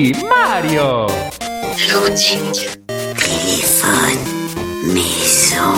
Oui, 0.00 0.12
Mario 0.30 1.08
Loading. 1.90 2.52
Téléphone. 3.18 4.20
Maison. 4.84 5.74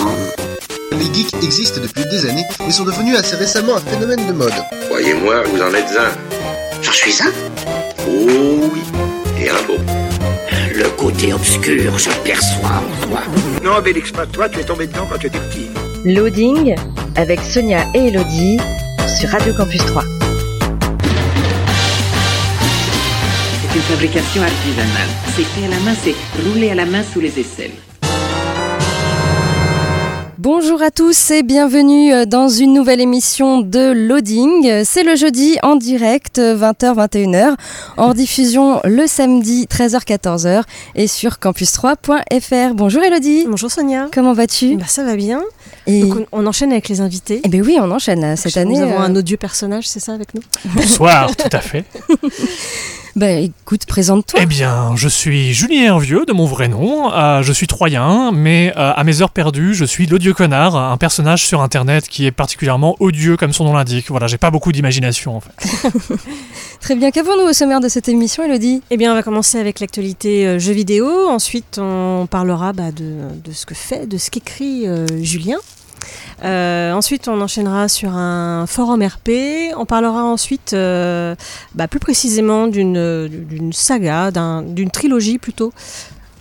Les 0.91 1.11
geeks 1.11 1.33
existent 1.41 1.81
depuis 1.81 2.03
des 2.05 2.29
années 2.29 2.45
et 2.67 2.71
sont 2.71 2.83
devenus 2.83 3.17
assez 3.17 3.35
récemment 3.35 3.77
un 3.77 3.79
phénomène 3.79 4.27
de 4.27 4.31
mode. 4.31 4.53
Croyez-moi, 4.89 5.41
vous 5.45 5.59
en 5.59 5.73
êtes 5.73 5.97
un. 5.97 6.11
J'en 6.83 6.91
suis 6.91 7.19
un 7.23 7.31
Oh 8.07 8.69
oui, 8.71 8.81
et 9.43 9.49
un 9.49 9.63
beau. 9.65 9.81
Le 10.71 10.87
côté 10.89 11.33
obscur 11.33 11.99
se 11.99 12.11
perçoit 12.23 12.69
en 12.77 13.07
toi. 13.07 13.21
Non, 13.63 13.81
Bélix, 13.81 14.11
pas 14.11 14.27
toi, 14.27 14.47
tu 14.47 14.59
es 14.59 14.63
tombé 14.63 14.85
dedans 14.85 15.07
quand 15.11 15.17
tu 15.17 15.27
étais 15.27 15.39
petit. 15.39 15.67
Loading 16.05 16.75
avec 17.15 17.39
Sonia 17.41 17.87
et 17.95 18.09
Elodie 18.09 18.59
sur 19.19 19.29
Radio 19.29 19.51
Campus 19.55 19.83
3. 19.83 20.03
C'est 23.71 23.77
une 23.77 23.83
fabrication 23.83 24.41
artisanale. 24.41 25.09
C'est 25.35 25.43
fait 25.43 25.65
à 25.65 25.69
la 25.69 25.79
main, 25.79 25.93
c'est 26.03 26.15
roulé 26.43 26.69
à 26.71 26.75
la 26.75 26.85
main 26.85 27.03
sous 27.03 27.19
les 27.19 27.39
aisselles. 27.39 27.71
Bonjour 30.37 30.81
à 30.81 30.89
tous 30.89 31.29
et 31.31 31.43
bienvenue 31.43 32.11
euh, 32.13 32.25
dans 32.25 32.49
une 32.49 32.73
nouvelle 32.73 32.99
émission 32.99 33.61
de 33.61 33.91
Loading. 33.91 34.83
C'est 34.83 35.03
le 35.03 35.15
jeudi 35.15 35.57
en 35.61 35.75
direct 35.75 36.39
20h-21h, 36.39 37.55
en 37.97 38.13
diffusion 38.15 38.81
le 38.83 39.05
samedi 39.07 39.67
13h-14h 39.71 40.63
et 40.95 41.07
sur 41.07 41.33
campus3.fr. 41.33 42.73
Bonjour 42.73 43.03
Elodie. 43.03 43.45
Bonjour 43.47 43.71
Sonia. 43.71 44.07
Comment 44.11 44.33
vas-tu? 44.33 44.77
Bah, 44.77 44.85
ça 44.87 45.03
va 45.03 45.15
bien. 45.15 45.41
Et 45.85 46.01
Donc 46.03 46.27
on, 46.31 46.41
on 46.41 46.47
enchaîne 46.47 46.71
avec 46.71 46.89
les 46.89 47.01
invités. 47.01 47.41
eh 47.43 47.49
ben 47.49 47.61
oui, 47.61 47.77
on 47.79 47.91
enchaîne 47.91 48.21
là, 48.21 48.35
cette 48.35 48.57
année. 48.57 48.75
Nous 48.79 48.81
avons 48.83 48.99
euh, 48.99 49.05
un 49.05 49.15
odieux 49.15 49.37
personnage, 49.37 49.87
c'est 49.87 49.99
ça 49.99 50.13
avec 50.13 50.33
nous? 50.33 50.41
Bonsoir, 50.65 51.35
tout 51.35 51.49
à 51.51 51.59
fait. 51.59 51.85
bah, 53.15 53.31
écoute, 53.31 53.85
présente-toi. 53.85 54.39
Eh 54.41 54.45
bien, 54.45 54.95
je 54.95 55.07
suis 55.07 55.53
Julien 55.53 55.83
Hervieux, 55.83 56.25
de 56.25 56.33
mon 56.33 56.45
vrai 56.45 56.67
nom. 56.67 57.11
Euh, 57.13 57.41
je 57.41 57.51
suis 57.51 57.67
troyen, 57.67 58.31
mais 58.31 58.73
euh, 58.77 58.93
à 58.95 59.03
mes 59.03 59.21
heures 59.21 59.31
perdues, 59.31 59.73
je 59.73 59.85
suis 59.85 60.05
l'odieux 60.05 60.33
connard, 60.33 60.75
un 60.75 60.97
personnage 60.97 61.45
sur 61.45 61.61
Internet 61.61 62.07
qui 62.07 62.25
est 62.25 62.31
particulièrement 62.31 62.95
odieux, 62.99 63.37
comme 63.37 63.53
son 63.53 63.65
nom 63.65 63.73
l'indique. 63.73 64.09
Voilà, 64.09 64.27
j'ai 64.27 64.37
pas 64.37 64.51
beaucoup 64.51 64.71
d'imagination, 64.71 65.35
en 65.37 65.41
fait. 65.41 65.51
Très 66.81 66.95
bien. 66.95 67.11
Qu'avons-nous 67.11 67.49
au 67.49 67.53
sommaire 67.53 67.79
de 67.79 67.89
cette 67.89 68.07
émission, 68.07 68.43
Elodie? 68.43 68.81
Eh 68.89 68.97
bien, 68.97 69.11
on 69.11 69.15
va 69.15 69.23
commencer 69.23 69.59
avec 69.59 69.79
l'actualité 69.79 70.47
euh, 70.47 70.59
jeux 70.59 70.73
vidéo. 70.73 71.29
Ensuite, 71.29 71.79
on 71.81 72.27
parlera 72.29 72.73
bah, 72.73 72.91
de, 72.91 73.15
de 73.43 73.51
ce 73.51 73.65
que 73.65 73.75
fait, 73.75 74.07
de 74.07 74.17
ce 74.17 74.31
qu'écrit 74.31 74.87
euh, 74.87 75.05
Julien. 75.21 75.57
Euh, 76.43 76.91
ensuite, 76.93 77.27
on 77.27 77.39
enchaînera 77.41 77.87
sur 77.87 78.11
un 78.15 78.65
forum 78.67 79.03
RP. 79.03 79.73
On 79.77 79.85
parlera 79.85 80.23
ensuite, 80.23 80.73
euh, 80.73 81.35
bah, 81.75 81.87
plus 81.87 81.99
précisément, 81.99 82.67
d'une 82.67 83.71
saga, 83.73 84.31
d'un- 84.31 84.61
d'une 84.63 84.89
trilogie 84.91 85.37
plutôt, 85.37 85.71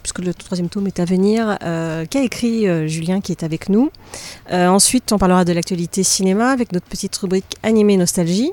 puisque 0.02 0.20
le 0.20 0.32
troisième 0.32 0.68
tome 0.68 0.86
est 0.86 1.00
à 1.00 1.04
venir, 1.04 1.58
euh, 1.62 2.06
qu'a 2.06 2.22
écrit 2.22 2.66
Julien 2.88 3.20
qui 3.20 3.32
est 3.32 3.42
avec 3.42 3.68
nous. 3.68 3.90
Ensuite, 4.50 5.12
on 5.12 5.18
parlera 5.18 5.44
de 5.44 5.52
l'actualité 5.52 6.02
cinéma 6.02 6.50
avec 6.50 6.72
notre 6.72 6.86
petite 6.86 7.16
rubrique 7.16 7.56
animé 7.62 7.96
nostalgie. 7.96 8.50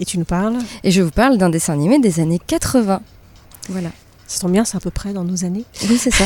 Et 0.00 0.04
tu 0.06 0.18
nous 0.18 0.24
parles? 0.24 0.56
Et 0.84 0.90
je 0.90 1.02
vous 1.02 1.10
parle 1.10 1.36
d'un 1.36 1.50
dessin 1.50 1.74
animé 1.74 1.98
des 1.98 2.18
années 2.18 2.40
80. 2.46 3.02
Voilà. 3.68 3.90
Ça 4.26 4.40
tombe 4.40 4.52
bien, 4.52 4.64
c'est 4.64 4.76
à 4.76 4.80
peu 4.80 4.90
près 4.90 5.12
dans 5.12 5.24
nos 5.24 5.44
années. 5.44 5.64
Oui, 5.88 5.98
c'est 5.98 6.10
ça. 6.10 6.24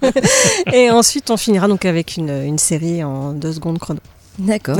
Et 0.72 0.90
ensuite, 0.90 1.30
on 1.30 1.36
finira 1.36 1.66
donc 1.68 1.84
avec 1.84 2.16
une, 2.16 2.30
une 2.44 2.58
série 2.58 3.02
en 3.02 3.32
deux 3.32 3.52
secondes 3.52 3.78
chrono. 3.78 4.00
D'accord. 4.38 4.78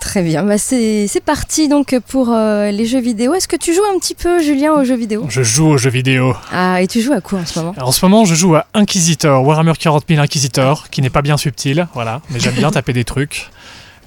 Très 0.00 0.22
bien. 0.22 0.44
Bah, 0.44 0.58
c'est 0.58 1.06
c'est 1.08 1.22
parti 1.22 1.68
donc 1.68 1.94
pour 2.06 2.32
euh, 2.32 2.70
les 2.70 2.86
jeux 2.86 3.00
vidéo. 3.00 3.34
Est-ce 3.34 3.48
que 3.48 3.56
tu 3.56 3.74
joues 3.74 3.82
un 3.94 3.98
petit 3.98 4.14
peu, 4.14 4.40
Julien, 4.40 4.72
aux 4.74 4.84
jeux 4.84 4.96
vidéo? 4.96 5.26
Je 5.28 5.42
joue 5.42 5.66
aux 5.66 5.76
jeux 5.76 5.90
vidéo. 5.90 6.34
Ah, 6.52 6.80
et 6.80 6.86
tu 6.86 7.00
joues 7.00 7.12
à 7.12 7.20
quoi 7.20 7.40
en 7.40 7.46
ce 7.46 7.58
moment? 7.58 7.74
Alors, 7.76 7.88
en 7.88 7.92
ce 7.92 8.04
moment, 8.04 8.24
je 8.24 8.34
joue 8.34 8.54
à 8.54 8.66
Inquisitor, 8.74 9.44
Warhammer 9.44 9.72
40 9.78 10.04
000 10.08 10.20
Inquisitor, 10.20 10.88
qui 10.90 11.02
n'est 11.02 11.10
pas 11.10 11.22
bien 11.22 11.36
subtil, 11.36 11.88
voilà, 11.94 12.20
mais 12.30 12.38
j'aime 12.38 12.54
bien 12.54 12.70
taper 12.70 12.92
des 12.92 13.04
trucs. 13.04 13.50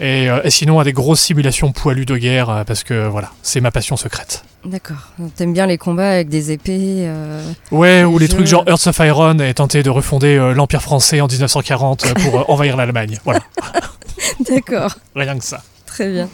Et, 0.02 0.30
euh, 0.30 0.42
et 0.44 0.50
sinon, 0.50 0.80
à 0.80 0.84
des 0.84 0.94
grosses 0.94 1.22
simulations 1.22 1.72
poilues 1.72 2.06
de 2.06 2.18
guerre, 2.18 2.50
euh, 2.50 2.64
parce 2.64 2.84
que 2.84 3.08
voilà, 3.08 3.32
c'est 3.44 3.62
ma 3.62 3.72
passion 3.72 3.96
secrète. 3.96 4.44
D'accord. 4.66 4.98
T'aimes 5.36 5.54
bien 5.54 5.66
les 5.66 5.78
combats 5.78 6.10
avec 6.10 6.30
des 6.30 6.52
épées 6.52 7.06
euh, 7.08 7.42
Ouais, 7.72 8.04
ou 8.04 8.20
Les 8.20 8.28
trucs 8.28 8.46
genre 8.46 8.64
Earth 8.68 8.86
of 8.88 9.00
Iron 9.00 9.40
et 9.40 9.54
tenter 9.54 9.82
de 9.82 9.90
refonder 9.90 10.38
euh, 10.38 10.54
l'Empire 10.54 10.82
français 10.84 11.20
en 11.22 11.28
1940 11.28 12.06
euh, 12.06 12.14
pour 12.16 12.50
envahir 12.50 12.78
l'Allemagne. 12.78 13.20
Voilà, 13.24 13.40
D'accord. 14.50 14.96
rien 15.16 15.38
que 15.38 15.44
ça. 15.44 15.64
Très 15.86 16.10
bien. 16.12 16.30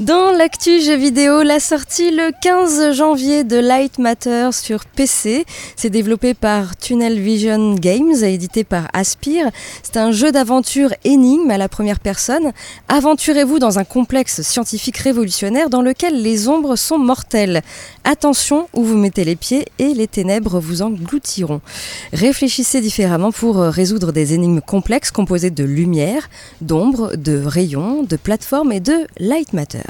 Dans 0.00 0.32
l'actu 0.32 0.80
jeux 0.80 0.96
vidéo, 0.96 1.44
la 1.44 1.60
sortie 1.60 2.10
le 2.10 2.32
15 2.42 2.96
janvier 2.96 3.44
de 3.44 3.56
Light 3.56 4.00
Matter 4.00 4.48
sur 4.50 4.86
PC. 4.86 5.44
C'est 5.76 5.88
développé 5.88 6.34
par 6.34 6.76
Tunnel 6.76 7.20
Vision 7.20 7.76
Games 7.76 8.12
et 8.24 8.34
édité 8.34 8.64
par 8.64 8.88
Aspire. 8.92 9.52
C'est 9.84 9.96
un 9.96 10.10
jeu 10.10 10.32
d'aventure 10.32 10.92
énigme 11.04 11.48
à 11.48 11.58
la 11.58 11.68
première 11.68 12.00
personne. 12.00 12.50
Aventurez-vous 12.88 13.60
dans 13.60 13.78
un 13.78 13.84
complexe 13.84 14.42
scientifique 14.42 14.96
révolutionnaire 14.96 15.70
dans 15.70 15.80
lequel 15.80 16.20
les 16.22 16.48
ombres 16.48 16.74
sont 16.74 16.98
mortelles. 16.98 17.62
Attention 18.02 18.66
où 18.72 18.82
vous 18.82 18.96
mettez 18.96 19.22
les 19.22 19.36
pieds 19.36 19.64
et 19.78 19.94
les 19.94 20.08
ténèbres 20.08 20.58
vous 20.58 20.82
engloutiront. 20.82 21.60
Réfléchissez 22.12 22.80
différemment 22.80 23.30
pour 23.30 23.58
résoudre 23.60 24.10
des 24.10 24.34
énigmes 24.34 24.60
complexes 24.60 25.12
composées 25.12 25.50
de 25.50 25.62
lumière, 25.62 26.28
d'ombre, 26.62 27.14
de 27.14 27.40
rayons, 27.44 28.02
de 28.02 28.16
plateformes 28.16 28.72
et 28.72 28.80
de 28.80 29.06
light 29.20 29.52
matter. 29.52 29.83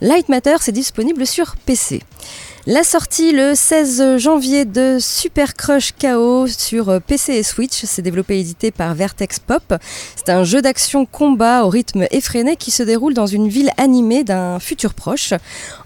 Light 0.00 0.28
matter, 0.28 0.56
c'est 0.60 0.72
disponible 0.72 1.26
sur 1.26 1.56
PC. 1.56 2.02
La 2.70 2.84
sortie 2.84 3.32
le 3.32 3.54
16 3.54 4.18
janvier 4.18 4.66
de 4.66 4.98
Super 5.00 5.54
Crush 5.54 5.94
KO 5.98 6.46
sur 6.46 6.90
euh, 6.90 7.00
PC 7.00 7.32
et 7.32 7.42
Switch, 7.42 7.84
c'est 7.84 8.02
développé 8.02 8.36
et 8.36 8.40
édité 8.40 8.70
par 8.70 8.94
Vertex 8.94 9.38
Pop. 9.38 9.72
C'est 10.16 10.28
un 10.28 10.44
jeu 10.44 10.60
d'action 10.60 11.06
combat 11.06 11.64
au 11.64 11.70
rythme 11.70 12.04
effréné 12.10 12.56
qui 12.56 12.70
se 12.70 12.82
déroule 12.82 13.14
dans 13.14 13.24
une 13.24 13.48
ville 13.48 13.70
animée 13.78 14.22
d'un 14.22 14.60
futur 14.60 14.92
proche. 14.92 15.32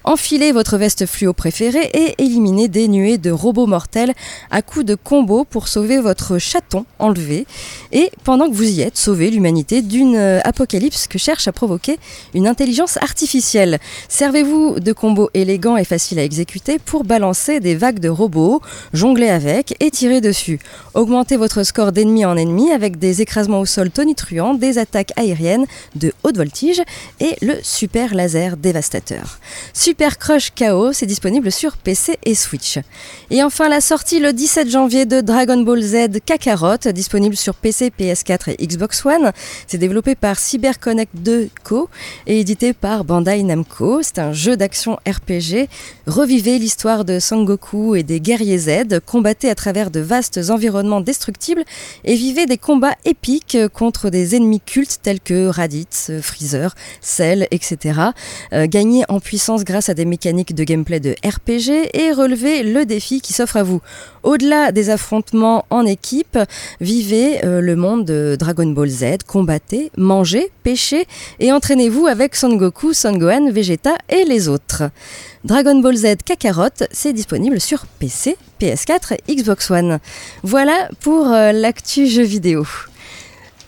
Enfilez 0.03 0.51
votre 0.51 0.77
veste 0.77 1.07
fluo 1.07 1.33
préférée 1.33 1.89
et 1.95 2.21
éliminez 2.21 2.67
des 2.67 2.89
nuées 2.89 3.17
de 3.17 3.31
robots 3.31 3.69
mortels 3.69 4.13
à 4.51 4.61
coups 4.61 4.85
de 4.85 4.97
combo 4.97 5.45
pour 5.45 5.69
sauver 5.69 6.01
votre 6.01 6.39
chaton 6.39 6.85
enlevé. 6.99 7.47
Et 7.93 8.11
pendant 8.25 8.51
que 8.51 8.55
vous 8.55 8.69
y 8.69 8.81
êtes, 8.81 8.99
sauvez 8.99 9.31
l'humanité 9.31 9.83
d'une 9.83 10.17
euh, 10.17 10.41
apocalypse 10.43 11.07
que 11.07 11.19
cherche 11.19 11.47
à 11.47 11.53
provoquer 11.53 12.01
une 12.35 12.49
intelligence 12.49 12.97
artificielle. 12.97 13.79
Servez-vous 14.09 14.81
de 14.81 14.93
combos 14.93 15.31
élégants 15.33 15.77
et 15.77 15.85
faciles 15.85 16.19
à 16.19 16.25
exécuter 16.25 16.72
pour 16.79 17.05
balancer 17.05 17.61
des 17.61 17.75
vagues 17.75 17.99
de 17.99 18.09
robots, 18.09 18.61
jongler 18.93 19.29
avec 19.29 19.75
et 19.81 19.91
tirer 19.91 20.21
dessus. 20.21 20.61
Augmentez 20.95 21.37
votre 21.37 21.63
score 21.63 21.93
d'ennemi 21.93 22.25
en 22.25 22.37
ennemi 22.37 22.71
avec 22.71 22.99
des 22.99 23.23
écrasements 23.23 23.61
au 23.61 23.67
sol 23.67 23.91
tonitruants, 23.91 24.55
des 24.55 24.79
attaques 24.79 25.13
aériennes 25.17 25.67
de 25.95 26.13
haute 26.23 26.37
voltige 26.37 26.83
et 27.21 27.37
le 27.41 27.55
super 27.63 28.15
laser 28.15 28.57
dévastateur. 28.57 29.39
Super 29.73 30.19
Crush 30.19 30.51
KO, 30.51 30.93
c'est 30.93 31.07
disponible 31.07 31.51
sur 31.51 31.77
PC 31.77 32.19
et 32.25 32.35
Switch. 32.35 32.79
Et 33.31 33.43
enfin 33.43 33.69
la 33.69 33.81
sortie 33.81 34.21
le 34.21 34.33
17 34.33 34.71
janvier 34.71 35.07
de 35.07 35.21
Dragon 35.21 35.61
Ball 35.63 35.83
Z 35.83 36.21
Kakarot, 36.25 36.93
disponible 36.93 37.37
sur 37.37 37.55
PC, 37.55 37.93
PS4 37.99 38.55
et 38.59 38.67
Xbox 38.67 39.05
One. 39.05 39.33
C'est 39.67 39.79
développé 39.79 40.15
par 40.15 40.39
CyberConnect 40.39 41.13
2 41.15 41.49
Co 41.65 41.89
et 42.27 42.41
édité 42.41 42.73
par 42.73 43.05
Bandai 43.05 43.43
Namco. 43.43 44.03
C'est 44.03 44.19
un 44.19 44.33
jeu 44.33 44.57
d'action 44.57 44.99
RPG. 45.07 45.69
Revivez 46.07 46.59
l'histoire 46.63 47.05
de 47.05 47.19
Sangoku 47.19 47.97
et 47.97 48.05
des 48.05 48.21
guerriers 48.21 48.57
Z, 48.57 49.01
combattez 49.05 49.51
à 49.51 49.57
travers 49.57 49.91
de 49.91 49.99
vastes 49.99 50.39
environnements 50.49 51.01
destructibles 51.01 51.65
et 52.05 52.15
vivez 52.15 52.47
des 52.47 52.57
combats 52.57 52.95
épiques 53.05 53.59
contre 53.75 54.11
des 54.11 54.37
ennemis 54.37 54.61
cultes 54.61 55.01
tels 55.03 55.19
que 55.19 55.49
Raditz, 55.49 56.13
Freezer, 56.23 56.77
Cell, 57.01 57.49
etc. 57.51 58.01
Euh, 58.53 58.69
gagnez 58.69 59.03
en 59.09 59.19
puissance 59.19 59.65
grâce 59.65 59.89
à 59.89 59.95
des 59.95 60.05
mécaniques 60.05 60.55
de 60.55 60.63
gameplay 60.63 61.01
de 61.01 61.17
RPG 61.27 61.91
et 61.95 62.13
relevez 62.13 62.63
le 62.63 62.87
défi 62.87 63.21
qui 63.21 63.33
s'offre 63.33 63.57
à 63.57 63.65
vous. 63.65 63.81
Au-delà 64.23 64.71
des 64.71 64.89
affrontements 64.91 65.67
en 65.71 65.85
équipe, 65.85 66.39
vivez 66.81 67.45
euh, 67.45 67.61
le 67.61 67.75
monde 67.75 68.05
de 68.05 68.37
Dragon 68.39 68.69
Ball 68.69 68.89
Z, 68.89 69.05
combattez, 69.27 69.91
mangez, 69.97 70.53
pêchez 70.63 71.09
et 71.41 71.51
entraînez-vous 71.51 72.07
avec 72.07 72.37
Son 72.37 72.55
Goku, 72.55 72.93
Vegeta 73.51 73.97
et 74.09 74.25
les 74.25 74.47
autres. 74.49 74.85
Dragon 75.45 75.81
Ball 75.81 75.97
Z 75.97 76.19
Kakarot, 76.43 76.71
c'est 76.91 77.13
disponible 77.13 77.61
sur 77.61 77.87
PC, 77.87 78.37
PS4 78.61 79.17
et 79.29 79.37
Xbox 79.37 79.71
One. 79.71 80.01
Voilà 80.43 80.89
pour 81.01 81.29
euh, 81.29 81.53
l'actu 81.53 82.09
jeu 82.09 82.25
vidéo. 82.25 82.67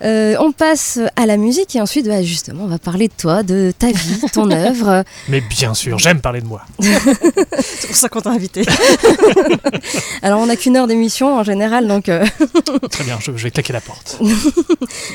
Euh, 0.03 0.35
on 0.41 0.51
passe 0.51 0.99
à 1.15 1.25
la 1.25 1.37
musique 1.37 1.77
et 1.77 1.81
ensuite, 1.81 2.09
bah, 2.09 2.21
justement, 2.23 2.65
on 2.65 2.67
va 2.67 2.81
parler 2.81 3.07
de 3.07 3.13
toi, 3.17 3.45
de 3.45 3.73
ta 3.79 3.93
vie, 3.93 4.21
ton 4.33 4.51
œuvre. 4.51 5.05
Mais 5.29 5.41
bien 5.41 5.73
sûr, 5.73 6.01
j'aime 6.01 6.21
parler 6.21 6.41
de 6.41 6.47
moi. 6.47 6.63
C'est 6.81 7.87
pour 7.87 7.97
ça 7.97 8.09
qu'on 8.09 8.21
t'a 8.21 8.31
invité. 8.31 8.65
Alors, 10.23 10.41
on 10.41 10.47
n'a 10.47 10.57
qu'une 10.57 10.77
heure 10.77 10.89
d'émission 10.89 11.39
en 11.39 11.45
général, 11.45 11.87
donc 11.87 12.09
euh, 12.09 12.27
Très 12.91 13.05
bien, 13.05 13.19
je, 13.21 13.31
je 13.37 13.45
vais 13.45 13.53
claquer 13.53 13.73
la 13.73 13.81
porte. 13.81 14.19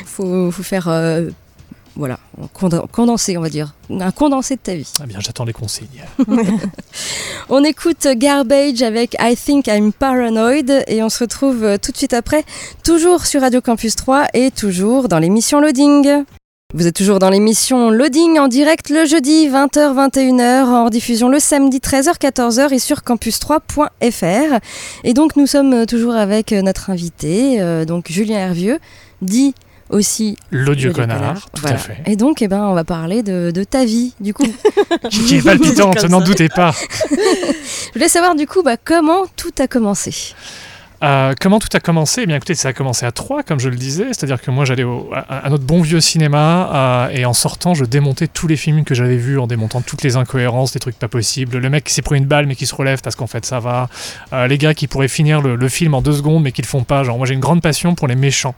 faut, 0.06 0.50
faut 0.50 0.64
faire 0.64 0.88
euh, 0.88 1.30
voilà, 1.96 2.20
conden- 2.54 2.88
condensé, 2.92 3.38
on 3.38 3.42
va 3.42 3.50
dire, 3.50 3.74
un 3.90 4.12
condensé 4.12 4.56
de 4.56 4.62
ta 4.62 4.76
vie. 4.76 4.92
Ah 5.02 5.06
bien, 5.06 5.20
j'attends 5.20 5.46
les 5.46 5.54
consignes. 5.54 6.04
On 7.50 7.64
écoute 7.64 8.08
Garbage 8.16 8.82
avec 8.82 9.16
I 9.20 9.36
Think 9.36 9.68
I'm 9.68 9.92
Paranoid 9.92 10.84
et 10.88 11.02
on 11.02 11.10
se 11.10 11.20
retrouve 11.20 11.64
euh, 11.64 11.78
tout 11.82 11.92
de 11.92 11.98
suite 11.98 12.14
après, 12.14 12.44
toujours 12.84 13.26
sur 13.26 13.42
Radio 13.42 13.60
Campus 13.62 13.96
3 13.96 14.28
et 14.34 14.52
toujours 14.52 15.08
dans 15.10 15.20
l'émission 15.20 15.60
Loading. 15.60 16.24
Vous 16.76 16.86
êtes 16.86 16.96
toujours 16.96 17.18
dans 17.18 17.32
l'émission 17.32 17.90
Loading 17.90 18.38
en 18.38 18.48
direct 18.48 18.92
le 18.92 19.06
jeudi 19.06 19.50
20h-21h, 19.50 20.66
en 20.66 20.86
rediffusion 20.86 21.28
le 21.28 21.40
samedi 21.40 21.80
13h-14h 21.80 22.72
et 22.72 22.78
sur 22.78 22.98
campus3.fr. 23.00 24.60
Et 25.04 25.14
donc 25.16 25.36
nous 25.36 25.48
sommes 25.48 25.88
toujours 25.88 26.14
avec 26.14 26.54
euh, 26.54 26.62
notre 26.62 26.92
invité, 26.92 27.60
euh, 27.60 27.86
donc 27.86 28.12
Julien 28.12 28.38
Hervieux, 28.38 28.78
dit 29.24 29.56
aussi 29.90 30.38
L'odieux 30.52 30.92
connard, 30.92 31.18
connard, 31.18 31.50
tout 31.52 31.62
voilà. 31.62 31.76
à 31.76 31.80
fait. 31.80 31.98
Et 32.06 32.16
donc, 32.16 32.42
eh 32.42 32.48
ben, 32.48 32.64
on 32.64 32.74
va 32.74 32.84
parler 32.84 33.24
de, 33.24 33.52
de 33.52 33.64
ta 33.64 33.86
vie, 33.86 34.14
du 34.20 34.34
coup. 34.34 34.46
Qui, 35.10 35.36
est 35.36 35.42
palpitante, 35.42 36.04
n'en 36.06 36.22
doutez 36.22 36.50
pas. 36.50 36.74
Je 37.12 37.94
voulais 37.94 38.10
savoir, 38.10 38.36
du 38.36 38.48
coup, 38.48 38.62
bah, 38.64 38.78
comment 38.78 39.26
tout 39.36 39.54
a 39.60 39.68
commencé? 39.68 40.34
Euh, 41.02 41.34
comment 41.40 41.60
tout 41.60 41.70
a 41.74 41.80
commencé? 41.80 42.22
Eh 42.24 42.26
bien, 42.26 42.36
écoutez, 42.36 42.56
ça 42.56 42.70
a 42.70 42.74
commencé 42.74 43.06
à 43.06 43.12
3, 43.12 43.44
comme 43.44 43.60
je 43.60 43.70
le 43.70 43.76
disais. 43.76 44.08
C'est-à-dire 44.08 44.42
que 44.42 44.52
moi, 44.52 44.66
j'allais 44.66 44.86
à, 45.14 45.38
à 45.38 45.50
notre 45.50 45.64
bon 45.64 45.82
vieux 45.82 46.02
cinéma 46.02 46.70
euh, 46.74 47.10
et 47.10 47.26
en 47.26 47.34
sortant, 47.34 47.74
je 47.74 47.86
démontais 47.86 48.28
tous 48.28 48.48
les 48.48 48.58
films 48.58 48.84
que 48.84 48.94
j'avais 48.94 49.18
vus 49.18 49.40
en 49.40 49.48
démontant 49.48 49.82
toutes 49.82 50.04
les 50.04 50.18
incohérences, 50.18 50.74
des 50.74 50.80
trucs 50.80 51.00
pas 51.00 51.08
possibles. 51.08 51.58
Le 51.58 51.70
mec 51.70 51.86
qui 51.86 51.94
s'est 51.94 52.02
pris 52.02 52.18
une 52.18 52.26
balle 52.26 52.48
mais 52.48 52.56
qui 52.56 52.66
se 52.66 52.76
relève 52.76 53.02
parce 53.02 53.16
qu'en 53.16 53.28
fait 53.28 53.46
ça 53.46 53.60
va. 53.60 53.90
Euh, 54.34 54.48
les 54.48 54.58
gars 54.58 54.74
qui 54.74 54.88
pourraient 54.88 55.08
finir 55.08 55.42
le, 55.42 55.56
le 55.56 55.70
film 55.70 55.94
en 55.94 56.02
deux 56.02 56.14
secondes 56.14 56.44
mais 56.44 56.52
qui 56.52 56.62
le 56.62 56.68
font 56.68 56.84
pas. 56.84 57.04
Genre, 57.04 57.18
moi, 57.18 57.26
j'ai 57.26 57.34
une 57.34 57.40
grande 57.40 57.62
passion 57.62 57.96
pour 57.96 58.08
les 58.08 58.16
méchants 58.16 58.56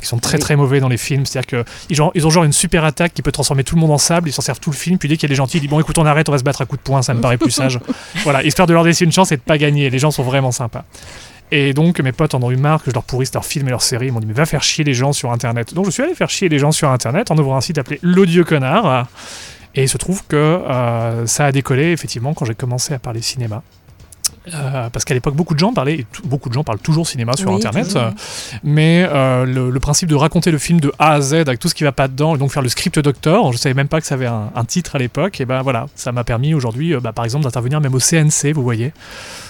qui 0.00 0.06
sont 0.06 0.18
très 0.18 0.38
très 0.38 0.56
mauvais 0.56 0.80
dans 0.80 0.88
les 0.88 0.96
films. 0.96 1.26
C'est-à-dire 1.26 1.46
que 1.46 1.70
ils 1.90 2.00
ont, 2.02 2.10
ils 2.14 2.26
ont 2.26 2.30
genre 2.30 2.44
une 2.44 2.52
super 2.52 2.84
attaque 2.84 3.14
qui 3.14 3.22
peut 3.22 3.32
transformer 3.32 3.64
tout 3.64 3.74
le 3.74 3.80
monde 3.80 3.90
en 3.90 3.98
sable. 3.98 4.28
Ils 4.28 4.32
s'en 4.32 4.42
servent 4.42 4.60
tout 4.60 4.70
le 4.70 4.76
film. 4.76 4.98
Puis 4.98 5.08
dès 5.08 5.16
qu'il 5.16 5.28
y 5.28 5.30
a 5.30 5.32
des 5.32 5.36
gentils, 5.36 5.56
ils 5.56 5.60
disent 5.60 5.70
bon, 5.70 5.80
écoute, 5.80 5.98
on 5.98 6.06
arrête, 6.06 6.28
on 6.28 6.32
va 6.32 6.38
se 6.38 6.44
battre 6.44 6.60
à 6.60 6.66
coups 6.66 6.80
de 6.80 6.84
poing. 6.84 7.02
Ça 7.02 7.14
me 7.14 7.20
paraît 7.20 7.38
plus 7.38 7.50
sage. 7.50 7.80
voilà, 8.24 8.42
histoire 8.44 8.66
de 8.68 8.74
leur 8.74 8.84
laisser 8.84 9.04
une 9.04 9.12
chance 9.12 9.32
et 9.32 9.36
de 9.36 9.42
pas 9.42 9.58
gagner. 9.58 9.90
Les 9.90 9.98
gens 9.98 10.10
sont 10.10 10.22
vraiment 10.22 10.52
sympas. 10.52 10.84
Et 11.50 11.72
donc 11.72 12.00
mes 12.00 12.12
potes 12.12 12.34
en 12.34 12.42
ont 12.42 12.50
eu 12.50 12.56
marre 12.56 12.82
que 12.82 12.90
je 12.90 12.94
leur 12.94 13.04
pourrisse 13.04 13.32
leurs 13.32 13.44
films 13.44 13.68
et 13.68 13.70
leurs 13.70 13.82
séries. 13.82 14.08
Ils 14.08 14.12
m'ont 14.12 14.20
dit 14.20 14.26
mais 14.26 14.34
va 14.34 14.46
faire 14.46 14.62
chier 14.62 14.84
les 14.84 14.94
gens 14.94 15.12
sur 15.12 15.32
internet. 15.32 15.74
Donc 15.74 15.86
je 15.86 15.90
suis 15.90 16.02
allé 16.02 16.14
faire 16.14 16.30
chier 16.30 16.48
les 16.48 16.58
gens 16.58 16.72
sur 16.72 16.90
internet 16.90 17.30
en 17.30 17.38
ouvrant 17.38 17.56
un 17.56 17.60
site 17.60 17.78
appelé 17.78 17.98
L'Odieux 18.02 18.44
Connard. 18.44 19.08
Et 19.74 19.82
il 19.82 19.88
se 19.88 19.98
trouve 19.98 20.24
que 20.26 20.36
euh, 20.36 21.26
ça 21.26 21.46
a 21.46 21.52
décollé 21.52 21.92
effectivement 21.92 22.34
quand 22.34 22.44
j'ai 22.44 22.54
commencé 22.54 22.94
à 22.94 22.98
parler 22.98 23.22
cinéma. 23.22 23.62
Euh, 24.54 24.88
parce 24.90 25.04
qu'à 25.04 25.14
l'époque, 25.14 25.34
beaucoup 25.34 25.54
de 25.54 25.58
gens 25.58 25.72
parlaient, 25.72 25.94
et 25.94 26.06
beaucoup 26.24 26.48
de 26.48 26.54
gens 26.54 26.64
parlent 26.64 26.78
toujours 26.78 27.06
cinéma 27.06 27.34
sur 27.36 27.50
Oui, 27.50 27.56
Internet, 27.56 27.96
euh, 27.96 28.10
mais 28.62 29.06
euh, 29.08 29.44
le, 29.44 29.70
le 29.70 29.80
principe 29.80 30.08
de 30.08 30.14
raconter 30.14 30.50
le 30.50 30.58
film 30.58 30.80
de 30.80 30.92
A 30.98 31.12
à 31.12 31.20
Z 31.20 31.34
avec 31.34 31.58
tout 31.58 31.68
ce 31.68 31.74
qui 31.74 31.84
va 31.84 31.92
pas 31.92 32.08
dedans, 32.08 32.34
et 32.34 32.38
donc 32.38 32.50
faire 32.50 32.62
le 32.62 32.68
script 32.68 32.98
doctor, 32.98 33.52
je 33.52 33.58
savais 33.58 33.74
même 33.74 33.88
pas 33.88 34.00
que 34.00 34.06
ça 34.06 34.14
avait 34.14 34.26
un, 34.26 34.50
un 34.54 34.64
titre 34.64 34.96
à 34.96 34.98
l'époque, 34.98 35.40
et 35.40 35.44
ben 35.44 35.62
voilà, 35.62 35.86
ça 35.94 36.12
m'a 36.12 36.24
permis 36.24 36.54
aujourd'hui, 36.54 36.94
bah, 36.96 37.12
par 37.12 37.24
exemple, 37.24 37.44
d'intervenir 37.44 37.80
même 37.80 37.94
au 37.94 38.00
CNC, 38.00 38.52
vous 38.54 38.62
voyez. 38.62 38.92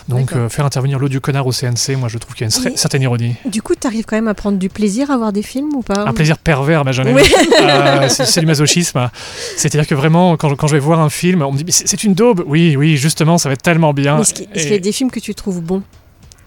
Donc 0.08 0.32
euh, 0.32 0.48
faire 0.48 0.64
intervenir 0.64 0.98
l'audio 0.98 1.20
connard 1.20 1.46
au 1.46 1.52
CNC, 1.52 1.96
moi 1.98 2.08
je 2.08 2.16
trouve 2.18 2.34
qu'il 2.34 2.46
y 2.48 2.50
a 2.50 2.56
une 2.56 2.64
Oui. 2.64 2.72
certaine 2.76 3.02
ironie. 3.02 3.34
Du 3.44 3.60
coup, 3.62 3.74
tu 3.78 3.86
arrives 3.86 4.04
quand 4.06 4.16
même 4.16 4.28
à 4.28 4.34
prendre 4.34 4.56
du 4.58 4.68
plaisir 4.68 5.10
à 5.10 5.16
voir 5.18 5.32
des 5.32 5.42
films 5.42 5.68
ou 5.74 5.82
pas 5.82 6.04
Un 6.06 6.12
plaisir 6.14 6.38
pervers, 6.38 6.84
ma 6.84 6.92
jeune 6.92 7.08
amie. 7.08 7.20
Oui. 7.20 7.32
Euh, 7.60 8.08
c'est 8.08 8.40
du 8.40 8.46
masochisme. 8.46 9.10
C'est-à-dire 9.56 9.86
que 9.86 9.94
vraiment, 9.94 10.36
quand, 10.36 10.48
je- 10.48 10.54
quand 10.54 10.66
je 10.66 10.72
vais 10.74 10.78
voir 10.78 11.00
un 11.00 11.10
film, 11.10 11.42
on 11.42 11.52
me 11.52 11.58
dit 11.58 11.64
c'est 11.72 12.04
une 12.04 12.14
daube. 12.14 12.42
Oui, 12.46 12.76
oui, 12.76 12.96
justement, 12.96 13.36
ça 13.38 13.48
va 13.48 13.52
être 13.54 13.62
tellement 13.62 13.92
bien. 13.92 14.16
Mais 14.16 14.22
Est-ce 14.22 14.34
qu'il 14.34 14.70
y 14.72 14.74
a 14.74 14.78
des 14.78 14.92
films 14.92 15.10
que 15.10 15.20
tu 15.20 15.34
trouves 15.34 15.60
bons? 15.60 15.82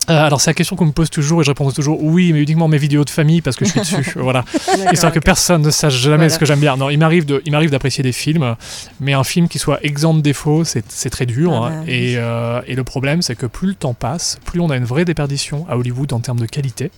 Euh, 0.09 0.25
alors 0.25 0.42
c'est 0.42 0.50
la 0.50 0.56
question 0.56 0.75
qu'on 0.75 0.88
me 0.88 0.92
pose 0.92 1.12
toujours 1.12 1.42
et 1.42 1.44
je 1.44 1.51
réponds 1.51 1.69
toujours 1.71 2.01
oui, 2.03 2.33
mais 2.33 2.42
uniquement 2.42 2.68
mes 2.68 2.80
vidéos 2.80 3.06
de 3.06 3.09
famille 3.12 3.42
parce 3.42 3.56
que 3.56 3.65
je 3.65 3.71
suis 3.71 3.80
dessus. 3.81 4.13
voilà. 4.15 4.44
Histoire 4.92 5.12
que 5.12 5.19
personne 5.19 5.62
ne 5.62 5.69
sache 5.69 5.94
jamais 5.94 6.15
Voilà. 6.18 6.30
ce 6.30 6.39
que 6.39 6.45
j'aime 6.45 6.59
bien. 6.59 6.75
Non, 6.75 6.89
il 6.89 6.98
m'arrive 6.98 7.25
de, 7.25 7.42
il 7.45 7.51
m'arrive 7.51 7.69
d'apprécier 7.69 8.03
des 8.03 8.12
films, 8.12 8.56
mais 9.00 9.13
un 9.13 9.24
film 9.24 9.48
qui 9.48 9.59
soit 9.59 9.80
exempt 9.86 10.15
de 10.15 10.21
défauts, 10.21 10.63
c'est, 10.63 10.83
c'est 10.89 11.12
très 11.12 11.27
dur. 11.27 11.53
Ah 11.53 11.68
hein. 11.68 11.69
bah, 11.69 11.83
oui. 11.86 11.94
et, 11.94 12.13
euh, 12.18 12.62
et 12.68 12.75
le 12.75 12.83
problème, 12.83 13.21
c'est 13.21 13.36
que 13.36 13.45
plus 13.45 13.68
le 13.69 13.75
temps 13.75 13.94
passe, 13.94 14.39
plus 14.44 14.59
on 14.59 14.69
a 14.71 14.75
une 14.77 14.86
vraie 14.86 15.06
déperdition 15.06 15.65
à 15.69 15.77
Hollywood 15.77 16.12
en 16.13 16.19
termes 16.19 16.39
de 16.39 16.48
qualité. 16.48 16.89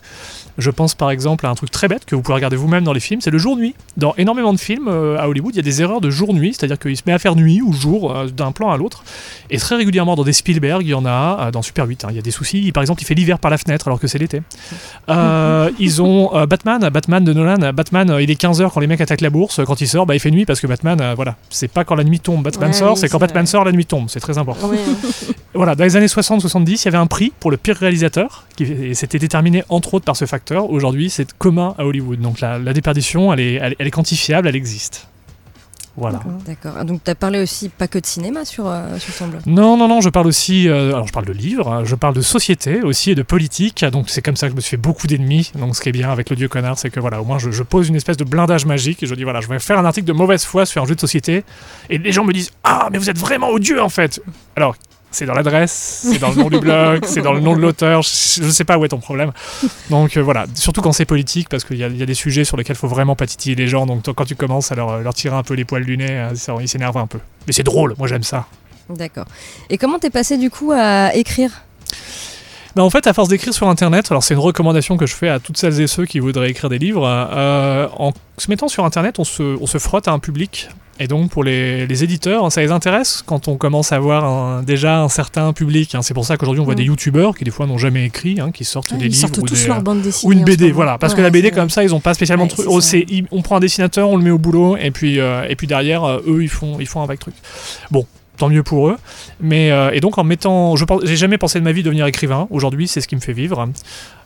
Je 0.57 0.69
pense 0.69 0.95
par 0.95 1.11
exemple 1.11 1.45
à 1.45 1.49
un 1.49 1.55
truc 1.55 1.71
très 1.71 1.87
bête 1.87 2.05
que 2.05 2.15
vous 2.15 2.21
pouvez 2.21 2.35
regarder 2.35 2.55
vous-même 2.55 2.83
dans 2.83 2.93
les 2.93 2.99
films, 2.99 3.21
c'est 3.21 3.31
le 3.31 3.37
jour-nuit. 3.37 3.75
Dans 3.97 4.13
énormément 4.17 4.53
de 4.53 4.59
films 4.59 4.87
euh, 4.87 5.17
à 5.19 5.27
Hollywood, 5.27 5.53
il 5.53 5.57
y 5.57 5.59
a 5.59 5.63
des 5.63 5.81
erreurs 5.81 6.01
de 6.01 6.09
jour-nuit, 6.09 6.53
c'est-à-dire 6.53 6.79
qu'il 6.79 6.95
se 6.95 7.03
met 7.05 7.13
à 7.13 7.19
faire 7.19 7.35
nuit 7.35 7.61
ou 7.61 7.73
jour 7.73 8.15
euh, 8.15 8.27
d'un 8.27 8.51
plan 8.51 8.71
à 8.71 8.77
l'autre. 8.77 9.03
Et 9.49 9.57
très 9.57 9.75
régulièrement 9.75 10.15
dans 10.15 10.23
des 10.23 10.33
Spielberg, 10.33 10.81
il 10.83 10.89
y 10.89 10.93
en 10.93 11.05
a, 11.05 11.47
euh, 11.47 11.51
dans 11.51 11.61
Super 11.61 11.85
8, 11.85 12.05
hein, 12.05 12.07
il 12.11 12.15
y 12.15 12.19
a 12.19 12.21
des 12.21 12.31
soucis. 12.31 12.71
Par 12.71 12.81
exemple, 12.81 13.01
il 13.01 13.05
fait 13.05 13.13
l'hiver 13.13 13.39
par 13.39 13.51
la 13.51 13.57
fenêtre 13.57 13.87
alors 13.87 13.99
que 13.99 14.07
c'est 14.07 14.19
l'été. 14.19 14.41
Ils 15.79 16.01
ont 16.01 16.31
Batman, 16.45 16.89
Batman 16.89 17.23
de 17.23 17.33
Nolan, 17.33 17.73
Batman, 17.73 18.17
il 18.19 18.29
est 18.29 18.41
15h 18.41 18.71
quand 18.71 18.79
les 18.79 18.87
mecs 18.87 19.01
attaquent 19.01 19.21
la 19.21 19.29
bourse, 19.29 19.61
quand 19.65 19.81
il 19.81 19.87
sort, 19.87 20.05
bah, 20.05 20.15
il 20.15 20.19
fait 20.19 20.31
nuit 20.31 20.45
parce 20.45 20.59
que 20.59 20.67
Batman, 20.67 21.13
voilà, 21.15 21.35
c'est 21.49 21.67
pas 21.67 21.83
quand 21.83 21.95
la 21.95 22.03
nuit 22.03 22.19
tombe, 22.19 22.43
Batman 22.43 22.63
Ouais, 22.69 22.73
sort, 22.73 22.93
oui, 22.93 22.99
c'est 22.99 23.09
quand 23.09 23.19
Batman 23.19 23.45
sort, 23.45 23.65
la 23.65 23.71
nuit 23.71 23.85
tombe, 23.85 24.09
c'est 24.09 24.19
très 24.19 24.37
important. 24.37 24.71
Voilà, 25.55 25.75
dans 25.75 25.83
les 25.83 25.95
années 25.95 26.07
60-70, 26.07 26.81
il 26.81 26.85
y 26.85 26.87
avait 26.87 26.97
un 26.97 27.05
prix 27.05 27.31
pour 27.39 27.51
le 27.51 27.57
pire 27.57 27.75
réalisateur, 27.75 28.45
qui 28.55 28.63
et 28.63 28.95
c'était 28.95 29.19
déterminé 29.19 29.63
entre 29.69 29.93
autres 29.93 30.05
par 30.05 30.15
ce 30.15 30.25
facteur. 30.25 30.42
Aujourd'hui, 30.51 31.09
c'est 31.09 31.33
commun 31.33 31.75
à 31.77 31.85
Hollywood. 31.85 32.19
Donc 32.19 32.39
la, 32.39 32.59
la 32.59 32.73
déperdition, 32.73 33.31
elle 33.33 33.39
est, 33.39 33.53
elle, 33.55 33.75
elle 33.79 33.87
est 33.87 33.91
quantifiable, 33.91 34.47
elle 34.47 34.55
existe. 34.55 35.07
Voilà. 35.95 36.21
D'accord. 36.47 36.73
Ah, 36.75 36.83
Donc, 36.83 37.03
tu 37.03 37.11
as 37.11 37.15
parlé 37.15 37.39
aussi 37.39 37.69
pas 37.69 37.87
que 37.87 37.99
de 37.99 38.05
cinéma 38.07 38.45
sur, 38.45 38.65
euh, 38.67 38.97
sur 38.97 39.13
ton 39.15 39.27
blog. 39.27 39.41
Non, 39.45 39.77
non, 39.77 39.87
non, 39.87 40.01
je 40.01 40.09
parle 40.09 40.25
aussi, 40.25 40.67
euh, 40.67 40.87
alors 40.89 41.05
je 41.05 41.13
parle 41.13 41.27
de 41.27 41.33
livres, 41.33 41.71
hein, 41.71 41.83
je 41.85 41.93
parle 41.93 42.15
de 42.15 42.21
société 42.21 42.81
aussi 42.81 43.11
et 43.11 43.15
de 43.15 43.21
politique, 43.21 43.85
donc 43.85 44.09
c'est 44.09 44.23
comme 44.23 44.35
ça 44.35 44.47
que 44.47 44.51
je 44.53 44.55
me 44.55 44.61
suis 44.61 44.71
fait 44.71 44.77
beaucoup 44.77 45.05
d'ennemis. 45.05 45.51
Donc 45.55 45.75
ce 45.75 45.81
qui 45.81 45.89
est 45.89 45.91
bien 45.91 46.09
avec 46.11 46.31
le 46.31 46.35
dieu 46.35 46.47
connard, 46.47 46.79
c'est 46.79 46.89
que 46.89 46.99
voilà, 46.99 47.21
au 47.21 47.25
moins 47.25 47.37
je, 47.37 47.51
je 47.51 47.61
pose 47.61 47.89
une 47.89 47.95
espèce 47.95 48.17
de 48.17 48.23
blindage 48.23 48.65
magique 48.65 49.03
et 49.03 49.05
je 49.05 49.13
dis 49.13 49.23
voilà, 49.23 49.39
je 49.41 49.47
vais 49.47 49.59
faire 49.59 49.77
un 49.77 49.85
article 49.85 50.07
de 50.07 50.13
mauvaise 50.13 50.43
foi 50.45 50.65
sur 50.65 50.81
un 50.81 50.87
jeu 50.87 50.95
de 50.95 50.99
société 50.99 51.43
et 51.91 51.99
les 51.99 52.11
gens 52.11 52.23
me 52.25 52.33
disent 52.33 52.49
ah 52.63 52.89
mais 52.91 52.97
vous 52.97 53.11
êtes 53.11 53.19
vraiment 53.19 53.49
odieux 53.49 53.79
en 53.81 53.89
fait. 53.89 54.19
Alors 54.55 54.75
c'est 55.13 55.25
dans 55.25 55.33
l'adresse, 55.33 56.05
c'est 56.11 56.19
dans 56.19 56.29
le 56.29 56.35
nom 56.35 56.49
du 56.49 56.59
blog, 56.59 57.03
c'est 57.07 57.21
dans 57.21 57.33
le 57.33 57.39
nom 57.39 57.55
de 57.55 57.61
l'auteur, 57.61 58.01
je, 58.01 58.09
je 58.43 58.49
sais 58.49 58.63
pas 58.65 58.77
où 58.77 58.85
est 58.85 58.89
ton 58.89 58.97
problème. 58.99 59.31
Donc 59.89 60.17
euh, 60.17 60.21
voilà, 60.21 60.45
surtout 60.55 60.81
quand 60.81 60.91
c'est 60.91 61.05
politique, 61.05 61.47
parce 61.49 61.63
qu'il 61.63 61.77
y, 61.77 61.83
a- 61.83 61.87
il 61.87 61.97
y 61.97 62.03
a 62.03 62.05
des 62.05 62.13
sujets 62.13 62.43
sur 62.43 62.57
lesquels 62.57 62.75
il 62.75 62.79
faut 62.79 62.87
vraiment 62.87 63.15
pas 63.15 63.25
titiller 63.27 63.55
les 63.55 63.67
gens, 63.67 63.85
donc 63.85 64.03
quand 64.13 64.25
tu 64.25 64.35
commences 64.35 64.71
à 64.71 64.75
leur, 64.75 64.99
leur 64.99 65.13
tirer 65.13 65.35
un 65.35 65.43
peu 65.43 65.53
les 65.53 65.65
poils 65.65 65.85
du 65.85 65.97
nez, 65.97 66.09
euh, 66.09 66.35
ça, 66.35 66.53
ils 66.59 66.67
s'énervent 66.67 66.97
un 66.97 67.07
peu. 67.07 67.19
Mais 67.47 67.53
c'est 67.53 67.63
drôle, 67.63 67.95
moi 67.97 68.07
j'aime 68.07 68.23
ça. 68.23 68.45
D'accord. 68.89 69.25
Et 69.69 69.77
comment 69.77 69.99
t'es 69.99 70.09
passé 70.09 70.37
du 70.37 70.49
coup 70.49 70.71
à 70.75 71.15
écrire? 71.15 71.51
Bah, 72.75 72.83
en 72.83 72.89
fait, 72.89 73.05
à 73.05 73.13
force 73.13 73.29
d'écrire 73.29 73.53
sur 73.53 73.67
Internet, 73.67 74.07
alors 74.11 74.23
c'est 74.23 74.33
une 74.33 74.39
recommandation 74.39 74.97
que 74.97 75.05
je 75.05 75.13
fais 75.13 75.29
à 75.29 75.39
toutes 75.39 75.57
celles 75.57 75.79
et 75.79 75.87
ceux 75.87 76.05
qui 76.05 76.19
voudraient 76.19 76.49
écrire 76.49 76.69
des 76.69 76.79
livres, 76.79 77.05
euh, 77.07 77.87
en 77.97 78.13
se 78.37 78.49
mettant 78.49 78.67
sur 78.67 78.83
Internet, 78.83 79.19
on 79.19 79.23
se, 79.23 79.43
on 79.61 79.67
se 79.67 79.77
frotte 79.77 80.07
à 80.07 80.11
un 80.11 80.19
public. 80.19 80.69
Et 80.99 81.07
donc 81.07 81.31
pour 81.31 81.43
les, 81.43 81.87
les 81.87 82.03
éditeurs, 82.03 82.51
ça 82.51 82.61
les 82.61 82.69
intéresse 82.71 83.23
quand 83.25 83.47
on 83.47 83.57
commence 83.57 83.91
à 83.91 83.95
avoir 83.95 84.25
un- 84.25 84.61
déjà 84.61 84.99
un 85.01 85.09
certain 85.09 85.51
public. 85.51 85.95
hein. 85.95 86.03
C'est 86.03 86.13
pour 86.13 86.23
ça 86.23 86.37
qu'aujourd'hui 86.37 86.61
on 86.61 86.65
voit 86.65 86.75
Mm. 86.75 86.77
des 86.77 86.83
youtubeurs 86.83 87.35
qui 87.35 87.43
des 87.43 87.49
fois 87.51 87.65
n'ont 87.65 87.79
jamais 87.79 88.05
écrit, 88.05 88.39
hein, 88.39 88.51
qui 88.51 88.63
sortent 88.63 88.91
Ah, 88.93 88.97
des 88.97 89.05
ils 89.05 89.09
livres 89.09 89.21
sortent 89.21 89.37
ou, 89.39 89.41
tous 89.47 89.59
des, 89.61 89.67
leur 89.67 89.77
euh, 89.77 89.81
bande 89.81 90.01
dessinée. 90.01 90.29
ou 90.35 90.37
une 90.37 90.43
BD, 90.45 90.71
voilà. 90.71 90.99
Parce 90.99 91.15
que 91.15 91.21
la 91.21 91.31
BD 91.31 91.49
comme 91.49 91.71
ça, 91.71 91.83
ils 91.83 91.89
n'ont 91.89 91.99
pas 91.99 92.13
spécialement 92.13 92.43
Ouais, 92.43 92.49
de 92.49 92.53
trucs. 92.53 92.83
c'est 92.83 93.05
Oh, 93.11 93.25
on 93.31 93.41
prend 93.41 93.55
un 93.57 93.59
dessinateur, 93.59 94.07
on 94.07 94.17
le 94.17 94.23
met 94.23 94.29
au 94.31 94.37
boulot, 94.37 94.77
et 94.77 94.91
puis, 94.91 95.19
euh, 95.19 95.45
et 95.49 95.55
puis 95.55 95.65
derrière, 95.65 96.03
euh, 96.03 96.21
eux, 96.27 96.43
ils 96.43 96.47
font, 96.49 96.77
ils 96.79 96.87
font 96.87 97.01
un 97.01 97.07
vague 97.07 97.19
truc. 97.19 97.33
Bon, 97.89 98.05
tant 98.37 98.49
mieux 98.49 98.63
pour 98.63 98.89
eux. 98.89 98.97
Mais, 99.41 99.71
euh, 99.71 99.91
et 99.91 99.99
donc 99.99 100.17
en 100.17 100.23
mettant, 100.23 100.75
je 100.75 100.85
j'ai 101.03 101.15
jamais 101.15 101.37
pensé 101.37 101.59
de 101.59 101.63
ma 101.63 101.71
vie 101.71 101.83
devenir 101.83 102.05
écrivain. 102.05 102.47
Aujourd'hui, 102.49 102.87
c'est 102.87 103.01
ce 103.01 103.07
qui 103.07 103.15
me 103.15 103.21
fait 103.21 103.33
vivre. 103.33 103.67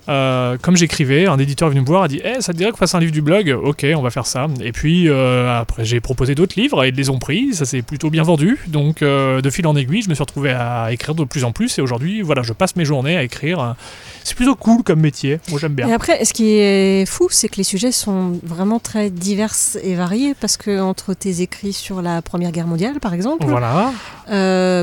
Euh, 0.10 0.58
comme 0.62 0.78
j'écrivais, 0.78 1.28
un 1.28 1.38
éditeur 1.38 1.68
est 1.68 1.72
venu 1.72 1.82
me 1.82 1.86
voir, 1.86 2.04
a 2.04 2.08
dit 2.08 2.22
Eh, 2.24 2.42
ça 2.42 2.54
te 2.54 2.58
dirait 2.58 2.72
qu'on 2.72 2.78
fasse 2.78 2.96
un 2.96 3.00
livre 3.00 3.12
du 3.12 3.22
blog? 3.22 3.50
Ok, 3.62 3.86
on 3.96 4.02
va 4.02 4.10
faire 4.10 4.26
ça. 4.26 4.48
Et 4.62 4.72
puis 4.72 5.10
euh, 5.10 5.60
après, 5.60 5.84
j'ai 5.84 6.00
proposé 6.00 6.34
d'autres 6.36 6.60
livres 6.60 6.84
et 6.84 6.90
ils 6.90 6.96
les 6.96 7.10
ont 7.10 7.20
pris. 7.20 7.54
Ça 7.54 7.66
s'est 7.66 7.82
plutôt 7.82 8.10
bien 8.10 8.24
vendu. 8.24 8.58
Donc 8.68 9.02
euh, 9.02 9.42
de 9.42 9.50
fil 9.50 9.68
en 9.68 9.76
aiguille, 9.76 10.02
je 10.02 10.10
me 10.10 10.14
suis 10.16 10.22
retrouvé 10.24 10.52
à 10.52 10.92
écrire 10.92 11.14
de 11.16 11.24
plus 11.26 11.44
en 11.44 11.52
plus. 11.52 11.78
Et 11.78 11.82
aujourd'hui, 11.82 12.22
voilà, 12.22 12.42
je 12.42 12.54
passe 12.54 12.76
mes 12.76 12.86
journées 12.86 13.18
à 13.18 13.24
écrire. 13.24 13.76
C'est 14.24 14.36
plutôt 14.36 14.56
cool 14.56 14.84
comme 14.84 15.00
métier. 15.02 15.40
Moi, 15.50 15.60
j'aime 15.60 15.74
bien. 15.74 15.88
Et 15.88 15.94
après, 15.94 16.24
ce 16.24 16.34
qui 16.34 16.52
est 16.58 17.06
fou, 17.06 17.28
c'est 17.30 17.48
que 17.50 17.58
les 17.58 17.64
sujets 17.64 17.92
sont 17.92 18.40
vraiment 18.44 18.80
très 18.80 19.10
divers 19.10 19.54
et 19.84 19.96
variés 19.96 20.36
parce 20.40 20.58
que 20.58 20.80
entre 20.82 21.14
tes 21.14 21.42
écrits 21.42 21.74
sur 21.74 22.02
la 22.02 22.22
Première 22.22 22.52
Guerre 22.52 22.68
mondiale, 22.68 23.00
par 23.00 23.14
exemple, 23.14 23.46
Voilà. 23.46 23.92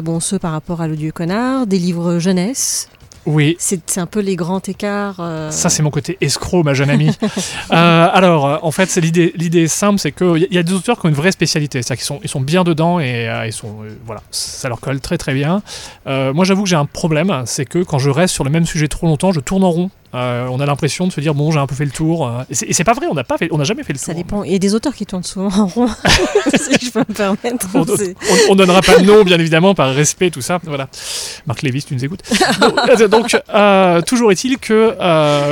bon, 0.02 0.20
ceux 0.20 0.38
par 0.38 0.52
rapport 0.52 0.80
à 0.80 0.88
l'odieux 0.88 1.12
connard, 1.12 1.66
des 1.66 1.78
livres 1.78 2.18
jeunesse, 2.18 2.88
Oui, 3.26 3.56
c'est 3.58 3.96
un 3.98 4.06
peu 4.06 4.20
les 4.20 4.36
grands 4.36 4.60
écarts. 4.66 5.16
euh, 5.20 5.50
Ça, 5.50 5.70
c'est 5.70 5.82
mon 5.82 5.90
côté 5.90 6.18
escroc, 6.20 6.62
ma 6.62 6.74
jeune 6.74 6.90
amie. 6.90 7.10
Euh, 7.72 8.08
alors, 8.12 8.46
euh, 8.46 8.56
en 8.62 8.70
fait, 8.70 8.90
c'est 8.90 9.00
l'idée, 9.00 9.32
l'idée 9.36 9.62
est 9.62 9.68
simple, 9.68 9.98
c'est 9.98 10.12
qu'il 10.12 10.46
y, 10.50 10.58
a- 10.58 10.62
des 10.62 10.72
auteurs 10.72 11.00
qui 11.00 11.06
ont 11.06 11.08
une 11.08 11.14
vraie 11.14 11.32
spécialité. 11.32 11.82
C'est-à-dire 11.82 11.96
qu'ils 12.02 12.06
sont, 12.06 12.20
ils 12.22 12.28
sont 12.28 12.40
bien 12.40 12.62
dedans 12.62 13.00
et 13.00 13.28
euh, 13.28 13.46
ils 13.46 13.52
sont, 13.52 13.76
voilà, 14.04 14.20
ça 14.30 14.68
leur 14.68 14.80
colle 14.80 15.00
très 15.00 15.18
très 15.18 15.34
bien. 15.34 15.62
Moi, 16.06 16.44
j'avoue 16.44 16.62
que 16.64 16.68
j'ai 16.68 16.76
un 16.76 16.84
problème, 16.86 17.42
c'est 17.46 17.64
que 17.64 17.82
quand 17.82 17.98
je 17.98 18.10
reste 18.10 18.34
sur 18.34 18.44
le 18.44 18.50
même 18.50 18.66
sujet 18.66 18.86
trop 18.88 19.06
longtemps, 19.06 19.32
je 19.32 19.40
tourne 19.40 19.64
en 19.64 19.70
rond. 19.70 19.90
Euh, 20.14 20.46
on 20.50 20.60
a 20.60 20.66
l'impression 20.66 21.06
de 21.06 21.12
se 21.12 21.20
dire 21.20 21.34
bon, 21.34 21.50
j'ai 21.50 21.58
un 21.58 21.66
peu 21.66 21.74
fait 21.74 21.84
le 21.84 21.90
tour. 21.90 22.26
euh, 22.28 22.42
et 22.48 22.72
c'est- 22.72 22.84
pas 22.84 22.92
vrai, 22.92 23.06
on 23.10 23.14
n'a 23.14 23.24
pas 23.24 23.36
fait, 23.38 23.48
on 23.50 23.58
n'a 23.58 23.64
jamais 23.64 23.82
fait 23.82 23.92
le 23.92 23.98
Ça 23.98 24.12
tour. 24.12 24.14
dépend. 24.22 24.44
Et 24.44 24.58
des 24.58 24.74
auteurs 24.74 24.94
qui 24.94 25.06
tournent 25.06 25.22
souvent 25.24 25.48
en 25.62 25.66
rond, 25.66 25.88
si 26.54 26.86
je 26.86 26.90
peux 26.90 27.00
me 27.00 27.14
permettre. 27.14 27.66
On, 27.74 27.84
C'est- 27.96 28.14
on- 28.48 28.52
on 28.52 28.54
donnera 28.54 28.80
pas 28.82 28.98
de 28.98 29.04
nom, 29.04 29.22
bien 29.24 29.38
évidemment, 29.38 29.74
par 29.74 29.92
respect, 29.94 30.30
tout 30.30 30.40
ça. 30.42 30.58
Voilà. 30.64 30.88
Marc 31.46 31.62
Lévis, 31.62 31.84
tu 31.84 31.94
nous 31.94 32.04
écoutes. 32.04 32.20
Donc, 32.60 32.78
euh, 33.00 33.08
donc, 33.08 33.36
euh, 33.54 34.00
toujours 34.02 34.30
est-il 34.32 34.58
que, 34.58 34.94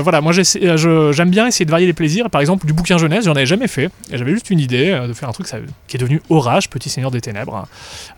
voilà, 0.02 0.20
moi 0.20 0.32
j'aime 0.32 1.30
bien 1.30 1.46
essayer 1.46 1.64
de 1.64 1.70
varier 1.70 1.86
les 1.86 1.92
plaisirs. 1.92 2.30
Par 2.30 2.40
exemple, 2.40 2.66
du 2.66 2.72
bouquin 2.72 2.98
jeunesse, 2.98 3.24
j'en 3.24 3.32
avais 3.32 3.46
jamais 3.46 3.68
fait. 3.68 3.90
J'avais 4.12 4.32
juste 4.32 4.50
une 4.50 4.60
idée 4.60 4.98
de 5.08 5.12
faire 5.12 5.28
un 5.28 5.32
truc 5.32 5.46
ça- 5.48 5.58
qui 5.88 5.96
est 5.96 6.00
devenu 6.00 6.20
Orage, 6.30 6.68
Petit 6.70 6.88
Seigneur 6.90 7.10
des 7.10 7.20
Ténèbres. 7.20 7.66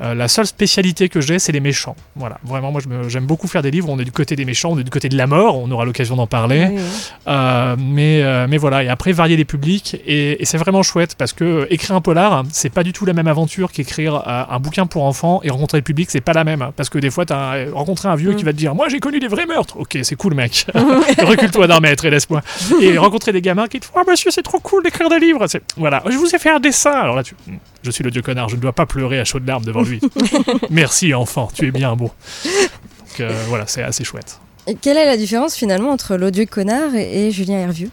La 0.00 0.28
seule 0.28 0.46
spécialité 0.46 1.08
que 1.08 1.20
j'ai, 1.20 1.38
c'est 1.38 1.52
les 1.52 1.60
méchants. 1.60 1.96
Voilà, 2.16 2.38
vraiment, 2.44 2.70
moi 2.72 2.80
j'aime 3.08 3.26
beaucoup 3.26 3.46
faire 3.48 3.62
des 3.62 3.70
livres. 3.70 3.88
où 3.88 3.92
On 3.92 3.98
est 3.98 4.04
du 4.04 4.12
côté 4.12 4.36
des 4.36 4.44
méchants, 4.44 4.70
on 4.72 4.78
est 4.78 4.84
du 4.84 4.90
côté 4.90 5.08
de 5.08 5.16
la 5.16 5.26
mort. 5.26 5.58
On 5.58 5.70
aura 5.70 5.84
l'occasion 5.84 6.16
d'en 6.16 6.26
parler. 6.34 6.66
Oui, 6.70 6.76
oui. 6.76 6.82
Euh, 7.28 7.76
mais, 7.78 8.22
euh, 8.22 8.46
mais 8.48 8.56
voilà, 8.58 8.82
et 8.84 8.88
après 8.88 9.12
varier 9.12 9.36
les 9.36 9.44
publics, 9.44 9.96
et, 10.06 10.42
et 10.42 10.44
c'est 10.44 10.58
vraiment 10.58 10.82
chouette 10.82 11.14
parce 11.16 11.32
que 11.32 11.44
euh, 11.44 11.66
écrire 11.72 11.94
un 11.96 12.00
polar, 12.00 12.44
c'est 12.50 12.70
pas 12.70 12.82
du 12.82 12.92
tout 12.92 13.04
la 13.06 13.12
même 13.12 13.28
aventure 13.28 13.70
qu'écrire 13.72 14.22
un 14.26 14.58
bouquin 14.58 14.86
pour 14.86 15.04
enfants 15.04 15.40
et 15.44 15.50
rencontrer 15.50 15.78
le 15.78 15.82
public, 15.84 16.08
c'est 16.10 16.20
pas 16.20 16.32
la 16.32 16.44
même. 16.44 16.70
Parce 16.76 16.88
que 16.90 16.98
des 16.98 17.10
fois, 17.10 17.24
t'as 17.24 17.70
rencontré 17.72 18.08
un 18.08 18.16
vieux 18.16 18.32
Mm. 18.32 18.36
qui 18.36 18.44
va 18.44 18.52
te 18.52 18.56
dire 18.56 18.74
Moi 18.74 18.88
j'ai 18.88 19.00
connu 19.00 19.20
des 19.20 19.28
vrais 19.28 19.46
meurtres. 19.46 19.76
Ok, 19.78 19.96
c'est 20.02 20.16
cool, 20.16 20.34
mec. 20.34 20.66
Recule-toi 21.22 21.66
d'un 21.66 21.80
mètre 21.80 22.04
et 22.04 22.10
laisse-moi. 22.10 22.40
Et 22.80 22.98
rencontrer 22.98 23.32
des 23.32 23.40
gamins 23.42 23.68
qui 23.68 23.80
te 23.80 23.86
font 23.86 23.92
Ah, 23.96 24.02
monsieur, 24.10 24.30
c'est 24.30 24.42
trop 24.42 24.58
cool 24.60 24.82
d'écrire 24.82 25.08
des 25.08 25.18
livres. 25.20 25.46
Voilà, 25.76 26.02
je 26.10 26.16
vous 26.16 26.34
ai 26.34 26.38
fait 26.38 26.50
un 26.50 26.60
dessin. 26.60 26.92
Alors 26.92 27.16
là, 27.16 27.22
tu. 27.22 27.34
"Hmm, 27.46 27.56
Je 27.82 27.90
suis 27.90 28.02
le 28.04 28.10
dieu 28.10 28.22
connard, 28.22 28.48
je 28.48 28.56
ne 28.56 28.60
dois 28.60 28.72
pas 28.72 28.86
pleurer 28.86 29.20
à 29.20 29.24
chaudes 29.24 29.46
larmes 29.46 29.64
devant 29.64 29.82
lui. 29.82 30.00
Merci, 30.70 31.12
enfant, 31.14 31.48
tu 31.54 31.66
es 31.68 31.70
bien 31.70 31.94
beau. 31.96 32.10
Donc 32.98 33.20
euh, 33.20 33.30
voilà, 33.48 33.64
c'est 33.66 33.82
assez 33.82 34.04
chouette. 34.04 34.40
Et 34.66 34.74
quelle 34.76 34.96
est 34.96 35.04
la 35.04 35.18
différence 35.18 35.54
finalement 35.54 35.90
entre 35.90 36.16
l'odieux 36.16 36.46
connard 36.46 36.94
et, 36.94 37.26
et 37.26 37.30
Julien 37.30 37.58
Hervieux? 37.58 37.90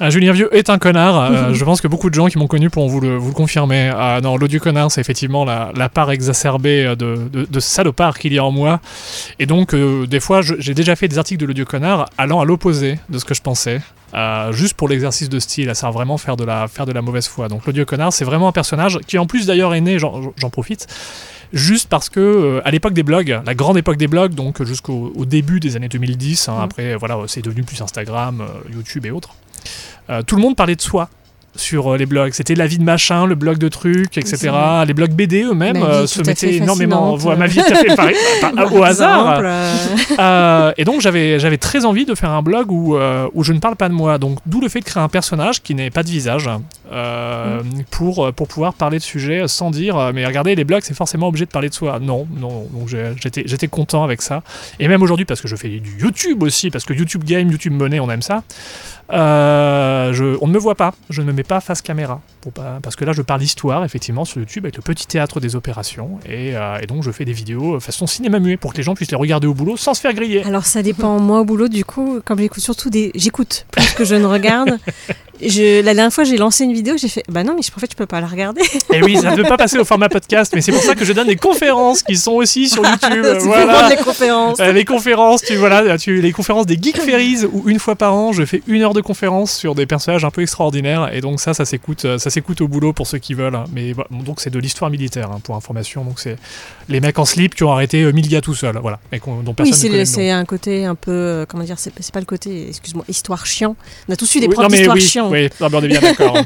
Ah, 0.00 0.10
Julien 0.10 0.32
Vieux 0.32 0.52
est 0.52 0.68
un 0.68 0.78
connard. 0.78 1.16
euh, 1.30 1.52
je 1.54 1.64
pense 1.64 1.80
que 1.80 1.86
beaucoup 1.86 2.10
de 2.10 2.14
gens 2.14 2.26
qui 2.26 2.38
m'ont 2.38 2.48
connu 2.48 2.70
pourront 2.70 2.88
vous 2.88 3.00
le, 3.00 3.16
vous 3.16 3.28
le 3.28 3.34
confirmer. 3.34 3.92
Ah, 3.96 4.18
non, 4.20 4.36
l'odieux 4.36 4.58
connard, 4.58 4.90
c'est 4.90 5.00
effectivement 5.00 5.44
la, 5.44 5.70
la 5.76 5.88
part 5.88 6.10
exacerbée 6.10 6.84
euh, 6.84 6.96
de, 6.96 7.16
de, 7.32 7.44
de 7.48 7.60
salopard 7.60 8.18
qu'il 8.18 8.32
y 8.32 8.38
a 8.38 8.44
en 8.44 8.50
moi. 8.50 8.80
Et 9.38 9.46
donc, 9.46 9.74
euh, 9.74 10.06
des 10.08 10.18
fois, 10.18 10.40
j'ai 10.42 10.74
déjà 10.74 10.96
fait 10.96 11.06
des 11.06 11.18
articles 11.18 11.40
de 11.40 11.46
l'odieux 11.46 11.64
connard 11.64 12.06
allant 12.18 12.40
à 12.40 12.44
l'opposé 12.44 12.98
de 13.08 13.18
ce 13.18 13.24
que 13.24 13.34
je 13.34 13.42
pensais. 13.42 13.80
euh, 14.14 14.50
juste 14.52 14.74
pour 14.74 14.88
l'exercice 14.88 15.28
de 15.28 15.38
style, 15.38 15.70
à 15.70 15.74
savoir 15.74 15.92
vraiment 15.92 16.18
faire 16.18 16.36
de 16.36 16.44
la, 16.44 16.66
faire 16.66 16.86
de 16.86 16.92
la 16.92 17.02
mauvaise 17.02 17.28
foi. 17.28 17.46
Donc 17.48 17.64
l'odieux 17.66 17.84
connard, 17.84 18.12
c'est 18.12 18.24
vraiment 18.24 18.48
un 18.48 18.52
personnage 18.52 18.98
qui 19.06 19.18
en 19.18 19.26
plus 19.26 19.46
d'ailleurs 19.46 19.72
est 19.74 19.80
né, 19.82 19.98
j'en 20.00 20.50
profite, 20.50 20.86
juste 21.52 21.88
parce 21.88 22.08
que 22.08 22.20
euh, 22.20 22.60
à 22.66 22.70
l'époque 22.70 22.92
des 22.94 23.02
blogs, 23.02 23.40
la 23.44 23.54
grande 23.54 23.76
époque 23.78 23.96
des 23.96 24.06
blogs, 24.08 24.34
donc 24.34 24.62
jusqu'au 24.64 25.12
au 25.16 25.24
début 25.24 25.60
des 25.60 25.76
années 25.76 25.88
2010, 25.88 26.48
hein, 26.48 26.54
Mhm. 26.56 26.60
après 26.62 26.94
voilà, 26.96 27.18
c'est 27.26 27.42
devenu 27.42 27.62
plus 27.62 27.80
Instagram, 27.80 28.40
euh, 28.40 28.74
YouTube 28.74 29.06
et 29.06 29.10
autres. 29.10 29.30
euh, 30.10 30.22
tout 30.22 30.36
le 30.36 30.42
monde 30.42 30.56
parlait 30.56 30.76
de 30.76 30.80
soi 30.80 31.08
sur 31.56 31.92
euh, 31.92 31.96
les 31.96 32.06
blogs. 32.06 32.32
C'était 32.32 32.54
la 32.54 32.66
vie 32.66 32.78
de 32.78 32.84
machin, 32.84 33.26
le 33.26 33.34
blog 33.34 33.58
de 33.58 33.68
trucs, 33.68 34.16
etc. 34.16 34.50
Les 34.86 34.94
blogs 34.94 35.12
BD 35.12 35.42
eux-mêmes 35.42 35.82
euh, 35.82 36.06
se 36.06 36.22
mettaient 36.22 36.54
énormément. 36.54 37.16
Voilà, 37.16 37.40
ma 37.40 37.46
vie 37.46 37.58
est 37.58 37.64
tout 37.64 37.72
à 37.72 37.76
fait 37.76 37.96
pareil, 37.96 38.16
au 38.72 38.82
hasard. 38.82 39.42
euh, 40.18 40.72
et 40.76 40.84
donc 40.84 41.00
j'avais 41.00 41.38
j'avais 41.38 41.58
très 41.58 41.84
envie 41.84 42.04
de 42.04 42.14
faire 42.14 42.30
un 42.30 42.42
blog 42.42 42.70
où, 42.70 42.96
euh, 42.96 43.28
où 43.34 43.42
je 43.42 43.52
ne 43.52 43.58
parle 43.58 43.76
pas 43.76 43.88
de 43.88 43.94
moi. 43.94 44.18
Donc 44.18 44.38
d'où 44.46 44.60
le 44.60 44.68
fait 44.68 44.80
de 44.80 44.84
créer 44.84 45.02
un 45.02 45.08
personnage 45.08 45.62
qui 45.62 45.74
n'ait 45.74 45.90
pas 45.90 46.02
de 46.02 46.08
visage 46.08 46.48
euh, 46.92 47.60
pour, 47.90 48.32
pour 48.32 48.48
pouvoir 48.48 48.74
parler 48.74 48.98
de 48.98 49.02
sujets 49.02 49.46
sans 49.48 49.70
dire 49.70 50.12
mais 50.14 50.24
regardez 50.24 50.54
les 50.54 50.64
blogs 50.64 50.82
c'est 50.82 50.96
forcément 50.96 51.28
obligé 51.28 51.44
de 51.44 51.50
parler 51.50 51.68
de 51.68 51.74
soi. 51.74 51.98
Non, 52.00 52.26
non. 52.36 52.66
Donc 52.72 52.88
j'étais 52.88 53.42
j'étais 53.46 53.68
content 53.68 54.04
avec 54.04 54.22
ça. 54.22 54.42
Et 54.78 54.88
même 54.88 55.02
aujourd'hui 55.02 55.24
parce 55.24 55.40
que 55.40 55.48
je 55.48 55.56
fais 55.56 55.68
du 55.68 55.98
YouTube 56.00 56.42
aussi 56.42 56.70
parce 56.70 56.84
que 56.84 56.92
YouTube 56.92 57.24
Game, 57.24 57.50
YouTube 57.50 57.72
Money 57.72 58.00
on 58.00 58.10
aime 58.10 58.22
ça. 58.22 58.42
Euh, 59.12 60.12
je, 60.12 60.36
on 60.40 60.46
ne 60.46 60.52
me 60.52 60.58
voit 60.58 60.74
pas, 60.74 60.94
je 61.10 61.22
ne 61.22 61.26
me 61.26 61.32
mets 61.32 61.42
pas 61.42 61.60
face 61.60 61.82
caméra. 61.82 62.20
Pour 62.48 62.64
pas, 62.64 62.78
parce 62.82 62.96
que 62.96 63.04
là, 63.04 63.12
je 63.12 63.20
parle 63.20 63.40
d'histoire, 63.40 63.84
effectivement, 63.84 64.24
sur 64.24 64.38
YouTube, 64.38 64.64
avec 64.64 64.76
le 64.76 64.82
petit 64.82 65.06
théâtre 65.06 65.38
des 65.38 65.54
opérations. 65.54 66.18
Et, 66.26 66.56
euh, 66.56 66.78
et 66.80 66.86
donc, 66.86 67.02
je 67.02 67.10
fais 67.10 67.26
des 67.26 67.32
vidéos 67.34 67.74
euh, 67.76 67.80
façon 67.80 68.06
cinéma 68.06 68.38
muet 68.38 68.56
pour 68.56 68.72
que 68.72 68.78
les 68.78 68.82
gens 68.82 68.94
puissent 68.94 69.10
les 69.10 69.16
regarder 69.18 69.46
au 69.46 69.52
boulot 69.54 69.76
sans 69.76 69.92
se 69.92 70.00
faire 70.00 70.14
griller. 70.14 70.42
Alors 70.44 70.64
ça 70.64 70.82
dépend. 70.82 71.18
Moi 71.20 71.40
au 71.40 71.44
boulot, 71.44 71.68
du 71.68 71.84
coup, 71.84 72.20
comme 72.24 72.38
j'écoute 72.38 72.62
surtout 72.62 72.88
des, 72.88 73.10
j'écoute 73.14 73.66
plus 73.70 73.92
que 73.92 74.04
je 74.04 74.14
ne 74.14 74.24
regarde. 74.24 74.78
Je, 75.40 75.82
la 75.84 75.94
dernière 75.94 76.12
fois, 76.12 76.24
j'ai 76.24 76.36
lancé 76.36 76.64
une 76.64 76.72
vidéo, 76.72 76.96
j'ai 76.98 77.06
fait, 77.06 77.22
bah 77.28 77.44
non, 77.44 77.54
mais 77.54 77.62
je- 77.62 77.70
en 77.72 77.78
fait, 77.78 77.88
je 77.88 77.94
peux 77.96 78.06
pas 78.06 78.20
la 78.20 78.26
regarder. 78.26 78.60
Et 78.92 79.00
oui, 79.04 79.16
ça 79.18 79.30
ne 79.30 79.36
peut 79.36 79.44
pas 79.48 79.56
passer 79.56 79.78
au 79.78 79.84
format 79.84 80.08
podcast, 80.08 80.52
mais 80.52 80.60
c'est 80.60 80.72
pour 80.72 80.82
ça 80.82 80.96
que 80.96 81.04
je 81.04 81.12
donne 81.12 81.28
des 81.28 81.36
conférences 81.36 82.02
qui 82.02 82.16
sont 82.16 82.32
aussi 82.32 82.68
sur 82.68 82.82
YouTube. 82.90 83.24
Voilà. 83.42 83.88
les 83.88 83.94
conférences. 84.02 84.58
Euh, 84.58 84.72
les 84.72 84.84
conférences, 84.84 85.42
tu 85.42 85.54
voilà, 85.54 85.96
tu 85.96 86.20
les 86.20 86.32
conférences 86.32 86.66
des 86.66 86.74
Geek 86.74 87.00
Ferries 87.00 87.44
où 87.52 87.68
une 87.68 87.78
fois 87.78 87.94
par 87.94 88.16
an, 88.16 88.32
je 88.32 88.44
fais 88.44 88.62
une 88.66 88.82
heure 88.82 88.94
de 88.94 89.00
conférence 89.00 89.52
sur 89.54 89.76
des 89.76 89.86
personnages 89.86 90.24
un 90.24 90.32
peu 90.32 90.42
extraordinaires 90.42 91.08
et 91.14 91.20
donc 91.20 91.38
ça, 91.40 91.54
ça 91.54 91.64
s'écoute, 91.64 92.18
ça 92.18 92.30
s'écoute 92.38 92.60
au 92.60 92.68
boulot 92.68 92.92
pour 92.92 93.06
ceux 93.06 93.18
qui 93.18 93.34
veulent. 93.34 93.54
hein. 93.56 93.64
Mais 93.72 93.94
bon, 93.94 94.04
donc 94.24 94.40
c'est 94.40 94.50
de 94.50 94.58
l'histoire 94.58 94.90
militaire 94.90 95.30
hein, 95.32 95.40
pour 95.42 95.56
information. 95.56 96.04
Donc 96.04 96.20
c'est 96.20 96.36
les 96.88 97.00
mecs 97.00 97.18
en 97.18 97.24
slip 97.24 97.54
qui 97.54 97.64
ont 97.64 97.72
arrêté 97.72 98.02
euh, 98.02 98.12
1000 98.12 98.28
gars 98.28 98.40
tout 98.40 98.54
seuls, 98.54 98.78
voilà, 98.80 98.98
et 99.12 99.18
qu'on- 99.18 99.42
dont 99.42 99.54
personne 99.54 99.74
Oui, 99.92 100.06
c'est 100.06 100.30
un 100.30 100.44
côté 100.44 100.84
un 100.84 100.94
peu, 100.94 101.10
euh, 101.10 101.46
comment 101.46 101.64
dire, 101.64 101.76
c'est 101.78 101.92
pas 102.12 102.20
le 102.20 102.26
côté, 102.26 102.68
excuse-moi, 102.68 103.04
histoire 103.08 103.44
chiant. 103.44 103.74
On 104.08 104.12
a 104.12 104.16
tous 104.16 104.32
eu 104.36 104.40
des 104.40 104.46
Oui, 104.46 104.54
profs 104.54 104.68
d'histoire 104.68 104.94
oui, 104.96 105.00
chiants. 105.02 105.30
Oui, 105.30 105.48
non, 105.60 105.68
mais 105.70 105.76
on 105.76 105.82
est 105.82 105.88
bien 105.88 106.00
d'accord. 106.00 106.36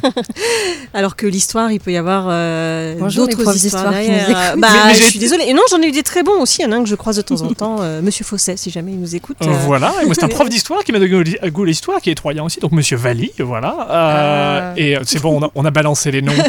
Alors 0.95 1.17
que 1.17 1.27
l'histoire, 1.27 1.71
il 1.73 1.81
peut 1.81 1.93
y 1.93 1.97
avoir 1.97 2.27
euh, 2.29 2.95
d'autres 3.11 3.65
histoires 3.65 3.91
derrière. 3.91 4.29
Bah, 4.57 4.69
Mais- 4.73 4.87
mais 4.89 4.95
je 4.95 5.03
suis 5.03 5.19
désolée. 5.19 5.45
Et 5.49 5.55
non, 5.55 5.63
j'en 5.71 5.81
ai 5.83 5.89
eu 5.89 5.93
des 5.93 6.03
très 6.03 6.23
bons 6.23 6.41
aussi. 6.41 6.63
Il 6.63 6.65
y 6.65 6.69
en 6.69 6.73
a 6.73 6.77
un 6.77 6.83
que 6.83 6.89
je 6.89 6.95
croise 6.95 7.17
de 7.17 7.23
temps 7.23 7.41
en 7.43 7.53
temps, 7.53 7.77
euh, 7.81 8.01
Monsieur 8.03 8.25
Fosset, 8.25 8.57
si 8.57 8.71
jamais 8.71 8.93
il 8.93 9.01
nous 9.01 9.15
écoute. 9.15 9.37
Voilà, 9.41 9.93
c'est 10.13 10.25
un 10.25 10.29
prof 10.29 10.49
d'histoire 10.55 10.85
qui 10.85 10.93
m'a 10.93 10.99
donné 10.99 11.11
goût 11.11 11.31
à 11.43 11.51
goût 11.51 11.63
à 11.65 11.67
l'histoire, 11.67 12.01
qui 12.01 12.11
est 12.11 12.15
troyen 12.15 12.43
aussi, 12.45 12.61
donc 12.61 12.73
Monsieur 12.73 12.97
Valli, 12.97 13.31
voilà. 13.39 13.77
Euh, 13.91 14.59
Ah. 14.63 14.73
Et 14.77 14.97
c'est 15.05 15.21
bon, 15.21 15.39
on 15.41 15.45
a, 15.47 15.51
on 15.55 15.65
a 15.65 15.71
balancé 15.73 16.11
les 16.11 16.23
noms. 16.23 16.33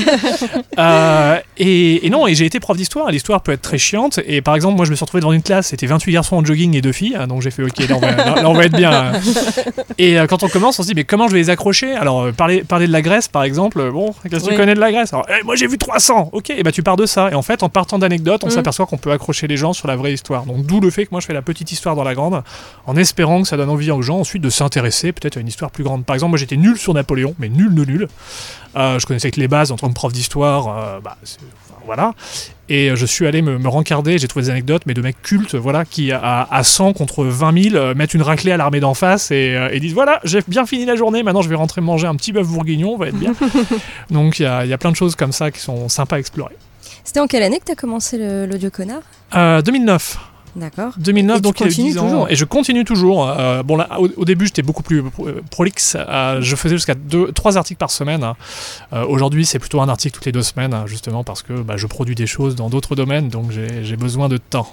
Euh, 0.79 1.37
et, 1.57 2.05
et 2.07 2.09
non, 2.09 2.25
et 2.25 2.33
j'ai 2.33 2.45
été 2.45 2.59
prof 2.59 2.75
d'histoire, 2.75 3.11
l'histoire 3.11 3.41
peut 3.43 3.51
être 3.51 3.61
très 3.61 3.77
chiante. 3.77 4.19
Et 4.25 4.41
par 4.41 4.55
exemple, 4.55 4.75
moi 4.75 4.85
je 4.85 4.89
me 4.89 4.95
suis 4.95 5.03
retrouvé 5.03 5.21
devant 5.21 5.31
une 5.31 5.43
classe, 5.43 5.67
c'était 5.67 5.85
28 5.85 6.11
garçons 6.11 6.35
en 6.35 6.43
jogging 6.43 6.75
et 6.75 6.81
deux 6.81 6.91
filles, 6.91 7.15
hein, 7.15 7.27
donc 7.27 7.43
j'ai 7.43 7.51
fait 7.51 7.61
ok, 7.61 7.77
là 7.87 7.95
on 7.95 7.99
va, 7.99 8.11
là, 8.11 8.25
là, 8.41 8.49
on 8.49 8.53
va 8.53 8.65
être 8.65 8.75
bien. 8.75 8.91
hein. 8.91 9.11
Et 9.99 10.17
euh, 10.17 10.25
quand 10.25 10.41
on 10.41 10.47
commence, 10.47 10.79
on 10.79 10.81
se 10.83 10.87
dit, 10.87 10.95
mais 10.95 11.03
comment 11.03 11.27
je 11.27 11.33
vais 11.33 11.39
les 11.39 11.49
accrocher? 11.51 11.93
Alors, 11.93 12.23
euh, 12.23 12.31
parler, 12.31 12.63
parler 12.63 12.87
de 12.87 12.91
la 12.91 13.03
Grèce 13.03 13.27
par 13.27 13.43
exemple, 13.43 13.91
bon, 13.91 14.15
qu'est-ce 14.27 14.45
que 14.45 14.49
tu 14.49 14.55
connais 14.57 14.73
de 14.73 14.79
la 14.79 14.91
Grèce? 14.91 15.13
Alors, 15.13 15.27
eh, 15.29 15.43
moi 15.43 15.55
j'ai 15.55 15.67
vu 15.67 15.77
300, 15.77 16.29
ok, 16.31 16.49
et 16.49 16.63
bah 16.63 16.71
tu 16.71 16.81
pars 16.81 16.97
de 16.97 17.05
ça. 17.05 17.29
Et 17.31 17.35
en 17.35 17.43
fait, 17.43 17.61
en 17.61 17.69
partant 17.69 17.99
d'anecdotes, 17.99 18.43
on 18.43 18.47
Mm. 18.47 18.51
s'aperçoit 18.51 18.85
qu'on 18.87 18.97
peut 18.97 19.11
accrocher 19.11 19.45
les 19.47 19.57
gens 19.57 19.73
sur 19.73 19.87
la 19.87 19.95
vraie 19.95 20.13
histoire. 20.13 20.45
Donc, 20.45 20.65
d'où 20.65 20.79
le 20.79 20.89
fait 20.89 21.05
que 21.05 21.09
moi 21.11 21.21
je 21.21 21.27
fais 21.27 21.33
la 21.33 21.43
petite 21.43 21.71
histoire 21.71 21.95
dans 21.95 22.03
la 22.03 22.15
grande, 22.15 22.41
en 22.87 22.95
espérant 22.95 23.43
que 23.43 23.47
ça 23.47 23.57
donne 23.57 23.69
envie 23.69 23.91
aux 23.91 24.01
gens 24.01 24.17
ensuite 24.19 24.41
de 24.41 24.49
s'intéresser 24.49 25.11
peut-être 25.11 25.37
à 25.37 25.39
une 25.39 25.47
histoire 25.47 25.69
plus 25.69 25.83
grande. 25.83 26.03
Par 26.03 26.15
exemple, 26.15 26.31
moi 26.31 26.39
j'étais 26.39 26.57
nul 26.57 26.77
sur 26.77 26.95
Napoléon, 26.95 27.35
mais 27.37 27.49
nul 27.49 27.75
de 27.75 27.85
nul. 27.85 28.07
Euh, 28.75 28.99
je 28.99 29.05
connaissais 29.05 29.31
que 29.31 29.39
les 29.39 29.47
bases 29.47 29.71
en 29.71 29.75
tant 29.75 29.87
que 29.89 29.93
prof 29.93 30.11
d'histoire, 30.13 30.67
euh, 30.67 30.99
bah, 30.99 31.17
enfin, 31.21 31.79
voilà. 31.85 32.13
Et 32.69 32.89
euh, 32.89 32.95
je 32.95 33.05
suis 33.05 33.27
allé 33.27 33.41
me, 33.41 33.57
me 33.59 33.67
rencarder, 33.67 34.17
j'ai 34.17 34.27
trouvé 34.27 34.45
des 34.45 34.51
anecdotes, 34.51 34.83
mais 34.85 34.93
de 34.93 35.01
mecs 35.01 35.21
cultes, 35.21 35.55
voilà, 35.55 35.85
qui 35.85 36.11
à, 36.11 36.47
à 36.49 36.63
100 36.63 36.93
contre 36.93 37.23
20 37.25 37.63
000 37.71 37.75
euh, 37.75 37.93
mettent 37.93 38.13
une 38.13 38.21
raclée 38.21 38.51
à 38.51 38.57
l'armée 38.57 38.79
d'en 38.79 38.93
face 38.93 39.31
et, 39.31 39.57
et 39.71 39.79
disent 39.79 39.93
voilà, 39.93 40.19
j'ai 40.23 40.39
bien 40.47 40.65
fini 40.65 40.85
la 40.85 40.95
journée, 40.95 41.23
maintenant 41.23 41.41
je 41.41 41.49
vais 41.49 41.55
rentrer 41.55 41.81
manger 41.81 42.07
un 42.07 42.15
petit 42.15 42.31
bœuf 42.31 42.47
bourguignon, 42.47 42.93
on 42.93 42.97
va 42.97 43.07
être 43.07 43.17
bien. 43.19 43.33
Donc 44.09 44.39
il 44.39 44.43
y 44.43 44.45
a, 44.45 44.65
y 44.65 44.73
a 44.73 44.77
plein 44.77 44.91
de 44.91 44.95
choses 44.95 45.15
comme 45.15 45.31
ça 45.31 45.51
qui 45.51 45.59
sont 45.59 45.89
sympas 45.89 46.15
à 46.15 46.19
explorer. 46.19 46.55
C'était 47.03 47.19
en 47.19 47.27
quelle 47.27 47.43
année 47.43 47.59
que 47.59 47.65
tu 47.65 47.71
as 47.71 47.75
commencé 47.75 48.17
l'audio 48.47 48.69
connard? 48.69 49.01
Euh, 49.35 49.61
2009. 49.61 50.17
D'accord. 50.55 50.93
2009, 50.97 51.35
Et 51.37 51.39
tu 51.39 51.41
donc 51.43 51.59
il 51.59 51.63
y 51.63 51.63
a 51.63 51.67
eu 51.67 51.69
continues 51.71 51.89
10 51.91 51.97
ans. 51.97 52.03
toujours 52.07 52.29
Et 52.29 52.35
je 52.35 52.45
continue 52.45 52.85
toujours. 52.85 53.29
Euh, 53.29 53.63
bon, 53.63 53.75
là, 53.75 53.89
au, 53.99 54.07
au 54.17 54.25
début, 54.25 54.45
j'étais 54.45 54.61
beaucoup 54.61 54.83
plus 54.83 55.01
pro- 55.03 55.27
prolixe. 55.49 55.97
Euh, 55.97 56.41
je 56.41 56.55
faisais 56.55 56.75
jusqu'à 56.75 56.93
deux, 56.95 57.31
trois 57.31 57.57
articles 57.57 57.79
par 57.79 57.91
semaine. 57.91 58.25
Euh, 58.93 59.05
Aujourd'hui, 59.05 59.45
c'est 59.45 59.59
plutôt 59.59 59.81
un 59.81 59.89
article 59.89 60.13
toutes 60.15 60.25
les 60.25 60.31
deux 60.31 60.43
semaines, 60.43 60.73
hein, 60.73 60.83
justement 60.85 61.23
parce 61.23 61.41
que 61.41 61.53
bah, 61.53 61.75
je 61.77 61.87
produis 61.87 62.15
des 62.15 62.27
choses 62.27 62.55
dans 62.55 62.69
d'autres 62.69 62.95
domaines, 62.95 63.29
donc 63.29 63.51
j'ai 63.51 63.95
besoin 63.95 64.29
de 64.29 64.37
temps. 64.37 64.67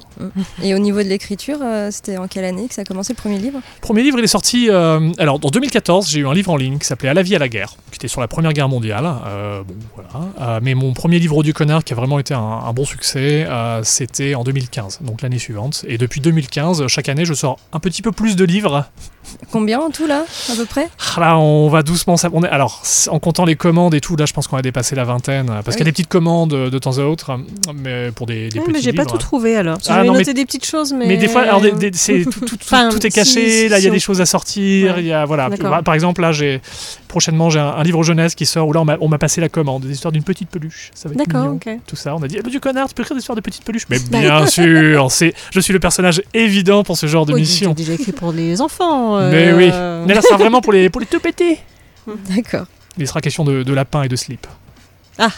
Et 0.62 0.74
au 0.74 0.78
niveau 0.78 0.98
de 1.02 1.08
l'écriture, 1.08 1.58
c'était 1.90 2.18
en 2.18 2.28
quelle 2.28 2.44
année 2.44 2.68
que 2.68 2.74
ça 2.74 2.82
a 2.82 2.84
commencé 2.84 3.12
le 3.12 3.16
premier 3.20 3.38
livre? 3.38 3.60
Premier 3.80 4.02
livre, 4.02 4.18
il 4.18 4.24
est 4.24 4.28
sorti. 4.28 4.68
alors, 4.68 5.36
en 5.42 5.50
2014, 5.50 6.08
j'ai 6.10 6.20
eu 6.20 6.26
un 6.26 6.34
livre 6.34 6.50
en 6.50 6.56
ligne 6.56 6.78
qui 6.78 6.86
s'appelait 6.86 7.08
À 7.08 7.14
la 7.14 7.22
vie, 7.22 7.34
à 7.36 7.38
la 7.38 7.48
guerre, 7.48 7.74
qui 7.90 7.96
était 7.96 8.08
sur 8.08 8.20
la 8.20 8.28
Première 8.28 8.52
Guerre 8.52 8.68
mondiale. 8.68 9.04
Bon, 9.66 9.74
voilà. 9.96 10.60
Mais 10.60 10.74
mon 10.74 10.92
premier 10.92 11.18
livre 11.18 11.42
du 11.42 11.54
connard, 11.54 11.84
qui 11.84 11.92
a 11.92 11.96
vraiment 11.96 12.18
été 12.18 12.34
un, 12.34 12.38
un 12.40 12.72
bon 12.72 12.84
succès, 12.84 13.46
c'était 13.82 14.34
en 14.34 14.44
2015, 14.44 15.00
donc 15.02 15.22
l'année 15.22 15.38
suivante. 15.38 15.69
Et 15.88 15.98
depuis 15.98 16.20
2015, 16.20 16.86
chaque 16.88 17.08
année, 17.08 17.24
je 17.24 17.34
sors 17.34 17.58
un 17.72 17.78
petit 17.80 18.02
peu 18.02 18.12
plus 18.12 18.36
de 18.36 18.44
livres. 18.44 18.86
Combien 19.52 19.78
en 19.80 19.90
tout 19.90 20.06
là, 20.06 20.24
à 20.50 20.56
peu 20.56 20.64
près? 20.64 20.88
Ah, 21.16 21.20
Là, 21.20 21.38
on 21.38 21.68
va 21.68 21.82
doucement. 21.82 22.16
on 22.32 22.42
est- 22.42 22.48
alors, 22.48 22.82
en 23.08 23.18
comptant 23.20 23.44
les 23.44 23.54
commandes 23.54 23.94
et 23.94 24.00
tout, 24.00 24.16
là, 24.16 24.26
je 24.26 24.32
pense 24.32 24.48
qu'on 24.48 24.56
a 24.56 24.62
dépassé 24.62 24.96
la 24.96 25.04
vingtaine. 25.04 25.46
Parce 25.64 25.76
qu'il 25.76 25.80
y 25.80 25.82
a 25.82 25.84
oui. 25.84 25.84
des 25.84 25.92
petites 25.92 26.08
commandes 26.08 26.52
euh, 26.52 26.70
de 26.70 26.78
temps 26.78 26.98
à 26.98 27.02
autre, 27.02 27.38
mais 27.74 28.10
pour 28.12 28.26
des, 28.26 28.48
des 28.48 28.58
ouais, 28.58 28.64
petits 28.64 28.72
mais 28.72 28.80
j'ai 28.80 28.92
pas 28.92 29.04
tout 29.04 29.18
trouvé 29.18 29.56
alors. 29.56 29.78
Ah, 29.88 30.02
non, 30.04 30.14
noté 30.14 30.34
des 30.34 30.44
petites 30.44 30.66
choses, 30.66 30.92
mais. 30.92 31.06
Mais 31.06 31.16
des 31.16 31.28
fois, 31.28 31.42
alors, 31.42 31.60
des- 31.60 31.72
des- 31.72 31.90
c'est- 31.94 32.24
tout, 32.24 32.30
tout- 32.40 32.40
tout- 32.46 32.56
Enfin, 32.62 32.88
tout 32.90 33.06
est 33.06 33.10
si- 33.10 33.14
caché. 33.16 33.68
là, 33.68 33.78
il 33.78 33.84
y 33.84 33.88
a 33.88 33.90
des 33.90 34.00
choses 34.00 34.20
à 34.20 34.26
sortir. 34.26 34.96
Ouais. 34.96 35.04
Y 35.04 35.12
a 35.12 35.24
voilà. 35.26 35.48
D'accord. 35.48 35.82
Par- 35.82 35.94
exemple, 35.94 36.22
là, 36.22 36.32
j'ai 36.32 36.60
prochainement 37.08 37.50
j'ai 37.50 37.58
un, 37.60 37.68
un 37.68 37.82
livre 37.82 38.02
jeunesse 38.02 38.34
qui 38.34 38.46
sort 38.46 38.66
où 38.68 38.72
là, 38.72 38.80
on 39.00 39.08
m'a- 39.08 39.18
passé 39.18 39.40
la 39.40 39.48
commande, 39.50 39.82
des 39.82 39.92
histoires 39.92 40.12
d'une 40.12 40.22
petite 40.24 40.48
peluche. 40.48 40.90
Ça 40.94 41.08
va 41.08 41.14
être 41.14 41.28
mignon. 41.34 41.58
Tout 41.86 41.96
ça, 41.96 42.16
on 42.16 42.22
a 42.22 42.26
dit, 42.28 42.36
eh 42.38 42.42
ben, 42.42 42.50
du 42.50 42.58
connard, 42.58 42.88
tu 42.88 42.94
peux 42.94 43.02
écrire 43.02 43.14
des 43.16 43.20
histoires 43.20 43.36
de 43.36 43.42
petites 43.42 43.64
peluches. 43.64 43.86
Mais 43.90 43.98
bien 43.98 44.46
sûr, 44.46 45.10
c'est, 45.12 45.34
je 45.52 45.59
je 45.60 45.64
suis 45.64 45.72
le 45.72 45.80
personnage 45.80 46.22
évident 46.34 46.82
pour 46.84 46.96
ce 46.96 47.06
genre 47.06 47.26
de 47.26 47.32
Oui, 47.34 47.40
mission. 47.40 47.72
déjà 47.74 47.92
écrit 47.94 48.12
pour 48.12 48.32
les 48.32 48.60
enfants. 48.60 49.18
Mais 49.30 49.48
euh, 49.48 49.56
oui. 49.56 49.70
Mais 50.06 50.14
là, 50.14 50.20
ça 50.22 50.28
sera 50.28 50.38
vraiment 50.38 50.60
pour 50.60 50.72
les, 50.72 50.90
pour 50.90 51.00
les 51.00 51.06
tout 51.06 51.20
pétés. 51.20 51.58
D'accord. 52.34 52.66
Il 52.98 53.06
sera 53.06 53.20
question 53.20 53.44
de, 53.44 53.62
de 53.62 53.72
lapin 53.72 54.02
et 54.02 54.08
de 54.08 54.16
slip. 54.16 54.46
Ah. 55.18 55.28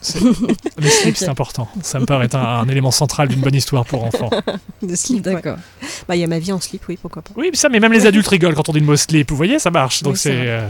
C'est- 0.00 0.20
Le 0.20 0.88
slip, 0.88 1.16
c'est 1.16 1.28
important. 1.30 1.68
Ça 1.82 2.00
me 2.00 2.06
paraît 2.06 2.24
être 2.26 2.34
un, 2.34 2.60
un 2.60 2.68
élément 2.68 2.90
central 2.90 3.28
d'une 3.28 3.40
bonne 3.40 3.54
histoire 3.54 3.84
pour 3.84 4.04
enfants. 4.04 4.30
de 4.82 4.94
slip. 4.96 5.24
ouais. 5.26 5.34
D'accord. 5.34 5.58
Bah, 6.08 6.16
il 6.16 6.20
y 6.20 6.24
a 6.24 6.26
ma 6.26 6.38
vie 6.40 6.52
en 6.52 6.60
slip, 6.60 6.82
oui, 6.88 6.98
pourquoi 7.00 7.22
pas. 7.22 7.30
Oui, 7.36 7.48
mais 7.50 7.56
ça, 7.56 7.68
mais 7.68 7.78
même 7.80 7.92
les 7.92 8.04
adultes 8.06 8.26
rigolent 8.28 8.54
quand 8.56 8.68
on 8.68 8.72
dit 8.72 8.80
le 8.80 8.86
mot 8.86 8.96
slip. 8.96 9.30
Vous 9.30 9.36
voyez, 9.36 9.58
ça 9.58 9.70
marche. 9.70 10.02
Donc 10.02 10.14
Oui, 10.14 10.18
c'est 10.18 10.30
c'est. 10.32 10.48
euh, 10.48 10.68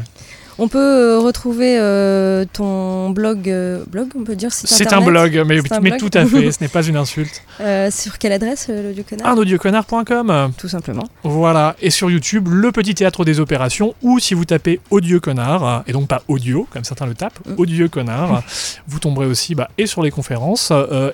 On 0.60 0.66
peut 0.66 0.78
euh, 0.78 1.18
retrouver 1.20 1.78
euh, 1.78 2.44
ton 2.52 3.10
blog, 3.10 3.48
euh, 3.48 3.84
blog, 3.86 4.08
on 4.18 4.24
peut 4.24 4.34
dire 4.34 4.52
site 4.52 4.68
C'est 4.68 4.92
un 4.92 5.00
blog, 5.00 5.40
mais, 5.46 5.60
C'est 5.60 5.72
un 5.74 5.80
mais 5.80 5.90
blog 5.90 6.00
tout 6.00 6.18
à 6.18 6.26
fait, 6.26 6.50
ce 6.52 6.58
n'est 6.60 6.68
pas 6.68 6.82
une 6.82 6.96
insulte. 6.96 7.42
Euh, 7.60 7.92
sur 7.92 8.18
quelle 8.18 8.32
adresse, 8.32 8.66
euh, 8.68 8.82
l'audio 8.82 9.04
connard? 9.08 9.28
AnaudioConnard.com. 9.28 10.52
Tout 10.58 10.68
simplement. 10.68 11.04
Voilà, 11.22 11.76
et 11.80 11.90
sur 11.90 12.10
YouTube, 12.10 12.48
le 12.50 12.72
petit 12.72 12.96
théâtre 12.96 13.24
des 13.24 13.38
opérations, 13.38 13.94
ou 14.02 14.18
si 14.18 14.34
vous 14.34 14.44
tapez 14.44 14.80
Odieux 14.90 15.20
Connard, 15.20 15.84
et 15.86 15.92
donc 15.92 16.08
pas 16.08 16.22
audio, 16.26 16.66
comme 16.70 16.84
certains 16.84 17.06
le 17.06 17.14
tapent, 17.14 17.38
Mm. 17.46 17.88
Connard, 17.88 18.42
vous 18.88 18.98
tomberez 18.98 19.26
aussi 19.26 19.54
bah, 19.54 19.68
et 19.78 19.86
sur 19.86 20.02
les 20.02 20.10
conférences, 20.10 20.72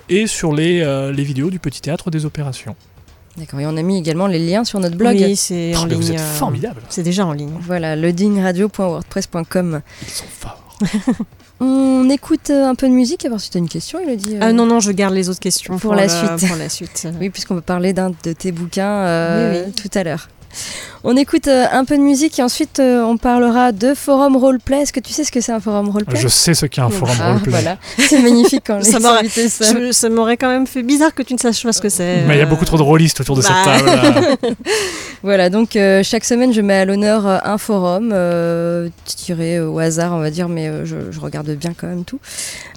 et 0.09 0.25
sur 0.27 0.53
les, 0.53 1.11
les 1.13 1.23
vidéos 1.23 1.49
du 1.49 1.59
petit 1.59 1.81
théâtre 1.81 2.09
des 2.09 2.25
opérations. 2.25 2.75
D'accord. 3.37 3.59
Et 3.59 3.65
on 3.65 3.75
a 3.75 3.81
mis 3.81 3.97
également 3.97 4.27
les 4.27 4.39
liens 4.39 4.63
sur 4.63 4.79
notre 4.79 4.95
blog. 4.95 5.15
Oui, 5.19 5.35
c'est 5.35 5.73
Oh, 5.75 5.79
en 5.79 5.85
ligne. 5.85 5.97
vous 5.99 6.11
êtes 6.11 6.19
euh, 6.19 6.33
formidable. 6.35 6.81
C'est 6.89 7.03
déjà 7.03 7.25
en 7.25 7.33
ligne. 7.33 7.51
Voilà, 7.61 7.95
loadingradio.wordpress.com. 7.95 9.81
Ils 10.03 10.09
sont 10.09 10.25
forts. 10.29 10.61
On 11.61 12.09
écoute 12.09 12.49
euh, 12.49 12.65
un 12.67 12.75
peu 12.75 12.87
de 12.89 12.93
musique, 12.93 13.23
à 13.23 13.29
voir 13.29 13.39
si 13.39 13.49
tu 13.49 13.57
as 13.57 13.59
une 13.59 13.69
question, 13.69 13.97
Elodie. 13.99 14.35
euh, 14.35 14.39
Ah 14.41 14.51
non, 14.51 14.65
non, 14.65 14.81
je 14.81 14.91
garde 14.91 15.13
les 15.13 15.29
autres 15.29 15.39
questions 15.39 15.77
Pour 15.79 15.95
la 15.95 16.03
le- 16.03 16.09
suite. 16.09 16.47
Pour 16.49 16.57
la 16.57 16.67
suite. 16.67 17.07
Oui, 17.19 17.29
puisqu'on 17.29 17.55
peut 17.55 17.61
parler 17.61 17.93
d'un 17.93 18.09
de 18.09 18.33
tes 18.33 18.51
bouquins 18.51 18.89
euh, 19.05 19.65
Oui, 19.65 19.71
tout 19.71 19.89
à 19.97 20.03
l'heure. 20.03 20.27
On 21.03 21.15
écoute 21.17 21.47
euh, 21.47 21.65
un 21.71 21.85
peu 21.85 21.97
de 21.97 22.01
musique 22.01 22.39
et 22.39 22.41
ensuite 22.43 22.79
euh, 22.79 23.03
on 23.03 23.17
parlera 23.17 23.71
de 23.71 23.93
forum 23.93 24.35
roleplay. 24.37 24.81
Est-ce 24.81 24.91
que 24.93 24.99
tu 24.99 25.13
sais 25.13 25.23
ce 25.23 25.31
que 25.31 25.39
c'est 25.41 25.51
un 25.51 25.59
forum 25.59 25.89
roleplay? 25.89 26.19
Je 26.19 26.27
sais 26.27 26.53
ce 26.53 26.65
qu'est 26.65 26.81
un 26.81 26.89
forum 26.89 27.15
Ah, 27.21 27.29
roleplay. 27.33 27.51
voilà, 27.51 27.77
c'est 27.99 28.21
magnifique 28.21 28.63
quand 28.65 28.83
Ça 28.83 28.99
m'aurait-. 28.99 29.27
Je- 29.27 29.91
ça 29.91 30.09
m'aurait 30.09 30.37
quand 30.37 30.49
même 30.49 30.65
fait 30.67 30.81
bizarre 30.83 31.13
que 31.13 31.21
tu 31.23 31.33
ne 31.33 31.39
saches 31.39 31.63
pas 31.63 31.73
ce 31.73 31.81
que 31.81 31.89
c'est. 31.89 32.23
Mais 32.27 32.35
il 32.35 32.39
y 32.39 32.41
a 32.41 32.45
beaucoup 32.47 32.65
trop 32.65 32.77
de 32.77 32.81
rôlistes 32.81 33.19
autour 33.21 33.35
de 33.35 33.41
bah. 33.43 33.49
cette 33.65 33.85
table. 33.85 34.37
Voilà, 35.23 35.49
donc 35.49 35.75
euh, 35.75 36.03
chaque 36.03 36.23
semaine 36.23 36.53
je 36.53 36.61
mets 36.61 36.75
à 36.75 36.85
l'honneur 36.85 37.25
un 37.25 37.57
forum 37.57 38.11
euh, 38.13 38.89
tiré 39.05 39.59
au 39.59 39.79
hasard, 39.79 40.13
on 40.13 40.19
va 40.19 40.29
dire, 40.29 40.49
mais 40.49 40.67
euh, 40.67 40.85
je, 40.85 40.95
je 41.11 41.19
regarde 41.19 41.49
bien 41.51 41.73
quand 41.75 41.87
même 41.87 42.03
tout. 42.05 42.19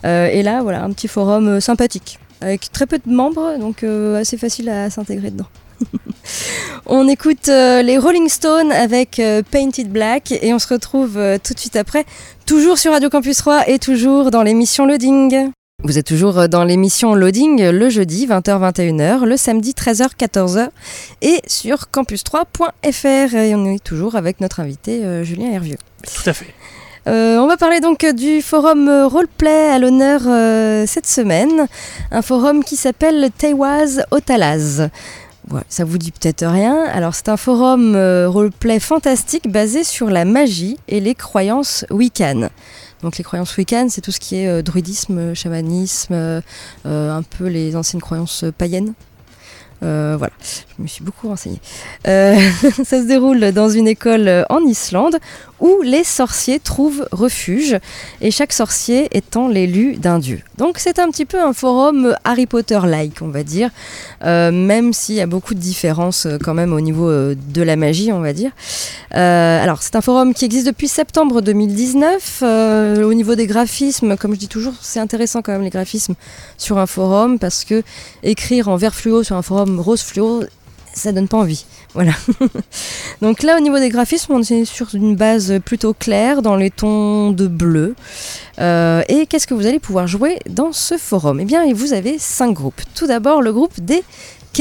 Euh, 0.07 0.29
et 0.29 0.43
là, 0.43 0.63
voilà, 0.63 0.83
un 0.83 0.91
petit 0.93 1.09
forum 1.09 1.47
euh, 1.49 1.61
sympathique, 1.61 2.19
avec 2.41 2.73
très 2.73 2.87
peu 2.87 2.99
de 3.05 3.13
membres, 3.13 3.59
donc 3.59 3.83
euh, 3.83 4.19
assez 4.21 4.39
facile 4.39 4.69
à 4.71 4.89
s'intégrer 4.89 5.31
dedans. 5.31 5.47
on 6.87 7.09
écoute 7.09 7.49
euh, 7.49 7.83
les 7.83 7.99
Rolling 7.99 8.29
Stones 8.29 8.73
avec 8.73 9.19
euh, 9.19 9.43
Painted 9.49 9.91
Black 9.91 10.33
et 10.33 10.53
on 10.55 10.59
se 10.59 10.69
retrouve 10.69 11.17
euh, 11.17 11.39
tout 11.43 11.55
de 11.55 11.59
suite 11.59 11.77
après, 11.77 12.05
toujours 12.47 12.79
sur 12.79 12.93
Radio 12.93 13.11
Campus 13.11 13.37
3 13.39 13.69
et 13.69 13.79
toujours 13.79 14.31
dans 14.31 14.43
l'émission 14.43 14.87
Loading. 14.87 15.51
Vous 15.85 15.97
êtes 15.97 16.07
toujours 16.07 16.49
dans 16.49 16.65
l'émission 16.65 17.15
Loading 17.15 17.71
le 17.71 17.89
jeudi 17.89 18.27
20h-21h, 18.27 19.25
le 19.25 19.37
samedi 19.37 19.73
13h-14h 19.73 20.71
et 21.23 21.41
sur 21.47 21.87
campus3.fr. 21.93 23.35
Et 23.37 23.55
on 23.55 23.65
est 23.67 23.83
toujours 23.83 24.17
avec 24.17 24.41
notre 24.41 24.59
invité 24.59 25.23
Julien 25.23 25.53
Hervieux. 25.53 25.79
Tout 26.03 26.29
à 26.29 26.33
fait. 26.33 26.53
Euh, 27.09 27.39
on 27.39 27.47
va 27.47 27.57
parler 27.57 27.81
donc 27.81 28.05
du 28.05 28.43
forum 28.43 28.91
Roleplay 29.07 29.71
à 29.71 29.79
l'honneur 29.79 30.21
euh, 30.27 30.85
cette 30.87 31.07
semaine. 31.07 31.67
Un 32.11 32.21
forum 32.21 32.63
qui 32.63 32.77
s'appelle 32.77 33.31
Teiwaz 33.37 34.05
Otalaz. 34.11 34.91
Ça 35.69 35.85
vous 35.85 35.99
dit 35.99 36.11
peut-être 36.11 36.47
rien. 36.47 36.85
Alors 36.87 37.15
c'est 37.15 37.29
un 37.29 37.37
forum 37.37 37.95
euh, 37.95 38.29
roleplay 38.29 38.81
fantastique 38.81 39.51
basé 39.51 39.85
sur 39.85 40.11
la 40.11 40.25
magie 40.25 40.79
et 40.89 41.01
les 41.01 41.15
croyances 41.15 41.85
wiccan. 41.91 42.49
Donc 43.03 43.17
les 43.17 43.25
croyances 43.25 43.57
wiccan, 43.57 43.87
c'est 43.89 44.01
tout 44.01 44.13
ce 44.13 44.21
qui 44.21 44.37
est 44.37 44.49
euh, 44.49 44.63
druidisme, 44.63 45.35
chamanisme, 45.35 46.15
euh, 46.15 46.41
un 46.85 47.23
peu 47.23 47.47
les 47.47 47.77
anciennes 47.77 48.03
croyances 48.03 48.45
païennes. 48.57 48.95
Voilà, 49.81 50.33
je 50.41 50.83
me 50.83 50.89
suis 50.89 51.05
beaucoup 51.05 51.29
renseignée. 51.29 51.61
Ça 52.05 52.85
se 52.85 53.07
déroule 53.07 53.53
dans 53.53 53.69
une 53.69 53.87
école 53.87 54.45
en 54.51 54.61
Islande 54.63 55.19
où 55.61 55.83
les 55.83 56.05
sorciers 56.05 56.61
trouvent 56.61 57.07
refuge 57.13 57.79
et 58.21 58.31
chaque 58.31 58.53
sorcier 58.53 59.09
étant 59.13 59.49
l'élu 59.49 59.97
d'un 59.97 60.19
dieu. 60.19 60.41
Donc 60.57 60.79
c'est 60.79 60.99
un 60.99 61.11
petit 61.11 61.25
peu 61.25 61.41
un 61.41 61.53
forum 61.53 62.15
Harry 62.25 62.47
Potter-like, 62.47 63.23
on 63.23 63.29
va 63.29 63.43
dire, 63.43 63.71
euh, 64.25 64.51
même 64.51 64.93
s'il 64.93 65.17
y 65.17 65.21
a 65.21 65.27
beaucoup 65.27 65.55
de 65.55 65.61
différences 65.61 66.27
euh, 66.27 66.39
quand 66.43 66.55
même 66.55 66.73
au 66.73 66.81
niveau 66.81 67.09
euh, 67.09 67.35
de 67.55 67.63
la 67.63 67.77
magie, 67.77 68.13
on 68.13 68.21
va 68.21 68.33
dire. 68.33 68.51
Alors 69.11 69.83
c'est 69.83 69.97
un 69.97 70.01
forum 70.01 70.35
qui 70.35 70.45
existe 70.45 70.67
depuis 70.67 70.89
septembre 70.89 71.41
2019. 71.41 72.43
Euh, 72.43 73.03
au 73.05 73.15
niveau 73.15 73.35
des 73.35 73.47
graphismes, 73.47 74.17
comme 74.17 74.35
je 74.35 74.39
dis 74.39 74.49
toujours, 74.49 74.75
c'est 74.81 75.01
intéressant 75.01 75.43
quand 75.43 75.53
même 75.53 75.63
les 75.63 75.71
graphismes 75.71 76.15
sur 76.57 76.79
un 76.79 76.87
forum 76.87 77.39
parce 77.39 77.65
que 77.65 77.83
écrire 78.23 78.69
en 78.69 78.77
vert 78.77 78.95
fluo 78.95 79.23
sur 79.23 79.37
un 79.37 79.43
forum 79.43 79.81
rose 79.81 80.03
fluo, 80.03 80.45
ça 80.99 81.13
donne 81.13 81.29
pas 81.29 81.39
envie. 81.39 81.65
Voilà. 81.95 82.13
Donc 83.23 83.43
là, 83.43 83.57
au 83.57 83.61
niveau 83.61 83.79
des 83.79 83.89
graphismes, 83.89 84.33
on 84.33 84.43
est 84.43 84.65
sur 84.65 84.95
une 84.95 85.17
base 85.17 85.59
plutôt 85.65 85.95
claire, 85.95 86.43
dans 86.43 86.57
les 86.57 86.71
tons 86.71 87.31
de 87.31 87.47
bleu. 87.47 87.95
Euh, 88.61 89.03
et 89.09 89.27
qu'est-ce 89.27 89.47
que 89.47 89.55
vous 89.55 89.67
allez 89.67 89.79
pouvoir 89.79 90.07
jouer 90.07 90.39
dans 90.49 90.73
ce 90.73 90.97
forum? 90.99 91.41
Eh 91.41 91.45
bien, 91.45 91.73
vous 91.73 91.93
avez 91.93 92.19
cinq 92.19 92.53
groupes. 92.53 92.81
Tout 92.95 93.07
d'abord, 93.07 93.41
le 93.41 93.53
groupe 93.53 93.81
des 93.81 94.03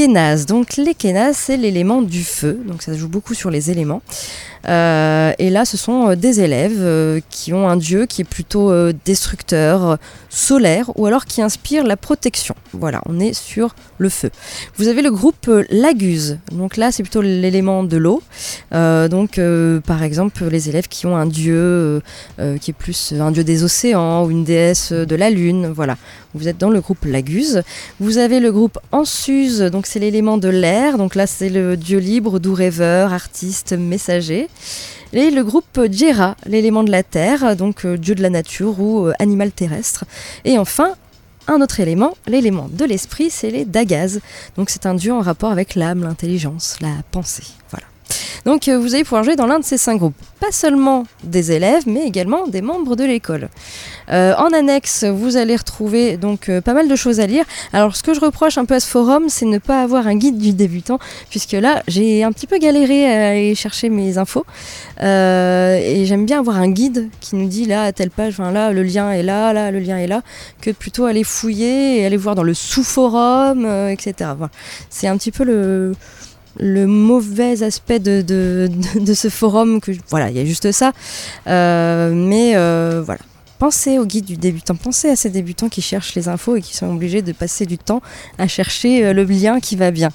Donc 0.06 0.76
les 0.76 0.94
Kénaz, 0.94 1.36
c'est 1.36 1.56
l'élément 1.56 2.02
du 2.02 2.22
feu. 2.22 2.60
Donc 2.66 2.82
ça 2.82 2.92
se 2.92 2.98
joue 2.98 3.08
beaucoup 3.08 3.34
sur 3.34 3.50
les 3.50 3.72
éléments. 3.72 4.00
Euh, 4.68 5.32
et 5.38 5.50
là, 5.50 5.64
ce 5.64 5.76
sont 5.76 6.10
euh, 6.10 6.16
des 6.16 6.40
élèves 6.40 6.78
euh, 6.78 7.20
qui 7.30 7.52
ont 7.52 7.68
un 7.68 7.76
dieu 7.76 8.06
qui 8.06 8.22
est 8.22 8.28
plutôt 8.28 8.72
destructeur, 9.04 9.98
solaire, 10.28 10.90
ou 10.96 11.06
alors 11.06 11.24
qui 11.24 11.42
inspire 11.42 11.84
la 11.84 11.96
protection. 11.96 12.54
Voilà, 12.72 13.00
on 13.06 13.18
est 13.18 13.32
sur 13.32 13.74
le 13.98 14.08
feu. 14.08 14.30
Vous 14.76 14.88
avez 14.88 15.02
le 15.02 15.10
groupe 15.10 15.50
Laguse. 15.70 16.38
Donc 16.52 16.76
là, 16.76 16.92
c'est 16.92 17.02
plutôt 17.02 17.22
l'élément 17.22 17.82
de 17.82 17.96
l'eau. 17.96 18.22
Donc, 18.72 19.40
par 19.86 20.02
exemple, 20.02 20.44
les 20.46 20.68
élèves 20.68 20.88
qui 20.88 21.06
ont 21.06 21.16
un 21.16 21.26
dieu 21.26 22.02
qui 22.60 22.70
est 22.70 22.76
plus 22.76 23.14
un 23.18 23.30
dieu 23.30 23.44
des 23.44 23.64
océans 23.64 24.24
ou 24.24 24.30
une 24.30 24.44
déesse 24.44 24.92
de 24.92 25.16
la 25.16 25.30
lune. 25.30 25.68
Voilà, 25.68 25.96
vous 26.34 26.48
êtes 26.48 26.58
dans 26.58 26.70
le 26.70 26.80
groupe 26.80 27.04
Laguse. 27.04 27.62
Vous 28.00 28.18
avez 28.18 28.40
le 28.40 28.52
groupe 28.52 28.78
Ansuse. 28.92 29.60
Donc 29.60 29.86
c'est 29.88 29.98
l'élément 29.98 30.36
de 30.36 30.48
l'air. 30.48 30.98
Donc 30.98 31.14
là, 31.14 31.26
c'est 31.26 31.48
le 31.48 31.76
dieu 31.76 31.98
libre, 31.98 32.38
doux 32.38 32.54
rêveur, 32.54 33.12
artiste, 33.14 33.72
messager. 33.72 34.48
Et 35.14 35.30
le 35.30 35.42
groupe 35.42 35.80
Djera, 35.90 36.36
l'élément 36.44 36.84
de 36.84 36.90
la 36.90 37.02
terre, 37.02 37.56
donc 37.56 37.86
euh, 37.86 37.96
dieu 37.96 38.14
de 38.14 38.20
la 38.22 38.28
nature 38.28 38.78
ou 38.78 39.06
euh, 39.06 39.12
animal 39.18 39.50
terrestre. 39.50 40.04
Et 40.44 40.58
enfin, 40.58 40.94
un 41.46 41.62
autre 41.62 41.80
élément, 41.80 42.14
l'élément 42.26 42.68
de 42.70 42.84
l'esprit, 42.84 43.30
c'est 43.30 43.50
les 43.50 43.64
Dagaz. 43.64 44.20
Donc 44.56 44.68
c'est 44.68 44.84
un 44.84 44.94
dieu 44.94 45.14
en 45.14 45.20
rapport 45.20 45.50
avec 45.50 45.74
l'âme, 45.74 46.02
l'intelligence, 46.02 46.76
la 46.82 46.92
pensée. 47.10 47.46
Voilà. 47.70 47.86
Donc 48.44 48.68
euh, 48.68 48.78
vous 48.78 48.94
allez 48.94 49.04
pouvoir 49.04 49.24
jouer 49.24 49.36
dans 49.36 49.46
l'un 49.46 49.58
de 49.58 49.64
ces 49.64 49.78
cinq 49.78 49.96
groupes. 49.96 50.14
Pas 50.40 50.52
seulement 50.52 51.04
des 51.24 51.52
élèves, 51.52 51.82
mais 51.86 52.04
également 52.04 52.46
des 52.46 52.62
membres 52.62 52.96
de 52.96 53.04
l'école. 53.04 53.48
Euh, 54.10 54.34
en 54.36 54.52
annexe, 54.52 55.04
vous 55.04 55.36
allez 55.36 55.56
retrouver 55.56 56.16
donc 56.16 56.48
euh, 56.48 56.60
pas 56.60 56.74
mal 56.74 56.88
de 56.88 56.96
choses 56.96 57.20
à 57.20 57.26
lire. 57.26 57.44
Alors 57.72 57.96
ce 57.96 58.02
que 58.02 58.14
je 58.14 58.20
reproche 58.20 58.56
un 58.58 58.64
peu 58.64 58.74
à 58.74 58.80
ce 58.80 58.88
forum, 58.88 59.28
c'est 59.28 59.46
ne 59.46 59.58
pas 59.58 59.82
avoir 59.82 60.06
un 60.06 60.16
guide 60.16 60.38
du 60.38 60.52
débutant, 60.52 60.98
puisque 61.30 61.52
là 61.52 61.82
j'ai 61.88 62.22
un 62.24 62.32
petit 62.32 62.46
peu 62.46 62.58
galéré 62.58 63.06
à 63.06 63.30
aller 63.30 63.54
chercher 63.54 63.88
mes 63.88 64.18
infos. 64.18 64.46
Et 65.00 66.04
j'aime 66.06 66.26
bien 66.26 66.40
avoir 66.40 66.56
un 66.56 66.70
guide 66.70 67.08
qui 67.20 67.36
nous 67.36 67.48
dit 67.48 67.64
là 67.64 67.84
à 67.84 67.92
telle 67.92 68.10
page, 68.10 68.38
là 68.38 68.72
le 68.72 68.82
lien 68.82 69.10
est 69.12 69.22
là, 69.22 69.52
là 69.52 69.70
le 69.70 69.78
lien 69.78 69.98
est 69.98 70.06
là, 70.06 70.22
que 70.60 70.70
plutôt 70.70 71.04
aller 71.04 71.24
fouiller 71.24 72.00
et 72.00 72.06
aller 72.06 72.16
voir 72.16 72.34
dans 72.34 72.42
le 72.42 72.54
sous-forum, 72.54 73.66
etc. 73.90 74.30
C'est 74.90 75.08
un 75.08 75.16
petit 75.16 75.32
peu 75.32 75.44
le 75.44 75.94
le 76.58 76.86
mauvais 76.86 77.62
aspect 77.62 77.98
de, 77.98 78.22
de, 78.22 79.14
ce 79.14 79.28
forum 79.28 79.80
que 79.80 79.92
voilà 80.08 80.30
il 80.30 80.36
y 80.36 80.40
a 80.40 80.44
juste 80.44 80.72
ça. 80.72 80.92
Euh, 81.46 82.12
mais 82.14 82.52
euh, 82.56 83.02
voilà. 83.04 83.20
Pensez 83.58 83.98
au 83.98 84.06
guide 84.06 84.24
du 84.24 84.36
débutant 84.36 84.76
pensez 84.76 85.08
à 85.08 85.16
ces 85.16 85.30
débutants 85.30 85.68
qui 85.68 85.82
cherchent 85.82 86.14
les 86.14 86.28
infos 86.28 86.54
et 86.54 86.62
qui 86.62 86.76
sont 86.76 86.94
obligés 86.94 87.22
de 87.22 87.32
passer 87.32 87.66
du 87.66 87.76
temps 87.76 88.00
à 88.38 88.46
chercher 88.46 89.04
euh, 89.04 89.12
le 89.12 89.24
lien 89.24 89.58
qui 89.58 89.74
va 89.74 89.90
bien. 89.90 90.10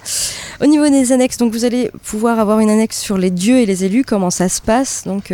Au 0.61 0.65
niveau 0.65 0.87
des 0.87 1.11
annexes 1.11 1.37
donc 1.37 1.51
vous 1.51 1.65
allez 1.65 1.91
pouvoir 2.03 2.39
avoir 2.39 2.59
une 2.61 2.69
annexe 2.69 2.99
sur 2.99 3.17
les 3.17 3.31
dieux 3.31 3.57
et 3.57 3.65
les 3.65 3.83
élus 3.83 4.05
comment 4.05 4.29
ça 4.29 4.47
se 4.47 4.61
passe. 4.61 5.03
Donc 5.05 5.33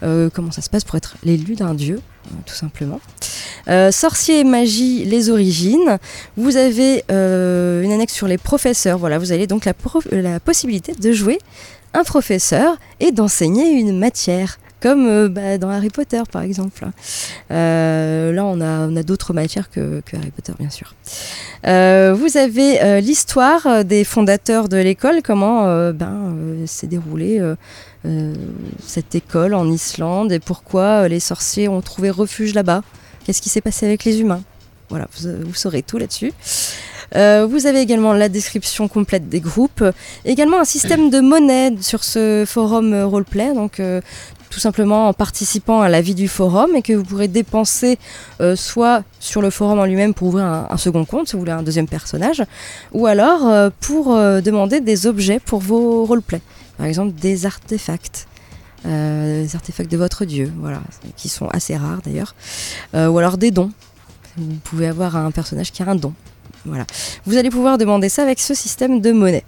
comment 0.00 0.50
ça 0.50 0.60
se 0.60 0.68
passe 0.68 0.84
pour 0.84 0.96
être 0.96 1.16
l'élu 1.24 1.54
d'un 1.54 1.74
dieu 1.74 2.00
tout 2.46 2.54
simplement 2.54 3.00
euh, 3.68 3.90
sorcier 3.90 4.44
magie, 4.44 5.04
les 5.04 5.30
origines. 5.30 5.98
Vous 6.36 6.56
avez 6.56 7.04
euh, 7.10 7.82
une 7.82 7.92
annexe 7.92 8.14
sur 8.14 8.26
les 8.26 8.38
professeurs. 8.38 8.98
Voilà, 8.98 9.18
vous 9.18 9.32
avez 9.32 9.46
donc 9.46 9.64
la, 9.64 9.74
la 10.10 10.40
possibilité 10.40 10.92
de 10.92 11.12
jouer 11.12 11.38
un 11.94 12.04
professeur 12.04 12.76
et 13.00 13.12
d'enseigner 13.12 13.70
une 13.70 13.98
matière 13.98 14.58
comme 14.80 15.06
euh, 15.06 15.28
bah, 15.28 15.58
dans 15.58 15.70
Harry 15.70 15.90
Potter 15.90 16.22
par 16.30 16.42
exemple. 16.42 16.86
Euh, 17.50 18.32
là, 18.32 18.44
on 18.44 18.60
a, 18.60 19.02
d'autres 19.02 19.32
matières 19.32 19.70
que, 19.70 20.02
Harry 20.12 20.30
Potter, 20.30 20.52
bien 20.58 20.70
sûr. 20.70 20.94
Euh, 21.66 22.14
vous 22.16 22.36
avez 22.36 23.00
l'histoire 23.00 23.84
des 23.84 24.04
fondateurs 24.04 24.68
de 24.68 24.76
l'école, 24.76 25.22
comment 25.22 25.64
ben, 25.92 26.34
s'est 26.66 26.86
déroulée 26.86 27.40
cette 28.84 29.14
école 29.14 29.54
en 29.54 29.70
Islande 29.70 30.32
et 30.32 30.40
pourquoi 30.40 31.08
les 31.08 31.20
sorciers 31.20 31.68
ont 31.68 31.80
trouvé 31.80 32.10
refuge 32.10 32.54
là-bas? 32.54 32.82
Qu'est-ce 33.24 33.42
qui 33.42 33.48
s'est 33.48 33.60
passé 33.60 33.86
avec 33.86 34.04
les 34.04 34.20
humains? 34.20 34.42
Voilà, 34.90 35.06
vous, 35.20 35.54
saurez 35.54 35.82
tout 35.82 35.98
là-dessus. 35.98 36.32
Vous 37.14 37.66
avez 37.66 37.80
également 37.80 38.12
la 38.12 38.28
description 38.28 38.88
complète 38.88 39.28
des 39.28 39.40
groupes, 39.40 39.84
également 40.24 40.60
un 40.60 40.64
système 40.64 41.08
de 41.08 41.20
monnaie 41.20 41.72
sur 41.80 42.04
ce 42.04 42.44
forum 42.46 42.94
roleplay, 43.04 43.54
donc 43.54 43.80
tout 44.50 44.60
simplement 44.60 45.08
en 45.08 45.12
participant 45.12 45.80
à 45.80 45.88
la 45.88 46.00
vie 46.00 46.14
du 46.14 46.28
forum 46.28 46.74
et 46.74 46.82
que 46.82 46.92
vous 46.92 47.04
pourrez 47.04 47.28
dépenser 47.28 47.98
euh, 48.40 48.56
soit 48.56 49.02
sur 49.20 49.42
le 49.42 49.50
forum 49.50 49.78
en 49.78 49.84
lui-même 49.84 50.14
pour 50.14 50.28
ouvrir 50.28 50.44
un, 50.44 50.76
second 50.76 51.04
compte 51.04 51.28
si 51.28 51.34
vous 51.34 51.40
voulez 51.40 51.52
un 51.52 51.62
deuxième 51.62 51.88
personnage, 51.88 52.42
ou 52.92 53.06
alors 53.06 53.46
euh, 53.46 53.70
pour 53.80 54.14
euh, 54.14 54.40
demander 54.40 54.80
des 54.80 55.06
objets 55.06 55.40
pour 55.40 55.60
vos 55.60 56.04
roleplays, 56.04 56.42
par 56.76 56.86
exemple 56.86 57.12
des 57.12 57.46
artefacts. 57.46 58.26
des 58.84 59.54
artefacts 59.54 59.90
de 59.90 59.96
votre 59.96 60.24
dieu, 60.24 60.52
voilà, 60.60 60.80
qui 61.16 61.28
sont 61.28 61.48
assez 61.48 61.76
rares 61.76 62.00
d'ailleurs, 62.04 62.34
ou 62.94 63.18
alors 63.18 63.36
des 63.36 63.50
dons. 63.50 63.72
Vous 64.36 64.60
pouvez 64.62 64.86
avoir 64.86 65.16
un 65.16 65.32
personnage 65.32 65.72
qui 65.72 65.82
a 65.82 65.88
un 65.88 65.96
don. 65.96 66.14
Voilà. 66.64 66.84
Vous 67.24 67.36
allez 67.36 67.50
pouvoir 67.50 67.78
demander 67.78 68.08
ça 68.08 68.22
avec 68.22 68.40
ce 68.40 68.54
système 68.54 69.00
de 69.00 69.12
monnaie. 69.12 69.44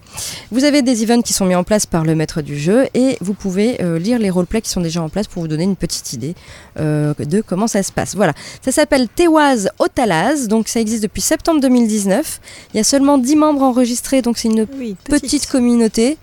Vous 0.51 0.65
avez 0.65 0.83
des 0.83 1.03
events 1.03 1.23
qui 1.23 1.33
sont 1.33 1.45
mis 1.45 1.55
en 1.55 1.65
place 1.65 1.87
par 1.87 2.05
le 2.05 2.15
maître 2.15 2.43
du 2.43 2.59
jeu 2.59 2.87
et 2.95 3.17
vous 3.21 3.35
pouvez 3.35 3.83
euh, 3.83 3.99
lire 3.99 4.19
les 4.19 4.31
roleplays 4.31 4.63
qui 4.63 4.71
sont 4.71 4.81
déjà 4.81 5.03
en 5.03 5.09
place 5.09 5.27
pour 5.27 5.43
vous 5.43 5.49
donner 5.49 5.65
une 5.65 5.77
petite 5.77 6.13
idée 6.13 6.35
euh, 6.79 7.15
de 7.19 7.41
comment 7.41 7.67
ça 7.67 7.83
se 7.83 7.93
passe. 7.93 8.15
Voilà. 8.15 8.33
Ça 8.65 8.73
s'appelle 8.73 9.09
Tewaz 9.09 9.71
Otalaz, 9.79 10.49
donc 10.49 10.69
ça 10.69 10.81
existe 10.81 11.03
depuis 11.03 11.23
septembre 11.23 11.61
2019. 11.61 12.41
Il 12.75 12.77
y 12.77 12.81
a 12.81 12.85
seulement 12.85 13.19
10 13.19 13.37
membres 13.37 13.63
enregistrés, 13.63 14.23
donc 14.23 14.39
c'est 14.39 14.49
une 14.49 14.67
Oui, 14.79 14.97
petite 15.05 15.47
communauté. 15.47 16.17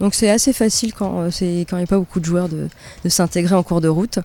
Donc 0.00 0.14
c'est 0.14 0.30
assez 0.30 0.52
facile 0.52 0.92
quand 0.94 1.20
euh, 1.20 1.30
quand 1.40 1.76
il 1.76 1.80
n'y 1.80 1.84
a 1.84 1.86
pas 1.86 1.98
beaucoup 1.98 2.18
de 2.18 2.24
joueurs 2.24 2.48
de, 2.48 2.68
de 3.04 3.08
s'intégrer 3.08 3.54
en 3.54 3.62
cours 3.62 3.80
de 3.80 3.88
route. 3.88 4.18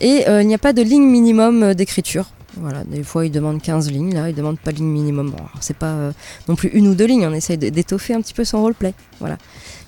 Et 0.00 0.26
euh, 0.28 0.40
il 0.40 0.48
n'y 0.48 0.54
a 0.54 0.58
pas 0.58 0.72
de 0.72 0.80
ligne 0.82 1.04
minimum 1.04 1.74
d'écriture. 1.74 2.30
Voilà, 2.56 2.84
des 2.84 3.02
fois 3.04 3.26
ils 3.26 3.30
demandent 3.30 3.62
15 3.62 3.90
lignes, 3.90 4.14
là 4.14 4.28
ils 4.28 4.34
demandent 4.34 4.58
pas 4.58 4.72
de 4.72 4.78
ligne 4.78 4.90
minimum. 4.90 5.34
C'est 5.60 5.76
pas 5.76 5.92
euh, 5.92 6.12
non 6.48 6.56
plus 6.56 6.68
une 6.70 6.88
ou 6.88 6.94
deux 6.94 7.06
lignes, 7.06 7.26
on 7.26 7.32
essaye 7.32 7.58
d'étoffer 7.58 8.14
un 8.14 8.20
petit 8.20 8.34
peu 8.34 8.44
son 8.44 8.60
roleplay. 8.60 8.94
Voilà. 9.20 9.38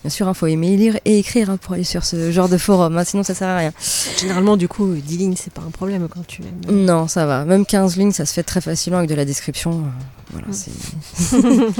Bien 0.02 0.10
sûr, 0.10 0.28
il 0.28 0.34
faut 0.34 0.46
aimer 0.48 0.76
lire 0.76 0.98
et 1.04 1.18
écrire 1.20 1.48
hein, 1.50 1.58
pour 1.60 1.74
aller 1.74 1.84
sur 1.84 2.04
ce 2.04 2.32
genre 2.32 2.48
de 2.48 2.58
forum, 2.58 2.98
hein, 2.98 3.04
sinon 3.04 3.22
ça 3.22 3.34
sert 3.34 3.46
à 3.48 3.56
rien. 3.58 3.72
Généralement, 4.20 4.56
du 4.56 4.66
coup, 4.66 4.94
10 4.94 5.16
lignes, 5.16 5.34
c'est 5.36 5.52
pas 5.52 5.62
un 5.66 5.70
problème 5.70 6.08
quand 6.12 6.26
tu 6.26 6.42
aimes. 6.42 6.84
Non, 6.84 7.06
ça 7.06 7.24
va. 7.24 7.44
Même 7.44 7.64
15 7.64 7.96
lignes, 7.96 8.10
ça 8.12 8.26
se 8.26 8.32
fait 8.32 8.42
très 8.42 8.60
facilement 8.60 8.98
avec 8.98 9.08
de 9.10 9.14
la 9.14 9.24
description. 9.24 9.70
euh, 9.70 10.32
Voilà, 10.32 10.48
Mm. 10.48 11.72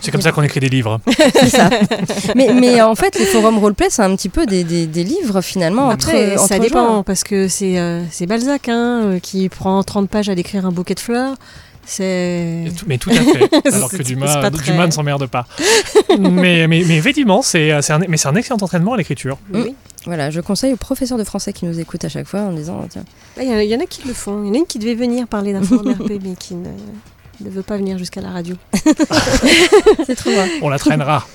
c'est 0.00 0.10
comme 0.12 0.22
ça 0.22 0.32
qu'on 0.32 0.42
écrit 0.42 0.60
des 0.60 0.68
livres. 0.68 1.00
c'est 1.34 1.48
ça. 1.50 1.68
mais, 2.34 2.52
mais 2.54 2.80
en 2.80 2.94
fait, 2.94 3.18
les 3.18 3.26
forums 3.26 3.58
roleplay, 3.58 3.88
c'est 3.90 4.02
un 4.02 4.14
petit 4.16 4.28
peu 4.28 4.46
des, 4.46 4.64
des- 4.64 4.86
des 4.86 5.04
livres 5.04 5.40
finalement 5.40 5.90
Après, 5.90 6.32
entre, 6.34 6.46
ça 6.48 6.54
entre 6.54 6.62
dépend, 6.64 6.86
joueurs. 6.88 7.04
parce 7.04 7.24
que 7.24 7.48
c'est 7.48 7.78
euh, 7.78 8.02
Balzac 8.28 8.68
hein, 8.68 9.02
euh, 9.04 9.18
qui 9.18 9.48
prend 9.48 9.82
30 9.82 10.08
pages 10.08 10.28
à 10.28 10.34
décrire 10.34 10.64
un 10.66 10.72
bouquet 10.72 10.94
de 10.94 11.00
fleurs. 11.00 11.34
C'est. 11.86 12.64
Mais 12.86 12.98
tout 12.98 13.10
à 13.10 13.14
fait. 13.14 13.68
Alors 13.74 13.90
que 13.90 14.02
Dumas, 14.02 14.50
très- 14.50 14.50
Dumas 14.72 14.86
ne 14.86 14.90
s'emmerde 14.92 15.26
pas. 15.26 15.46
mais, 16.18 16.66
mais, 16.66 16.82
mais 16.86 16.96
effectivement, 16.96 17.42
c'est 17.42 17.80
c'est 17.80 17.92
un, 17.92 18.00
mais 18.08 18.16
c'est 18.16 18.28
un 18.28 18.34
excellent 18.34 18.58
entraînement 18.60 18.94
à 18.94 18.96
l'écriture. 18.96 19.38
Oui. 19.54 19.74
Voilà, 20.04 20.30
je 20.30 20.40
conseille 20.40 20.72
aux 20.72 20.76
professeurs 20.76 21.18
de 21.18 21.24
français 21.24 21.52
qui 21.52 21.64
nous 21.64 21.80
écoutent 21.80 22.04
à 22.04 22.08
chaque 22.08 22.26
fois 22.28 22.40
en 22.42 22.52
disant 22.52 22.84
tiens, 22.88 23.04
Ah, 23.38 23.42
Il 23.42 23.48
y, 23.48 23.52
en 23.52 23.56
a- 23.56 23.62
il 23.64 23.70
y 23.70 23.74
en 23.76 23.80
a 23.80 23.86
qui 23.86 24.06
le 24.06 24.14
font. 24.14 24.42
Il 24.44 24.48
y 24.48 24.50
en 24.50 24.54
a 24.54 24.58
une 24.58 24.66
qui 24.66 24.78
devait 24.78 24.94
venir 24.94 25.26
parler 25.26 25.52
d'un 25.52 25.62
forum 25.62 25.88
RP, 26.00 26.12
mais 26.22 26.34
qui 26.38 26.54
ne, 26.54 26.68
ne 27.40 27.50
veut 27.50 27.62
pas 27.62 27.76
venir 27.76 27.98
jusqu'à 27.98 28.20
la 28.20 28.30
radio. 28.30 28.56
c'est 30.06 30.14
trop 30.14 30.30
loin. 30.30 30.46
On 30.62 30.68
la 30.68 30.78
traînera. 30.78 31.26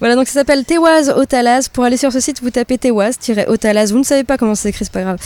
Voilà, 0.00 0.16
donc 0.16 0.26
ça 0.26 0.34
s'appelle 0.34 0.64
Tewaz 0.64 1.10
Otalaz. 1.10 1.68
Pour 1.72 1.84
aller 1.84 1.96
sur 1.96 2.12
ce 2.12 2.20
site, 2.20 2.42
vous 2.42 2.50
tapez 2.50 2.76
Tewaz-Otalaz. 2.76 3.92
Vous 3.92 3.98
ne 3.98 4.04
savez 4.04 4.24
pas 4.24 4.36
comment 4.36 4.54
c'est 4.54 4.70
écrit, 4.70 4.84
c'est 4.84 4.92
pas 4.92 5.02
grave. 5.02 5.18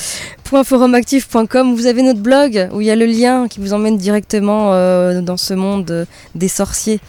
.forumactif.com. 0.45 1.75
Vous 1.75 1.87
avez 1.87 2.03
notre 2.03 2.21
blog 2.21 2.69
où 2.73 2.81
il 2.81 2.87
y 2.87 2.91
a 2.91 2.97
le 2.97 3.07
lien 3.07 3.49
qui 3.49 3.61
vous 3.61 3.73
emmène 3.73 3.97
directement 3.97 4.75
euh, 4.75 5.21
dans 5.23 5.37
ce 5.37 5.55
monde 5.55 5.91
euh, 5.91 6.05
des 6.35 6.49
sorciers. 6.49 7.01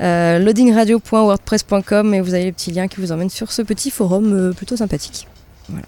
Euh, 0.00 0.38
loadingradio.wordpress.com 0.38 2.14
et 2.14 2.20
vous 2.20 2.34
avez 2.34 2.44
les 2.44 2.52
petits 2.52 2.72
liens 2.72 2.88
qui 2.88 3.00
vous 3.00 3.12
emmènent 3.12 3.30
sur 3.30 3.52
ce 3.52 3.62
petit 3.62 3.90
forum 3.90 4.32
euh, 4.32 4.52
plutôt 4.52 4.76
sympathique. 4.76 5.28
Voilà. 5.68 5.86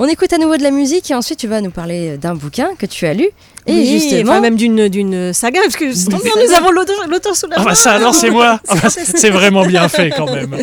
On 0.00 0.06
écoute 0.06 0.32
à 0.32 0.38
nouveau 0.38 0.56
de 0.56 0.62
la 0.62 0.70
musique 0.70 1.10
et 1.10 1.14
ensuite 1.14 1.40
tu 1.40 1.48
vas 1.48 1.60
nous 1.60 1.72
parler 1.72 2.16
d'un 2.18 2.36
bouquin 2.36 2.68
que 2.78 2.86
tu 2.86 3.04
as 3.06 3.14
lu. 3.14 3.24
Et 3.66 3.72
Oui, 3.72 3.86
justement, 3.86 4.30
enfin, 4.32 4.40
même 4.40 4.54
d'une 4.56 4.88
d'une 4.88 5.32
saga, 5.32 5.60
parce 5.60 5.74
que 5.74 5.92
c'est 5.92 6.08
bien, 6.08 6.18
nous 6.46 6.54
avons 6.54 6.70
l'auteur 6.70 7.36
sous 7.36 7.48
la 7.48 7.56
Ah 7.56 7.60
main. 7.60 7.64
bah 7.70 7.74
ça 7.74 7.92
alors 7.94 8.14
c'est 8.14 8.30
moi. 8.30 8.60
Ah 8.68 8.74
bah, 8.82 8.88
c'est 8.90 9.30
vraiment 9.30 9.66
bien 9.66 9.88
fait 9.88 10.10
quand 10.16 10.32
même. 10.32 10.56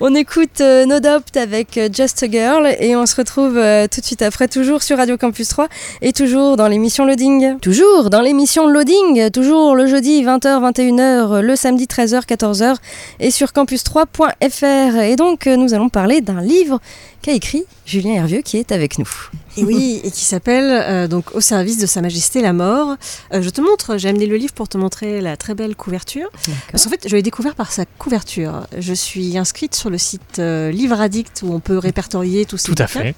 On 0.00 0.14
écoute 0.14 0.60
euh, 0.60 0.86
No 0.86 1.00
Doubt 1.00 1.36
avec 1.36 1.76
euh, 1.76 1.88
Just 1.92 2.22
a 2.22 2.30
Girl 2.30 2.68
et 2.78 2.94
on 2.94 3.04
se 3.04 3.16
retrouve 3.16 3.58
euh, 3.58 3.88
tout 3.92 4.00
de 4.00 4.06
suite 4.06 4.22
après, 4.22 4.46
toujours 4.46 4.84
sur 4.84 4.96
Radio 4.96 5.16
Campus 5.16 5.48
3 5.48 5.66
et 6.02 6.12
toujours 6.12 6.56
dans 6.56 6.68
l'émission 6.68 7.04
Loading. 7.04 7.58
Toujours 7.58 8.08
dans 8.08 8.20
l'émission 8.20 8.68
Loading, 8.68 9.28
toujours 9.32 9.74
le 9.74 9.88
jeudi 9.88 10.22
20h, 10.22 10.72
21h, 10.72 11.40
le 11.40 11.56
samedi 11.56 11.86
13h, 11.86 12.26
14h 12.26 12.76
et 13.18 13.32
sur 13.32 13.48
campus3.fr. 13.48 14.98
Et 15.02 15.16
donc 15.16 15.48
euh, 15.48 15.56
nous 15.56 15.74
allons 15.74 15.88
parler 15.88 16.20
d'un 16.20 16.42
livre 16.42 16.80
qu'a 17.20 17.32
écrit 17.32 17.64
Julien 17.84 18.14
Hervieux 18.14 18.42
qui 18.42 18.58
est 18.58 18.70
avec 18.70 18.98
nous. 18.98 19.10
Et 19.58 19.64
oui, 19.64 20.00
et 20.04 20.10
qui 20.10 20.24
s'appelle 20.24 20.70
euh, 20.70 21.08
donc 21.08 21.34
Au 21.34 21.40
service 21.40 21.78
de 21.78 21.86
Sa 21.86 22.00
Majesté 22.00 22.40
la 22.42 22.52
Mort. 22.52 22.96
Euh, 23.32 23.42
je 23.42 23.50
te 23.50 23.60
montre, 23.60 23.96
j'ai 23.96 24.08
amené 24.08 24.26
le 24.26 24.36
livre 24.36 24.52
pour 24.54 24.68
te 24.68 24.78
montrer 24.78 25.20
la 25.20 25.36
très 25.36 25.54
belle 25.54 25.76
couverture. 25.76 26.28
Parce 26.70 26.84
qu'en 26.84 26.90
fait, 26.90 27.08
je 27.08 27.14
l'ai 27.16 27.22
découvert 27.22 27.54
par 27.54 27.72
sa 27.72 27.84
couverture. 27.86 28.66
Je 28.78 28.94
suis 28.94 29.36
inscrite 29.38 29.74
sur 29.74 29.90
le 29.90 29.98
site 29.98 30.38
euh, 30.38 30.70
Livre 30.70 31.00
Addict 31.00 31.42
où 31.42 31.52
on 31.52 31.60
peut 31.60 31.78
répertorier 31.78 32.44
tous 32.46 32.58
ces 32.58 32.72
Tout 32.74 32.82
à 32.82 32.86
bouquins. 32.86 33.00
fait. 33.00 33.14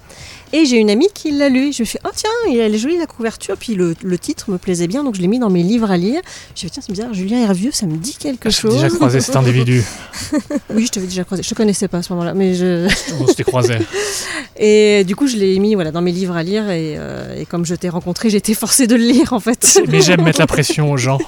Et 0.53 0.65
j'ai 0.67 0.77
une 0.79 0.91
amie 0.91 1.07
qui 1.15 1.31
l'a 1.31 1.49
lu. 1.49 1.73
Je 1.73 1.83
me 1.83 1.87
suis 1.87 1.99
dit, 1.99 2.05
oh 2.05 2.11
tiens, 2.15 2.31
elle 2.53 2.75
est 2.75 2.79
jolie 2.79 2.99
la 2.99 3.07
couverture. 3.07 3.57
Puis 3.57 3.75
le, 3.75 3.95
le 4.03 4.19
titre 4.19 4.51
me 4.51 4.59
plaisait 4.59 4.89
bien, 4.89 5.05
donc 5.05 5.15
je 5.15 5.21
l'ai 5.21 5.29
mis 5.29 5.39
dans 5.39 5.51
mes 5.51 5.63
livres 5.63 5.91
à 5.91 5.97
lire. 5.97 6.21
Je 6.25 6.53
me 6.53 6.57
suis 6.57 6.67
dit, 6.67 6.73
tiens, 6.73 6.83
c'est 6.85 6.93
bizarre, 6.93 7.15
Julien 7.15 7.39
Hervieux, 7.41 7.71
ça 7.73 7.87
me 7.87 7.97
dit 7.97 8.17
quelque 8.19 8.51
J'ai 8.51 8.57
chose. 8.63 8.75
déjà 8.75 8.89
croisé 8.89 9.21
cet 9.21 9.37
individu. 9.37 9.85
Oui, 10.75 10.87
je 10.87 10.91
t'avais 10.91 11.07
déjà 11.07 11.25
croisé. 11.25 11.43
Je 11.43 11.49
te 11.49 11.55
connaissais 11.55 11.89
pas 11.89 11.99
à 11.99 12.03
ce 12.03 12.13
moment-là, 12.13 12.35
mais 12.35 12.55
je. 12.55 12.89
On 13.21 13.27
s'était 13.27 13.43
croisé. 13.45 13.75
Et 14.57 15.05
du 15.05 15.17
coup, 15.17 15.27
je 15.27 15.37
l'ai 15.37 15.59
mis 15.59 15.75
voilà, 15.75 15.91
dans 15.91 16.03
mes 16.03 16.13
livres 16.13 16.37
à 16.37 16.43
lire. 16.43 16.69
Et, 16.71 16.95
euh, 16.99 17.37
et 17.41 17.47
comme 17.47 17.65
je 17.65 17.75
t'ai 17.75 17.89
rencontré, 17.89 18.29
j'étais 18.31 18.55
forcée 18.55 18.87
de 18.87 18.95
le 18.95 19.03
lire 19.05 19.33
en 19.33 19.41
fait. 19.41 19.81
Mais 19.89 20.01
j'aime 20.01 20.23
mettre 20.23 20.39
la 20.39 20.47
pression 20.47 20.91
aux 20.93 20.97
gens. 20.97 21.19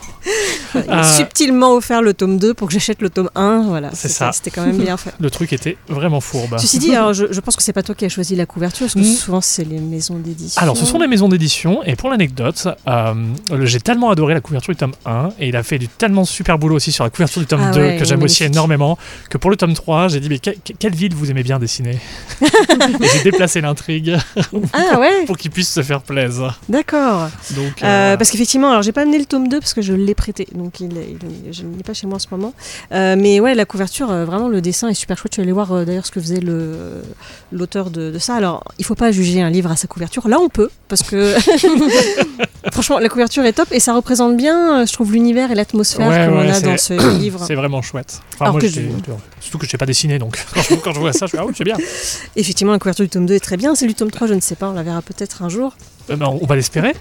Il 0.74 0.82
m'a 0.86 1.00
Euh, 1.04 1.16
subtilement 1.16 1.74
offert 1.74 2.02
le 2.02 2.14
tome 2.14 2.38
2 2.38 2.54
pour 2.54 2.68
que 2.68 2.74
j'achète 2.74 3.00
le 3.02 3.10
tome 3.10 3.30
1. 3.34 3.62
Voilà, 3.68 3.90
C'est 3.94 4.08
ça. 4.08 4.32
C'était 4.32 4.50
quand 4.50 4.64
même 4.64 4.76
bien 4.78 4.96
fait. 4.96 5.12
Le 5.18 5.30
truc 5.30 5.52
était 5.52 5.76
vraiment 5.88 6.20
fourbe. 6.20 6.56
Ceci 6.58 6.78
dit, 6.78 6.94
alors, 6.94 7.12
je, 7.14 7.26
je 7.30 7.40
pense 7.40 7.56
que 7.56 7.62
c'est 7.62 7.72
pas 7.72 7.82
toi 7.82 7.94
qui 7.94 8.04
as 8.04 8.08
choisi 8.08 8.36
la 8.36 8.46
couverture, 8.46 8.86
parce 8.86 8.94
que. 8.94 9.00
Souvent 9.12 9.40
c'est 9.40 9.64
les 9.64 9.78
maisons 9.78 10.16
d'édition. 10.16 10.60
Alors, 10.62 10.76
ce 10.76 10.84
sont 10.86 10.98
des 10.98 11.06
maisons 11.06 11.28
d'édition, 11.28 11.82
et 11.84 11.96
pour 11.96 12.10
l'anecdote, 12.10 12.68
euh, 12.88 13.14
j'ai 13.64 13.80
tellement 13.80 14.10
adoré 14.10 14.34
la 14.34 14.40
couverture 14.40 14.72
du 14.72 14.78
tome 14.78 14.92
1, 15.06 15.30
et 15.38 15.48
il 15.48 15.56
a 15.56 15.62
fait 15.62 15.78
du 15.78 15.88
tellement 15.88 16.24
super 16.24 16.58
boulot 16.58 16.76
aussi 16.76 16.92
sur 16.92 17.04
la 17.04 17.10
couverture 17.10 17.40
du 17.40 17.46
tome 17.46 17.60
Ah 17.64 17.70
2, 17.72 17.80
ouais, 17.80 17.96
que 17.98 18.04
j'aime 18.04 18.22
aussi 18.22 18.44
énormément, 18.44 18.98
que 19.30 19.38
pour 19.38 19.50
le 19.50 19.56
tome 19.56 19.74
3, 19.74 20.08
j'ai 20.08 20.20
dit, 20.20 20.28
mais 20.28 20.38
que- 20.38 20.50
que- 20.50 20.72
quelle 20.78 20.94
ville 20.94 21.14
vous 21.14 21.30
aimez 21.30 21.42
bien 21.42 21.58
dessiner? 21.58 21.98
Et 22.42 23.06
j'ai 23.12 23.22
déplacé 23.22 23.60
l'intrigue 23.60 24.16
Ah 24.72 24.98
ouais, 24.98 25.24
pour 25.26 25.36
qu'il 25.36 25.50
puisse 25.50 25.70
se 25.72 25.82
faire 25.82 26.02
plaisir. 26.02 26.58
d'accord. 26.68 27.28
Donc, 27.56 27.82
euh, 27.82 28.12
Euh. 28.12 28.16
Parce 28.16 28.30
qu'effectivement, 28.30 28.70
alors 28.70 28.82
j'ai 28.82 28.92
pas 28.92 29.02
amené 29.02 29.18
le 29.18 29.24
tome 29.26 29.48
2 29.48 29.60
parce 29.60 29.74
que 29.74 29.82
je 29.82 29.92
l'ai 29.92 30.14
prêté, 30.14 30.46
donc 30.54 30.80
il, 30.80 30.92
il- 30.92 31.52
je 31.52 31.62
ne 31.64 31.76
l'ai 31.76 31.82
pas 31.82 31.94
chez 31.94 32.06
moi 32.06 32.16
en 32.16 32.18
ce 32.18 32.26
moment. 32.30 32.52
Euh, 32.92 33.16
mais 33.18 33.38
ouais, 33.40 33.54
la 33.54 33.64
couverture, 33.64 34.08
vraiment 34.08 34.48
le 34.48 34.60
dessin 34.60 34.88
est 34.88 34.94
super 34.94 35.16
chouette. 35.18 35.32
Je 35.32 35.36
suis 35.36 35.42
allée 35.42 35.52
voir 35.52 35.84
d'ailleurs 35.84 36.06
ce 36.06 36.10
que 36.10 36.20
faisait 36.20 36.40
l'auteur 37.52 37.90
de, 37.90 38.10
de 38.10 38.18
ça. 38.18 38.34
Alors, 38.34 38.64
il 38.78 38.84
faut 38.84 38.94
pas 38.94 39.01
juger 39.10 39.42
un 39.42 39.50
livre 39.50 39.70
à 39.70 39.76
sa 39.76 39.88
couverture. 39.88 40.28
Là, 40.28 40.38
on 40.38 40.48
peut 40.48 40.68
parce 40.88 41.02
que 41.02 41.34
franchement, 42.72 42.98
la 42.98 43.08
couverture 43.08 43.44
est 43.44 43.52
top 43.54 43.68
et 43.72 43.80
ça 43.80 43.94
représente 43.94 44.36
bien, 44.36 44.82
euh, 44.82 44.86
je 44.86 44.92
trouve, 44.92 45.12
l'univers 45.12 45.50
et 45.50 45.54
l'atmosphère 45.54 46.08
Ouais, 46.08 46.26
qu'on 46.28 46.38
ouais, 46.40 46.50
a 46.50 46.54
c'est- 46.54 46.62
dans 46.66 46.76
ce 46.78 46.94
livre. 47.18 47.42
c'est 47.46 47.54
vraiment 47.54 47.82
chouette. 47.82 48.20
Enfin, 48.34 48.44
Alors 48.46 48.54
moi, 48.54 48.60
que 48.60 48.68
j'étais- 48.68 48.82
je- 48.88 48.96
j'étais- 48.96 49.12
surtout 49.40 49.58
que 49.58 49.66
je 49.66 49.70
sais 49.70 49.78
pas 49.78 49.86
dessiner, 49.86 50.18
donc 50.18 50.38
quand 50.54 50.62
je, 50.62 50.74
quand 50.76 50.92
je 50.92 51.00
vois 51.00 51.12
ça, 51.12 51.26
je 51.26 51.32
fais, 51.32 51.38
ah 51.38 51.46
oui, 51.46 51.52
c'est 51.56 51.64
bien. 51.64 51.76
Effectivement, 52.36 52.72
la 52.72 52.78
couverture 52.78 53.04
du 53.04 53.08
tome 53.10 53.26
2 53.26 53.34
est 53.34 53.40
très 53.40 53.56
bien. 53.56 53.74
Celle 53.74 53.88
du 53.88 53.94
tome 53.94 54.10
3, 54.10 54.26
je 54.28 54.34
ne 54.34 54.40
sais 54.40 54.54
pas, 54.54 54.68
on 54.68 54.72
la 54.74 54.82
verra 54.82 55.02
peut-être 55.02 55.42
un 55.42 55.48
jour. 55.48 55.74
Euh, 56.10 56.16
ben, 56.16 56.26
on 56.26 56.46
va 56.46 56.56
l'espérer. 56.56 56.94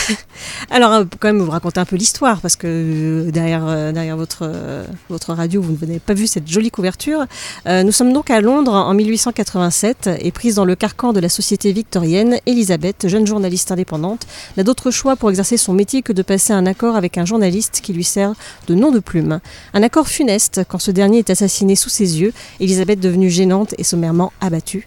Alors, 0.70 0.92
euh, 0.92 1.04
quand 1.18 1.28
même, 1.28 1.40
vous 1.40 1.50
raconter 1.50 1.80
un 1.80 1.84
peu 1.84 1.96
l'histoire, 1.96 2.40
parce 2.40 2.56
que 2.56 2.66
euh, 2.66 3.30
derrière, 3.30 4.16
votre, 4.16 5.32
radio, 5.32 5.60
vous 5.60 5.76
n'avez 5.86 5.98
pas 5.98 6.14
vu 6.14 6.26
cette 6.26 6.48
jolie 6.48 6.70
couverture. 6.70 7.26
Nous 7.66 7.92
sommes 7.92 8.12
donc 8.12 8.30
à 8.30 8.40
Londres 8.40 8.72
en 8.72 8.94
1887, 8.94 10.10
et 10.20 10.32
prise 10.32 10.56
dans 10.56 10.64
le 10.64 10.74
carcan 10.74 11.12
de 11.12 11.20
la 11.20 11.28
société 11.28 11.72
victorienne, 11.72 12.38
Elisabeth, 12.46 13.08
jeune 13.08 13.26
journaliste 13.26 13.72
indépendante, 13.72 14.26
n'a 14.56 14.62
d'autre 14.62 14.90
choix 14.90 15.16
pour 15.16 15.30
exercer 15.30 15.56
son 15.56 15.72
métier 15.72 16.02
que 16.02 16.12
de 16.12 16.22
passer 16.22 16.52
un 16.52 16.66
accord 16.66 16.96
avec 16.96 17.18
un 17.18 17.24
journaliste 17.24 17.80
qui 17.82 17.92
lui 17.92 18.04
sert 18.04 18.32
de 18.66 18.74
nom 18.74 18.90
de 18.90 18.98
plume. 18.98 19.40
Un 19.74 19.82
accord 19.82 20.08
funeste, 20.08 20.62
quand 20.68 20.78
ce 20.78 20.90
dernier 20.90 21.18
est 21.18 21.30
assassiné 21.30 21.76
sous 21.76 21.90
ses 21.90 22.20
yeux, 22.20 22.32
Elisabeth 22.60 23.00
devenue 23.00 23.30
gênante 23.30 23.74
et 23.78 23.84
sommairement 23.84 24.32
abattue. 24.40 24.86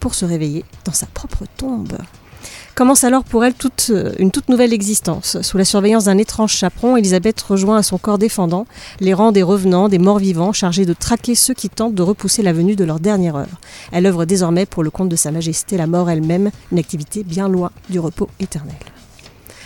pour 0.00 0.16
se 0.16 0.24
réveiller 0.24 0.64
dans 0.84 0.92
sa 0.92 1.06
propre 1.06 1.44
tombe. 1.56 1.96
Commence 2.74 3.04
alors 3.04 3.22
pour 3.22 3.44
elle 3.44 3.52
toute, 3.52 3.88
euh, 3.90 4.12
une 4.18 4.30
toute 4.30 4.48
nouvelle 4.48 4.72
existence. 4.72 5.40
Sous 5.42 5.58
la 5.58 5.64
surveillance 5.64 6.04
d'un 6.04 6.16
étrange 6.16 6.52
chaperon, 6.52 6.96
Elisabeth 6.96 7.40
rejoint 7.42 7.76
à 7.76 7.82
son 7.82 7.98
corps 7.98 8.16
défendant 8.16 8.66
les 9.00 9.12
rangs 9.12 9.30
des 9.30 9.42
revenants, 9.42 9.90
des 9.90 9.98
morts 9.98 10.18
vivants, 10.18 10.54
chargés 10.54 10.86
de 10.86 10.94
traquer 10.94 11.34
ceux 11.34 11.52
qui 11.52 11.68
tentent 11.68 11.94
de 11.94 12.02
repousser 12.02 12.42
la 12.42 12.54
venue 12.54 12.74
de 12.74 12.84
leur 12.84 12.98
dernière 12.98 13.36
heure. 13.36 13.60
Elle 13.92 14.06
œuvre 14.06 14.24
désormais 14.24 14.64
pour 14.64 14.82
le 14.82 14.90
compte 14.90 15.10
de 15.10 15.16
Sa 15.16 15.30
Majesté 15.30 15.76
la 15.76 15.86
mort 15.86 16.08
elle-même, 16.08 16.50
une 16.70 16.78
activité 16.78 17.24
bien 17.24 17.46
loin 17.46 17.70
du 17.90 18.00
repos 18.00 18.30
éternel. 18.40 18.74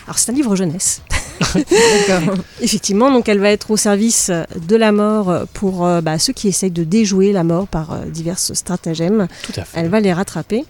Alors 0.07 0.19
c'est 0.19 0.33
un 0.33 0.35
livre 0.35 0.57
jeunesse. 0.57 1.01
Effectivement, 2.61 3.13
donc 3.13 3.29
elle 3.29 3.39
va 3.39 3.51
être 3.51 3.71
au 3.71 3.77
service 3.77 4.33
de 4.69 4.77
la 4.77 4.91
mort 4.91 5.47
pour 5.53 5.87
euh, 5.87 6.01
bah, 6.01 6.19
ceux 6.19 6.33
qui 6.33 6.49
essayent 6.49 6.71
de 6.71 6.85
déjouer 6.85 7.33
la 7.33 7.45
mort 7.45 7.69
par 7.69 7.93
euh, 7.93 8.05
divers 8.07 8.39
stratagèmes. 8.39 9.29
Tout 9.45 9.61
à 9.61 9.65
fait. 9.65 9.81
Elle 9.81 9.89
va 9.89 10.01
les 10.01 10.13
rattraper. 10.13 10.65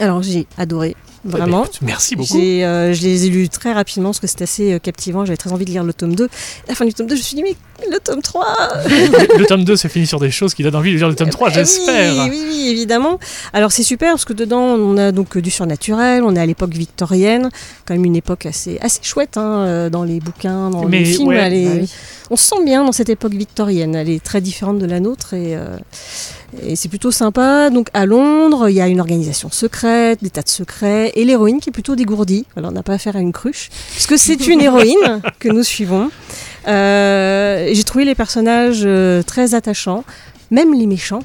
Alors 0.00 0.22
j'ai 0.22 0.46
adoré, 0.58 0.94
Eh 1.26 1.32
ben, 1.32 1.38
vraiment. 1.38 1.64
merci 1.82 2.14
beaucoup. 2.16 2.38
Euh, 2.38 2.92
je 2.92 3.02
les 3.02 3.26
ai 3.26 3.30
lus 3.30 3.48
très 3.48 3.72
rapidement 3.72 4.10
parce 4.10 4.20
que 4.20 4.26
c'était 4.26 4.44
assez 4.44 4.72
euh, 4.74 4.78
captivant. 4.78 5.24
J'avais 5.24 5.36
très 5.36 5.52
envie 5.52 5.64
de 5.64 5.70
lire 5.70 5.82
le 5.84 5.92
tome 5.92 6.14
2. 6.14 6.24
À 6.24 6.28
la 6.68 6.74
fin 6.74 6.84
du 6.84 6.94
tome 6.94 7.06
2, 7.06 7.14
je 7.16 7.20
me 7.20 7.24
suis 7.24 7.36
dit, 7.36 7.42
mais 7.42 7.56
le 7.90 7.98
tome 7.98 8.22
3 8.22 8.46
le, 8.86 9.44
tome 9.46 9.64
2 9.64 9.76
se 9.76 9.88
finit 9.88 10.06
sur 10.06 10.20
des 10.20 10.30
choses 10.30 10.54
qui 10.54 10.62
donnent 10.62 10.76
envie 10.76 10.92
de 10.92 10.96
lire 10.96 11.08
le 11.08 11.14
tome 11.16 11.30
3, 11.30 11.48
Eh 11.50 11.54
j'espère. 11.54 12.12
Oui, 12.14 12.30
oui, 12.30 12.44
oui, 12.48 12.68
évidemment. 12.70 13.18
Alors 13.52 13.72
c'est 13.72 13.82
super 13.82 14.10
parce 14.12 14.24
que 14.24 14.32
dedans, 14.32 14.60
on 14.62 14.96
a 14.96 15.12
donc 15.12 15.36
euh, 15.36 15.42
du 15.42 15.50
surnaturel, 15.50 16.22
on 16.22 16.34
est 16.36 16.40
à 16.40 16.46
l'époque 16.46 16.72
victorienne, 16.74 17.50
quand 17.84 17.94
même 17.94 18.04
une 18.04 18.16
époque 18.16 18.46
assez, 18.46 18.78
assez 18.80 19.00
chouette 19.02 19.36
hein, 19.36 19.88
dans 19.90 20.04
les 20.04 20.20
bouquins, 20.20 20.70
dans 20.70 20.84
Mais 20.84 21.00
les 21.00 21.04
films. 21.06 21.28
ouais, 21.28 21.36
elle 21.36 21.54
est- 21.54 21.64
bah 21.66 21.70
oui. 21.80 21.90
On 22.30 22.36
se 22.36 22.44
sent 22.44 22.64
bien 22.64 22.84
dans 22.84 22.90
cette 22.92 23.08
époque 23.08 23.34
victorienne. 23.34 23.94
Elle 23.94 24.10
est 24.10 24.22
très 24.22 24.40
différente 24.40 24.78
de 24.80 24.86
la 24.86 24.98
nôtre 24.98 25.34
et, 25.34 25.54
euh, 25.56 25.76
et 26.62 26.76
c'est 26.76 26.88
plutôt 26.88 27.10
sympa. 27.10 27.70
Donc 27.70 27.88
à 27.94 28.06
Londres, 28.06 28.68
il 28.68 28.74
y 28.74 28.80
a 28.80 28.88
une 28.88 29.00
organisation 29.00 29.50
secrète, 29.50 30.22
des 30.22 30.30
tas 30.30 30.42
de 30.42 30.48
secrets 30.48 31.12
et 31.14 31.24
l'héroïne 31.24 31.60
qui 31.60 31.70
est 31.70 31.72
plutôt 31.72 31.96
dégourdie. 31.96 32.46
Alors 32.56 32.70
on 32.70 32.74
n'a 32.74 32.82
pas 32.82 32.94
affaire 32.94 33.16
à 33.16 33.20
une 33.20 33.32
cruche 33.32 33.70
puisque 33.92 34.18
c'est 34.18 34.46
une 34.46 34.60
héroïne 34.60 35.20
que 35.38 35.48
nous 35.48 35.62
suivons. 35.62 36.10
Euh, 36.68 37.70
J'ai 37.72 37.84
trouvé 37.84 38.04
les 38.04 38.14
personnages 38.14 38.82
euh, 38.84 39.22
très 39.22 39.54
attachants, 39.54 40.04
même 40.50 40.74
les 40.74 40.86
méchants. 40.86 41.22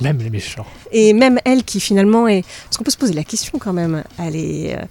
Même 0.00 0.18
les 0.18 0.30
méchants. 0.30 0.66
Et 0.90 1.12
même 1.12 1.38
elle 1.44 1.62
qui 1.62 1.78
finalement 1.78 2.26
est... 2.26 2.42
Parce 2.64 2.76
qu'on 2.76 2.84
peut 2.84 2.90
se 2.90 2.96
poser 2.96 3.14
la 3.14 3.22
question 3.22 3.58
quand 3.60 3.72
même. 3.72 4.02
Elle, 4.18 4.34
est, 4.34 4.74
euh, 4.74 4.82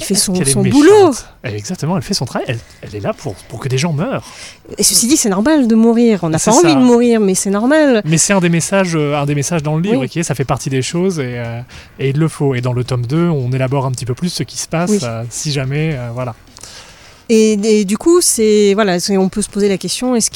elle 0.00 0.06
fait 0.06 0.14
son, 0.14 0.34
son 0.44 0.62
boulot. 0.62 1.12
Elle- 1.42 1.54
exactement, 1.54 1.96
elle 1.96 2.02
fait 2.02 2.14
son 2.14 2.24
travail. 2.24 2.46
Elle, 2.48 2.58
elle 2.82 2.94
est 2.96 3.00
là 3.00 3.12
pour, 3.12 3.34
pour 3.34 3.58
que 3.60 3.68
des 3.68 3.78
gens 3.78 3.92
meurent. 3.92 4.24
Et 4.76 4.82
ceci 4.82 5.06
dit, 5.06 5.16
c'est 5.16 5.28
normal 5.28 5.66
de 5.68 5.74
mourir. 5.74 6.20
On 6.22 6.28
n'a 6.30 6.38
pas 6.38 6.50
envie 6.52 6.68
ça. 6.68 6.74
de 6.74 6.80
mourir, 6.80 7.20
mais 7.20 7.34
c'est 7.34 7.50
normal. 7.50 8.02
Mais 8.04 8.18
c'est 8.18 8.32
un 8.32 8.40
des 8.40 8.48
messages, 8.48 8.94
euh, 8.94 9.16
un 9.16 9.26
des 9.26 9.34
messages 9.34 9.62
dans 9.62 9.76
le 9.76 9.82
livre, 9.82 10.00
Oui. 10.00 10.08
qui 10.08 10.20
est 10.20 10.22
ça 10.22 10.34
fait 10.34 10.44
partie 10.44 10.70
des 10.70 10.82
choses 10.82 11.18
et, 11.20 11.38
euh, 11.38 11.60
et 11.98 12.10
il 12.10 12.18
le 12.18 12.28
faut. 12.28 12.54
Et 12.54 12.60
dans 12.60 12.72
le 12.72 12.84
tome 12.84 13.06
2, 13.06 13.28
on 13.28 13.50
élabore 13.52 13.86
un 13.86 13.90
petit 13.92 14.04
peu 14.06 14.14
plus 14.14 14.28
ce 14.30 14.42
qui 14.42 14.58
se 14.58 14.68
passe 14.68 14.90
Oui. 14.90 14.98
euh, 15.02 15.24
si 15.30 15.52
jamais, 15.52 15.94
euh, 15.94 16.10
voilà. 16.12 16.34
Et, 17.28 17.52
et 17.80 17.84
du 17.84 17.98
coup, 17.98 18.20
c'est 18.20 18.72
voilà, 18.74 18.96
on 19.18 19.28
peut 19.28 19.42
se 19.42 19.48
poser 19.50 19.68
la 19.68 19.76
question 19.78 20.14
est-ce 20.16 20.30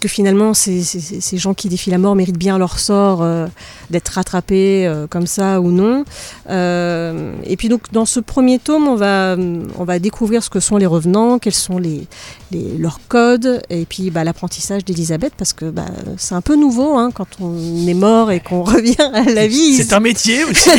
que 0.00 0.08
finalement 0.08 0.54
ces, 0.54 0.82
ces- 0.82 1.00
ces- 1.00 1.20
ces 1.20 1.38
gens 1.38 1.54
qui 1.54 1.68
défient 1.68 1.90
la 1.90 1.98
mort 1.98 2.14
méritent 2.16 2.38
bien 2.38 2.58
leur 2.58 2.78
sort 2.80 3.22
euh, 3.22 3.46
d'être 3.90 4.08
rattrapés 4.08 4.86
euh, 4.86 5.06
comme 5.06 5.26
ça 5.26 5.60
ou 5.60 5.70
non 5.70 6.04
Euh, 6.50 7.32
Et 7.44 7.56
puis 7.56 7.68
donc 7.68 7.92
dans 7.92 8.04
ce 8.06 8.20
premier 8.20 8.58
tome, 8.58 8.88
on 8.88 8.96
va 8.96 9.36
on 9.78 9.84
va 9.84 9.98
découvrir 9.98 10.42
ce 10.42 10.50
que 10.50 10.60
sont 10.60 10.76
les 10.76 10.86
revenants, 10.86 11.38
quels 11.38 11.54
sont 11.54 11.78
les, 11.78 12.06
les- 12.50 12.76
leurs 12.78 13.00
codes, 13.08 13.62
et 13.70 13.84
puis 13.84 14.10
bah, 14.10 14.24
l'apprentissage 14.24 14.84
d'Elisabeth 14.84 15.32
parce 15.36 15.52
que 15.52 15.66
bah, 15.66 15.86
c'est 16.16 16.34
un 16.34 16.40
peu 16.40 16.56
nouveau 16.56 16.96
hein, 16.96 17.10
quand 17.14 17.28
on 17.40 17.54
est 17.86 17.94
mort 17.94 18.30
et 18.32 18.40
qu'on 18.40 18.62
revient 18.74 18.96
à 19.14 19.22
la 19.24 19.46
vie. 19.46 19.74
C'est 19.74 19.92
un 19.92 20.00
métier 20.00 20.44
aussi. 20.50 20.70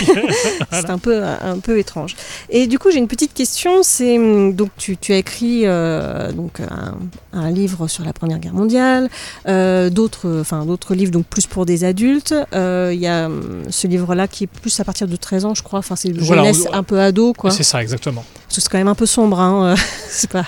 C'est 0.71 0.89
un 0.89 0.97
peu, 0.97 1.21
un 1.23 1.59
peu 1.59 1.79
étrange. 1.79 2.15
Et 2.49 2.67
du 2.67 2.77
coup, 2.79 2.91
j'ai 2.91 2.97
une 2.99 3.07
petite 3.07 3.33
question. 3.33 3.81
C'est 3.83 4.17
donc 4.53 4.69
tu, 4.77 4.97
tu 4.97 5.13
as 5.13 5.17
écrit 5.21 5.62
euh, 5.65 6.31
donc 6.34 6.60
un, 6.60 6.95
un 7.31 7.49
livre 7.51 7.88
sur 7.88 8.03
la 8.03 8.12
Première 8.13 8.39
Guerre 8.39 8.53
mondiale, 8.53 9.10
euh, 9.47 9.89
d'autres, 9.89 10.39
enfin 10.41 10.65
d'autres 10.65 10.93
livres 10.95 11.12
donc 11.12 11.25
plus 11.25 11.47
pour 11.47 11.65
des 11.65 11.84
adultes. 11.84 12.34
Euh, 12.53 12.91
Il 12.93 12.99
y 12.99 13.07
a 13.07 13.27
hum, 13.27 13.63
ce 13.69 13.88
livre-là 13.88 14.27
qui 14.27 14.43
est 14.43 14.47
plus 14.47 14.77
à 14.79 14.84
partir 14.84 15.07
de 15.07 15.15
13 15.15 15.45
ans, 15.45 15.55
je 15.55 15.63
crois. 15.63 15.79
Enfin, 15.79 15.95
c'est 15.95 16.12
Voilà, 16.12 16.43
jeunesse 16.43 16.67
on- 16.69 16.73
un 16.75 16.84
peu 16.84 16.99
ado, 16.99 17.34
quoi. 17.34 17.51
c'est 17.51 17.63
ça, 17.63 17.81
exactement. 17.81 18.23
C'est 18.59 18.69
quand 18.69 18.77
même 18.77 18.87
un 18.87 18.95
peu 18.95 19.05
sombre, 19.05 19.39
hein, 19.39 19.73
euh, 19.73 19.75
c'est 20.09 20.29
pas. 20.29 20.45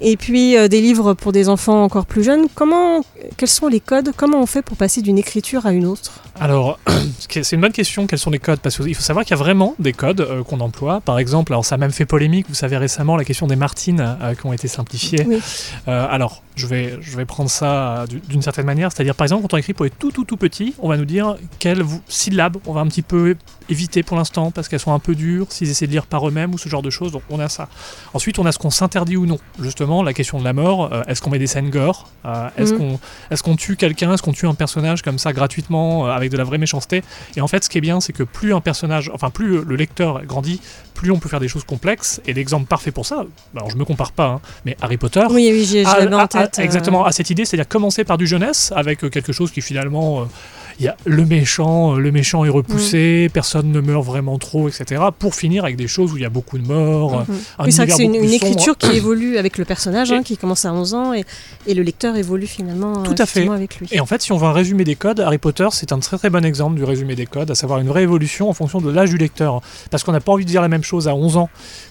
Et 0.00 0.16
puis 0.16 0.56
euh, 0.56 0.68
des 0.68 0.80
livres 0.80 1.14
pour 1.14 1.32
des 1.32 1.48
enfants 1.48 1.82
encore 1.82 2.06
plus 2.06 2.24
jeunes. 2.24 2.46
Comment, 2.54 3.02
quels 3.36 3.48
sont 3.48 3.68
les 3.68 3.80
codes? 3.80 4.12
Comment 4.16 4.40
on 4.40 4.46
fait 4.46 4.62
pour 4.62 4.76
passer 4.76 5.02
d'une 5.02 5.18
écriture 5.18 5.66
à 5.66 5.72
une 5.72 5.86
autre? 5.86 6.22
Alors, 6.40 6.78
c'est 7.28 7.52
une 7.52 7.60
bonne 7.60 7.72
question, 7.72 8.06
quels 8.06 8.18
sont 8.18 8.30
les 8.30 8.38
codes? 8.38 8.60
Parce 8.60 8.76
qu'il 8.76 8.94
faut 8.94 9.02
savoir 9.02 9.24
qu'il 9.24 9.32
y 9.32 9.38
a 9.38 9.42
vraiment 9.42 9.74
des 9.78 9.92
codes 9.92 10.20
euh, 10.20 10.42
qu'on 10.42 10.60
emploie. 10.60 11.00
Par 11.00 11.18
exemple, 11.18 11.52
alors 11.52 11.64
ça 11.64 11.76
a 11.76 11.78
même 11.78 11.92
fait 11.92 12.06
polémique, 12.06 12.46
vous 12.48 12.54
savez 12.54 12.76
récemment, 12.76 13.16
la 13.16 13.24
question 13.24 13.46
des 13.46 13.56
Martines 13.56 14.16
euh, 14.20 14.34
qui 14.34 14.46
ont 14.46 14.52
été 14.52 14.68
simplifiées. 14.68 15.24
Oui. 15.26 15.40
Euh, 15.88 16.06
alors, 16.10 16.42
je 16.56 16.66
vais, 16.66 16.98
je 17.00 17.16
vais 17.16 17.24
prendre 17.24 17.50
ça 17.50 17.66
euh, 18.02 18.06
du- 18.06 18.18
d'une 18.20 18.42
certaine 18.42 18.66
manière, 18.66 18.90
c'est-à-dire 18.90 19.14
par 19.14 19.24
exemple, 19.24 19.42
quand 19.42 19.54
on 19.54 19.58
écrit 19.58 19.74
pour 19.74 19.84
les 19.84 19.90
tout 19.90 20.10
tout 20.10 20.24
tout 20.24 20.36
petits, 20.36 20.74
on 20.80 20.88
va 20.88 20.96
nous 20.96 21.04
dire 21.04 21.36
quelles 21.58 21.84
syllabes 22.08 22.56
on 22.66 22.72
va 22.72 22.80
un 22.80 22.86
petit 22.88 23.02
peu 23.02 23.36
éviter 23.68 24.02
pour 24.02 24.16
l'instant 24.16 24.50
parce 24.50 24.68
qu'elles 24.68 24.80
sont 24.80 24.92
un 24.92 24.98
peu 24.98 25.14
dures, 25.14 25.46
s'ils 25.50 25.68
essaient 25.70 25.86
de 25.86 25.92
lire 25.92 26.06
par 26.06 26.26
eux-mêmes 26.28 26.54
ou 26.54 26.58
ce 26.58 26.68
genre 26.68 26.82
de 26.82 26.90
choses, 26.90 27.12
donc 27.12 27.22
on 27.30 27.38
a 27.40 27.48
ça. 27.48 27.68
Ensuite, 28.14 28.38
on 28.38 28.46
a 28.46 28.52
ce 28.52 28.58
qu'on 28.58 28.70
s'interdit 28.70 29.16
ou 29.16 29.26
non. 29.26 29.38
Justement, 29.60 30.02
la 30.02 30.12
question 30.14 30.38
de 30.38 30.44
la 30.44 30.52
mort, 30.52 30.92
euh, 30.92 31.02
est-ce 31.08 31.20
qu'on 31.20 31.30
met 31.30 31.38
des 31.38 31.46
scènes 31.46 31.70
gore 31.70 32.08
Euh, 32.24 32.48
Est-ce 32.56 32.72
Mhm. 32.72 32.78
qu'on 32.78 33.00
est-ce 33.30 33.42
qu'on 33.44 33.54
tue 33.56 33.76
quelqu'un 33.76 34.12
Est-ce 34.14 34.22
qu'on 34.22 34.32
tue 34.32 34.46
un 34.48 34.54
personnage 34.54 35.02
comme 35.02 35.18
ça 35.18 35.32
gratuitement 35.32 36.06
euh, 36.06 36.10
avec 36.10 36.30
de 36.32 36.36
la 36.36 36.42
vraie 36.44 36.58
méchanceté? 36.58 37.02
Et 37.36 37.40
en 37.40 37.46
fait, 37.48 37.62
ce 37.64 37.68
qui 37.70 37.78
est 37.78 37.80
bien, 37.82 38.00
c'est 38.00 38.12
que 38.12 38.22
plus 38.24 38.52
un 38.54 38.60
personnage, 38.60 39.10
enfin 39.14 39.30
plus 39.30 39.62
le 39.64 39.76
lecteur 39.76 40.24
grandit, 40.24 40.60
plus 40.94 41.10
on 41.12 41.18
peut 41.18 41.28
faire 41.28 41.40
des 41.40 41.48
choses 41.48 41.64
complexes. 41.64 42.20
Et 42.26 42.32
l'exemple 42.32 42.66
parfait 42.66 42.90
pour 42.90 43.04
ça, 43.06 43.24
alors 43.54 43.70
je 43.70 43.76
me 43.76 43.84
compare 43.84 44.10
pas, 44.12 44.26
hein, 44.26 44.40
mais 44.64 44.76
Harry 44.80 44.96
Potter. 44.96 45.24
Oui, 45.30 45.50
oui, 45.52 45.64
j'ai- 45.64 45.84
a- 46.46 46.60
euh, 46.60 46.64
exactement 46.64 47.04
à 47.04 47.12
cette 47.12 47.30
idée, 47.30 47.44
c'est-à-dire 47.44 47.68
commencer 47.68 48.04
par 48.04 48.18
du 48.18 48.26
jeunesse 48.26 48.72
avec 48.74 49.04
euh, 49.04 49.08
quelque 49.10 49.32
chose 49.32 49.50
qui 49.50 49.60
finalement, 49.60 50.22
euh, 50.22 50.24
il 50.78 50.84
y 50.84 50.88
a 50.88 50.96
le 51.04 51.24
méchant, 51.24 51.94
euh, 51.94 51.98
le 51.98 52.12
méchant 52.12 52.44
est 52.44 52.48
repoussé, 52.50 53.28
personne 53.32 53.72
ne 53.72 53.80
meurt 53.80 54.04
vraiment 54.04 54.38
trop, 54.38 54.68
etc. 54.68 55.02
Pour 55.18 55.34
finir 55.34 55.64
avec 55.64 55.76
des 55.76 55.88
choses 55.88 56.12
où 56.12 56.16
il 56.16 56.22
y 56.22 56.26
a 56.26 56.30
beaucoup 56.30 56.58
de 56.58 56.66
morts, 56.66 57.20
Mhm. 57.28 57.36
un 57.58 57.64
Oui, 57.64 57.72
c'est 57.72 58.02
une, 58.02 58.14
écriture 58.16 58.76
qui 58.76 58.92
évolue 58.96 59.38
avec 59.38 59.58
le 59.58 59.64
personnage, 59.64 60.12
hein, 60.12 60.22
qui 60.22 60.36
commence 60.36 60.64
à 60.64 60.72
11 60.72 60.94
ans, 60.94 61.12
et, 61.14 61.24
et 61.66 61.74
le 61.74 61.82
lecteur 61.82 62.16
évolue 62.16 62.46
finalement 62.46 63.02
Tout 63.02 63.12
euh, 63.12 63.22
à 63.22 63.26
fait. 63.26 63.48
avec 63.48 63.76
lui. 63.78 63.88
Et 63.92 64.00
en 64.00 64.06
fait, 64.06 64.20
si 64.22 64.32
on 64.32 64.36
veut 64.36 64.46
un 64.46 64.52
résumé 64.52 64.84
des 64.84 64.96
codes, 64.96 65.20
Harry 65.20 65.38
Potter, 65.38 65.68
c'est 65.72 65.92
un 65.92 65.98
très 65.98 66.18
très 66.18 66.30
bon 66.30 66.44
exemple 66.44 66.76
du 66.76 66.84
résumé 66.84 67.14
des 67.14 67.26
codes, 67.26 67.50
à 67.50 67.54
savoir 67.54 67.78
une 67.80 67.90
réévolution 67.90 68.48
en 68.50 68.52
fonction 68.52 68.80
de 68.80 68.90
l'âge 68.90 69.10
du 69.10 69.16
lecteur. 69.18 69.60
Parce 69.90 70.04
qu'on 70.04 70.12
n'a 70.12 70.20
pas 70.20 70.32
envie 70.32 70.44
de 70.44 70.50
dire 70.50 70.62
la 70.62 70.68
même 70.68 70.84
chose 70.84 71.08
à 71.08 71.14
11 71.14 71.36
ans 71.36 71.48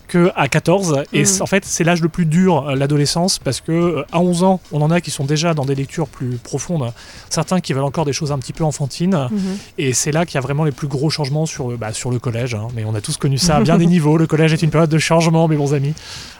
que 0.07 0.31
à 0.35 0.47
14. 0.47 1.03
Et 1.13 1.25
c'est- 1.25 1.41
en 1.41 1.47
fait, 1.47 1.65
c'est 1.65 1.83
l'âge 1.83 2.01
le 2.01 2.09
plus 2.09 2.25
dur, 2.27 2.67
euh, 2.69 2.75
l'adolescence, 2.75 3.39
parce 3.39 3.59
que 3.61 3.71
euh, 3.71 4.03
à 4.11 4.19
11 4.19 4.43
ans, 4.43 4.59
on 4.71 4.81
en 4.81 4.91
a 4.91 5.01
qui 5.01 5.09
sont 5.09 5.25
déjà 5.25 5.53
dans 5.55 5.65
des 5.65 5.73
lectures 5.75 6.07
plus 6.07 6.37
profondes, 6.37 6.91
certains 7.29 7.59
qui 7.59 7.73
veulent 7.73 7.83
encore 7.83 8.05
des 8.05 8.13
choses 8.13 8.31
un 8.31 8.37
petit 8.37 8.53
peu 8.53 8.63
Mhm. 9.31 9.57
Et 9.77 9.93
c'est 9.93 10.11
là 10.11 10.25
qu'il 10.25 10.35
y 10.35 10.37
a 10.37 10.41
vraiment 10.41 10.63
les 10.63 10.71
plus 10.71 10.87
gros 10.87 11.09
changements 11.09 11.45
sur, 11.45 11.69
le- 11.69 11.77
bah, 11.77 11.93
sur 11.93 12.11
le 12.11 12.19
collège. 12.19 12.53
hein. 12.55 12.67
Mais 12.75 12.83
on 12.85 12.93
a 12.95 13.01
tous 13.01 13.17
connu 13.17 13.37
ça 13.37 13.57
à 13.57 13.61
bien 13.61 13.77
des 13.77 13.85
niveaux. 13.95 14.17
Le 14.17 14.27
collège 14.27 14.53
est 14.53 14.61
une 14.61 14.69
période 14.69 14.89
de 14.89 14.97
changement, 14.99 15.47
mes 15.47 15.55
bons 15.55 15.73
amis. 15.73 15.93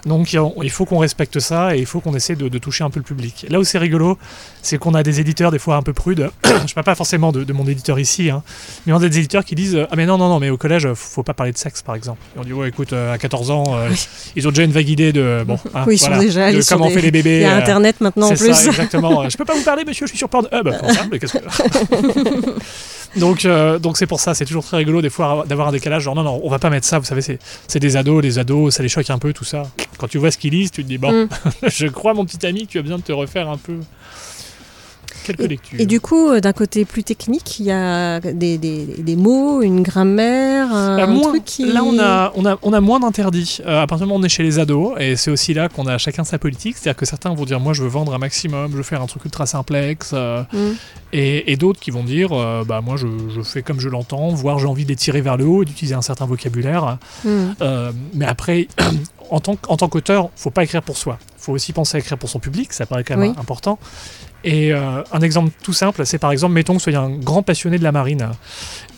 Donc 0.05 0.33
il 0.61 0.69
faut 0.69 0.85
qu'on 0.85 0.99
respecte 0.99 1.39
ça 1.39 1.75
et 1.75 1.79
il 1.79 1.85
faut 1.87 1.99
qu'on 1.99 2.13
essaie 2.15 2.35
de, 2.35 2.47
de 2.47 2.57
toucher 2.59 2.83
un 2.83 2.89
peu 2.91 2.99
le 2.99 3.03
public. 3.05 3.45
Là 3.49 3.59
où 3.59 3.63
c'est 3.63 3.79
rigolo, 3.79 4.17
c'est 4.61 4.77
qu'on 4.77 4.93
a 4.93 5.01
des 5.01 5.19
éditeurs 5.19 5.51
des 5.51 5.57
fois 5.59 5.77
un 5.77 5.81
peu 5.81 5.93
prudes. 5.93 6.29
Je 6.67 6.73
parle 6.73 6.85
pas 6.85 6.93
forcément 6.95 7.31
de, 7.31 7.43
de 7.43 7.53
mon 7.53 7.65
éditeur 7.67 7.99
ici, 7.99 8.29
hein, 8.29 8.43
mais 8.85 8.93
on 8.93 8.97
a 8.97 9.07
des 9.09 9.17
éditeurs 9.17 9.43
qui 9.45 9.55
disent 9.55 9.77
Ah, 9.89 9.95
mais 9.95 10.05
non, 10.05 10.17
non, 10.17 10.29
non, 10.29 10.39
mais 10.39 10.49
au 10.51 10.57
collège, 10.57 10.87
faut, 10.93 10.95
faut 11.15 11.23
pas 11.23 11.33
parler 11.33 11.51
de 11.53 11.57
sexe, 11.57 11.81
par 11.81 11.95
exemple. 11.95 12.19
Et 12.35 12.39
on 12.39 12.43
dit 12.43 12.53
Ouais, 12.53 12.69
écoute, 12.69 12.93
euh, 12.93 13.13
à 13.13 13.17
14 13.17 13.49
ans, 13.49 13.63
euh, 13.69 13.89
ils 14.35 14.47
ont 14.47 14.51
déjà 14.51 14.63
une 14.63 14.71
vague 14.71 14.89
idée 14.89 15.11
de, 15.11 15.43
bon, 15.45 15.57
hein, 15.73 15.83
Oui, 15.87 15.95
ils 15.95 15.97
sont 15.97 16.07
voilà, 16.07 16.21
déjà 16.23 16.39
de 16.41 16.45
allés 16.45 16.61
sur 16.61 16.75
comment 16.77 16.85
on 16.85 16.89
des- 16.89 16.95
fait 16.95 17.01
les 17.01 17.11
bébés. 17.11 17.37
Il 17.37 17.41
y 17.41 17.45
a 17.45 17.55
euh, 17.55 17.59
Internet 17.59 17.99
maintenant 18.01 18.27
en 18.27 18.35
plus. 18.35 18.53
ça, 18.53 18.65
exactement. 18.67 19.27
je 19.29 19.37
peux 19.37 19.45
pas 19.45 19.55
vous 19.55 19.63
parler, 19.63 19.83
monsieur, 19.85 20.05
je 20.05 20.11
suis 20.11 20.17
sur 20.19 20.29
Pornhub. 20.29 20.69
Qu'est-ce 21.19 21.33
que- 21.33 22.24
donc, 23.17 23.45
euh, 23.45 23.79
donc 23.79 23.97
c'est 23.97 24.07
pour 24.07 24.19
ça, 24.19 24.33
c'est 24.33 24.45
toujours 24.45 24.63
très 24.65 24.77
rigolo 24.77 25.01
des 25.01 25.09
fois 25.09 25.45
d'avoir 25.47 25.69
un 25.69 25.71
décalage. 25.71 26.03
Genre, 26.03 26.15
non, 26.15 26.23
non, 26.23 26.39
on 26.43 26.49
va 26.49 26.59
pas 26.59 26.69
mettre 26.69 26.85
ça. 26.87 26.99
Vous 26.99 27.05
savez, 27.05 27.21
c'est, 27.21 27.39
c'est 27.67 27.79
des 27.79 27.97
ados, 27.97 28.21
les 28.21 28.39
ados, 28.39 28.75
ça 28.75 28.83
les 28.83 28.89
choque 28.89 29.09
un 29.09 29.17
peu, 29.19 29.33
tout 29.33 29.45
ça. 29.45 29.63
Quand 29.97 30.07
tu 30.07 30.17
vois 30.17 30.31
ce 30.31 30.37
qu'ils 30.37 30.51
lisent, 30.53 30.71
tu 30.71 30.83
te 30.83 30.87
dis, 30.87 30.97
bon, 30.97 31.15
Mm. 31.15 31.29
je 31.67 31.87
crois, 31.87 32.13
mon 32.13 32.25
petit 32.25 32.45
ami, 32.45 32.67
tu 32.67 32.77
as 32.77 32.81
besoin 32.81 32.97
de 32.97 33.03
te 33.03 33.11
refaire 33.11 33.49
un 33.49 33.57
peu 33.57 33.77
quelques 35.25 35.49
lectures. 35.49 35.79
Et 35.79 35.85
du 35.85 35.99
coup, 35.99 36.29
euh, 36.29 36.39
d'un 36.39 36.53
côté 36.53 36.85
plus 36.85 37.03
technique, 37.03 37.59
il 37.59 37.65
y 37.65 37.71
a 37.71 38.19
des, 38.19 38.57
des- 38.57 38.85
des 38.99 39.15
mots, 39.15 39.61
une 39.61 39.81
grammaire, 39.81 40.73
un, 40.73 40.99
Euh, 40.99 41.07
moins. 41.07 41.29
truc 41.29 41.43
qui... 41.45 41.65
Là, 41.71 41.83
on 41.83 41.97
a, 41.99 42.31
on 42.35 42.45
a, 42.45 42.57
on 42.61 42.73
a 42.73 42.79
moins 42.81 42.99
d'interdits. 42.99 43.59
Euh, 43.65 43.81
à 43.83 43.87
partir 43.87 44.05
du 44.05 44.09
moment 44.09 44.19
où 44.19 44.23
on 44.23 44.25
est 44.25 44.29
chez 44.29 44.43
les 44.43 44.59
ados, 44.59 44.93
et 44.99 45.15
c'est 45.15 45.31
aussi 45.31 45.53
là 45.53 45.67
qu'on 45.69 45.87
a 45.87 45.97
chacun 45.97 46.23
sa 46.23 46.37
politique. 46.37 46.77
C'est-à-dire 46.77 46.97
que 46.97 47.05
certains 47.05 47.33
vont 47.33 47.45
dire, 47.45 47.59
moi, 47.59 47.73
je 47.73 47.81
veux 47.83 47.89
vendre 47.89 48.13
un 48.13 48.17
maximum, 48.19 48.71
je 48.71 48.77
veux 48.77 48.83
faire 48.83 49.01
un 49.01 49.07
truc 49.07 49.25
ultra 49.25 49.45
simplex. 49.45 50.11
euh, 50.13 50.43
Mm. 50.53 50.73
et 51.13 51.51
et 51.51 51.57
d'autres 51.57 51.79
qui 51.79 51.91
vont 51.91 52.03
dire, 52.03 52.29
bah, 52.65 52.81
moi, 52.81 52.95
je, 52.97 53.07
je 53.35 53.41
fais 53.41 53.61
comme 53.61 53.79
je 53.79 53.89
l'entends, 53.89 54.29
voire 54.29 54.59
j'ai 54.59 54.67
envie 54.67 54.85
d'étirer 54.85 55.21
vers 55.21 55.37
le 55.37 55.45
haut 55.45 55.63
et 55.63 55.65
d'utiliser 55.65 55.95
un 55.95 56.01
certain 56.01 56.25
vocabulaire. 56.25 56.97
Mm. 57.23 57.29
Mais 58.13 58.25
après, 58.25 58.67
en 59.29 59.39
tant, 59.39 59.55
en 59.67 59.77
tant 59.77 59.87
qu'auteur, 59.89 60.29
faut 60.35 60.51
pas 60.51 60.63
écrire 60.63 60.81
pour 60.83 60.97
soi. 60.97 61.17
faut 61.37 61.53
aussi 61.53 61.73
penser 61.73 61.97
à 61.97 61.99
écrire 61.99 62.17
pour 62.17 62.29
son 62.29 62.39
public, 62.39 62.73
ça 62.73 62.85
paraît 62.85 63.03
quand 63.03 63.17
même 63.17 63.31
Oui. 63.31 63.35
important. 63.39 63.77
Et 64.45 64.71
euh, 64.71 65.01
un 65.11 65.21
exemple 65.21 65.51
tout 65.63 65.73
simple, 65.73 66.05
c'est 66.05 66.19
par 66.19 66.31
exemple, 66.31 66.53
mettons 66.53 66.73
que 66.73 66.77
vous 66.77 66.83
soyez 66.83 66.97
un 66.97 67.09
grand 67.09 67.41
passionné 67.41 67.79
de 67.79 67.83
la 67.83 67.91
marine 67.91 68.29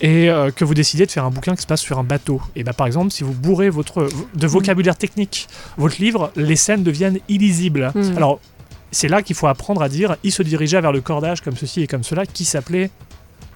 et 0.02 0.28
euh, 0.28 0.50
que 0.50 0.62
vous 0.62 0.74
décidez 0.74 1.06
de 1.06 1.10
faire 1.10 1.24
un 1.24 1.30
bouquin 1.30 1.56
qui 1.56 1.62
se 1.62 1.66
passe 1.66 1.80
sur 1.80 1.98
un 1.98 2.04
bateau. 2.04 2.40
Et 2.54 2.64
bah, 2.64 2.74
par 2.74 2.86
exemple, 2.86 3.10
si 3.10 3.24
vous 3.24 3.32
bourrez 3.32 3.70
votre, 3.70 4.08
de 4.34 4.46
vocabulaire 4.46 4.96
technique 4.96 5.48
votre 5.78 6.00
livre, 6.00 6.30
les 6.36 6.54
scènes 6.54 6.82
deviennent 6.82 7.18
illisibles. 7.30 7.90
Mm. 7.94 8.16
Alors, 8.18 8.40
c'est 8.90 9.08
là 9.08 9.22
qu'il 9.22 9.36
faut 9.36 9.46
apprendre 9.46 9.80
à 9.80 9.88
dire 9.88 10.16
il 10.22 10.32
se 10.32 10.42
dirigeait 10.42 10.82
vers 10.82 10.92
le 10.92 11.00
cordage 11.00 11.40
comme 11.40 11.56
ceci 11.56 11.82
et 11.82 11.86
comme 11.86 12.04
cela, 12.04 12.26
qui 12.26 12.44
s'appelait 12.44 12.90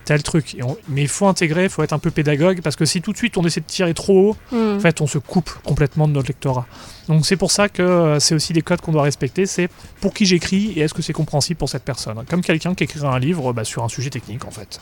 tel 0.04 0.22
truc. 0.22 0.54
Et 0.54 0.62
on- 0.62 0.76
mais 0.88 1.02
il 1.02 1.08
faut 1.08 1.26
intégrer, 1.26 1.64
il 1.64 1.70
faut 1.70 1.82
être 1.82 1.92
un 1.92 1.98
peu 1.98 2.10
pédagogue, 2.10 2.60
parce 2.62 2.76
que 2.76 2.84
si 2.84 3.00
tout 3.02 3.12
de 3.12 3.16
suite 3.16 3.36
on 3.36 3.44
essaie 3.44 3.60
de 3.60 3.66
tirer 3.66 3.94
trop 3.94 4.30
haut, 4.30 4.36
Mm. 4.56 4.76
en 4.76 4.80
fait, 4.80 5.00
on 5.00 5.06
se 5.06 5.18
coupe 5.18 5.50
complètement 5.64 6.08
de 6.08 6.12
notre 6.12 6.28
lectorat. 6.28 6.66
Donc 7.08 7.26
c'est 7.26 7.36
pour 7.36 7.50
ça 7.50 7.68
que 7.68 7.82
euh, 7.82 8.18
c'est 8.20 8.34
aussi 8.34 8.52
des 8.52 8.62
codes 8.62 8.80
qu'on 8.80 8.92
doit 8.92 9.02
respecter. 9.02 9.46
C'est 9.46 9.68
pour 10.00 10.14
qui 10.14 10.24
j'écris 10.26 10.72
et 10.76 10.80
est-ce 10.80 10.94
que 10.94 11.02
c'est 11.02 11.12
compréhensible 11.12 11.58
pour 11.58 11.68
cette 11.68 11.84
personne. 11.84 12.22
Comme 12.28 12.42
quelqu'un 12.42 12.74
qui 12.74 12.84
écrirait 12.84 13.06
un 13.08 13.18
livre 13.18 13.52
bah, 13.52 13.64
sur 13.64 13.82
un 13.84 13.88
sujet 13.88 14.10
technique, 14.10 14.44
en 14.44 14.50
fait. 14.50 14.80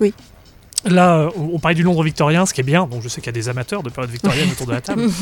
Oui. 0.00 0.14
Là, 0.84 1.18
euh, 1.18 1.30
on 1.36 1.58
parlait 1.58 1.74
du 1.74 1.82
Londres 1.82 2.02
victorien, 2.04 2.46
ce 2.46 2.54
qui 2.54 2.60
est 2.60 2.64
bien. 2.64 2.86
Donc 2.90 3.02
je 3.02 3.08
sais 3.08 3.20
qu'il 3.20 3.26
y 3.26 3.30
a 3.30 3.32
des 3.32 3.48
amateurs 3.48 3.82
de 3.82 3.90
période 3.90 4.10
victorienne 4.10 4.48
autour 4.52 4.66
de 4.66 4.72
la 4.72 4.80
table. 4.80 5.02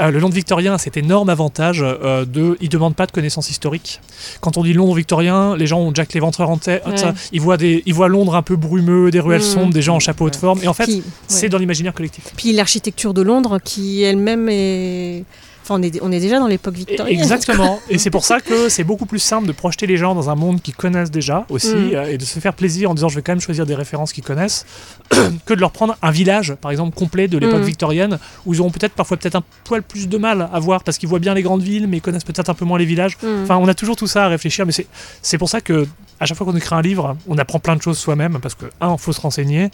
Euh, 0.00 0.10
le 0.10 0.18
Londres 0.18 0.34
victorien 0.34 0.74
a 0.74 0.78
cet 0.78 0.96
énorme 0.96 1.28
avantage 1.28 1.80
euh, 1.82 2.24
de, 2.24 2.56
il 2.60 2.68
demande 2.68 2.94
pas 2.94 3.06
de 3.06 3.12
connaissances 3.12 3.50
historiques. 3.50 4.00
Quand 4.40 4.56
on 4.56 4.62
dit 4.62 4.72
Londres 4.72 4.94
victorien, 4.94 5.56
les 5.56 5.66
gens 5.66 5.80
ont 5.80 5.92
Jack 5.94 6.12
l'Éventreur 6.14 6.48
en 6.50 6.56
tête. 6.58 6.86
Ouais. 6.86 6.94
Ils 7.32 7.40
voient 7.40 7.56
des, 7.56 7.82
ils 7.86 7.94
voient 7.94 8.08
Londres 8.08 8.34
un 8.36 8.42
peu 8.42 8.56
brumeux, 8.56 9.10
des 9.10 9.20
ruelles 9.20 9.40
Mm. 9.40 9.54
sombres, 9.54 9.72
des 9.72 9.82
gens 9.82 9.96
en 9.96 10.00
chapeau 10.00 10.30
de 10.30 10.36
forme. 10.36 10.60
Et 10.62 10.68
en 10.68 10.74
fait, 10.74 10.88
c'est 11.28 11.48
dans 11.48 11.58
l'imaginaire 11.58 11.92
collectif. 11.94 12.24
Puis 12.36 12.52
l'architecture 12.52 13.14
de 13.14 13.22
Londres 13.22 13.58
qui 13.62 14.02
elle-même 14.02 14.48
est. 14.48 15.24
Enfin, 15.70 15.80
on 15.80 15.82
est, 15.82 16.00
on 16.02 16.10
est 16.10 16.18
déjà 16.18 16.38
dans 16.40 16.48
l'époque 16.48 16.74
victorienne. 16.74 17.20
Exactement. 17.20 17.78
Et 17.88 17.98
c'est 17.98 18.10
pour 18.10 18.24
ça 18.24 18.40
que 18.40 18.68
c'est 18.68 18.82
beaucoup 18.82 19.06
plus 19.06 19.20
simple 19.20 19.46
de 19.46 19.52
projeter 19.52 19.86
les 19.86 19.96
gens 19.96 20.14
dans 20.16 20.28
un 20.28 20.34
monde 20.34 20.60
qu'ils 20.60 20.74
connaissent 20.74 21.10
déjà 21.12 21.46
aussi 21.48 21.74
Mm. 21.74 21.94
euh, 21.94 22.12
et 22.12 22.18
de 22.18 22.24
se 22.24 22.40
faire 22.40 22.54
plaisir 22.54 22.90
en 22.90 22.94
disant 22.94 23.08
je 23.08 23.14
vais 23.16 23.22
quand 23.22 23.32
même 23.32 23.40
choisir 23.40 23.66
des 23.66 23.74
références 23.76 24.12
qu'ils 24.12 24.24
connaissent 24.24 24.66
que 25.46 25.54
de 25.54 25.60
leur 25.60 25.70
prendre 25.70 25.96
un 26.02 26.10
village 26.10 26.54
par 26.60 26.70
exemple 26.72 26.96
complet 26.96 27.28
de 27.28 27.38
l'époque 27.38 27.60
Mm. 27.60 27.64
victorienne 27.64 28.18
où 28.46 28.54
ils 28.54 28.60
auront 28.60 28.70
peut-être 28.70 28.94
parfois 28.94 29.16
peut-être 29.16 29.36
un 29.36 29.42
poil 29.64 29.82
plus 29.82 30.08
de 30.08 30.18
mal 30.18 30.48
à 30.52 30.58
voir 30.58 30.82
parce 30.82 30.98
qu'ils 30.98 31.08
voient 31.08 31.18
bien 31.20 31.34
les 31.34 31.42
grandes 31.42 31.62
villes 31.62 31.86
mais 31.86 31.98
ils 31.98 32.02
connaissent 32.02 32.24
peut-être 32.24 32.48
un 32.50 32.54
peu 32.54 32.64
moins 32.64 32.78
les 32.78 32.84
villages. 32.86 33.16
Mm. 33.22 33.42
Enfin, 33.44 33.56
on 33.58 33.68
a 33.68 33.74
toujours 33.74 33.94
tout 33.96 34.06
ça 34.08 34.24
à 34.24 34.28
réfléchir, 34.28 34.66
mais 34.66 34.72
c'est- 34.72 35.38
pour 35.38 35.48
ça 35.48 35.60
que 35.60 35.86
à 36.18 36.26
chaque 36.26 36.36
fois 36.36 36.46
qu'on 36.46 36.56
écrit 36.56 36.74
un 36.74 36.82
livre, 36.82 37.16
on 37.28 37.38
apprend 37.38 37.58
plein 37.60 37.76
de 37.76 37.82
choses 37.82 37.96
soi-même 37.98 38.38
parce 38.42 38.54
que 38.54 38.66
un, 38.80 38.96
faut 38.98 39.12
se 39.12 39.20
renseigner 39.20 39.70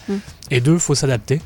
et 0.51 0.61
deux, 0.61 0.77
faut 0.77 0.95
s'adapter. 0.95 1.41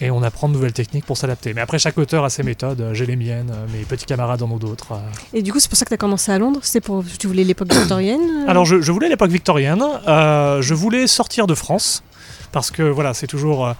Et 0.00 0.10
on 0.10 0.22
apprend 0.22 0.48
de 0.48 0.54
nouvelles 0.54 0.72
techniques 0.72 1.04
pour 1.04 1.16
s'adapter. 1.16 1.52
Mais 1.52 1.60
après, 1.60 1.78
chaque 1.78 1.98
auteur 1.98 2.24
a 2.24 2.30
ses 2.30 2.42
méthodes. 2.42 2.90
J'ai 2.94 3.04
les 3.06 3.16
miennes, 3.16 3.52
mes 3.72 3.84
petits 3.84 4.06
camarades 4.06 4.42
en 4.42 4.50
ont 4.50 4.56
d'autres. 4.56 4.94
Et 5.34 5.42
du 5.42 5.52
coup, 5.52 5.60
c'est 5.60 5.68
pour 5.68 5.76
ça 5.76 5.84
que 5.84 5.90
tu 5.90 5.94
as 5.94 5.98
commencé 5.98 6.32
à 6.32 6.38
Londres 6.38 6.60
C'était 6.62 6.80
pour. 6.80 7.04
Tu 7.18 7.26
voulais 7.26 7.44
l'époque 7.44 7.72
victorienne 7.72 8.20
euh 8.46 8.50
Alors, 8.50 8.64
je, 8.64 8.80
je 8.80 8.92
voulais 8.92 9.08
l'époque 9.08 9.30
victorienne. 9.30 9.82
euh, 10.08 10.62
je 10.62 10.74
voulais 10.74 11.06
sortir 11.06 11.46
de 11.46 11.54
France. 11.54 12.02
Parce 12.52 12.70
que 12.70 12.82
voilà, 12.82 13.14
c'est 13.14 13.26
toujours. 13.26 13.66
euh, 13.66 13.72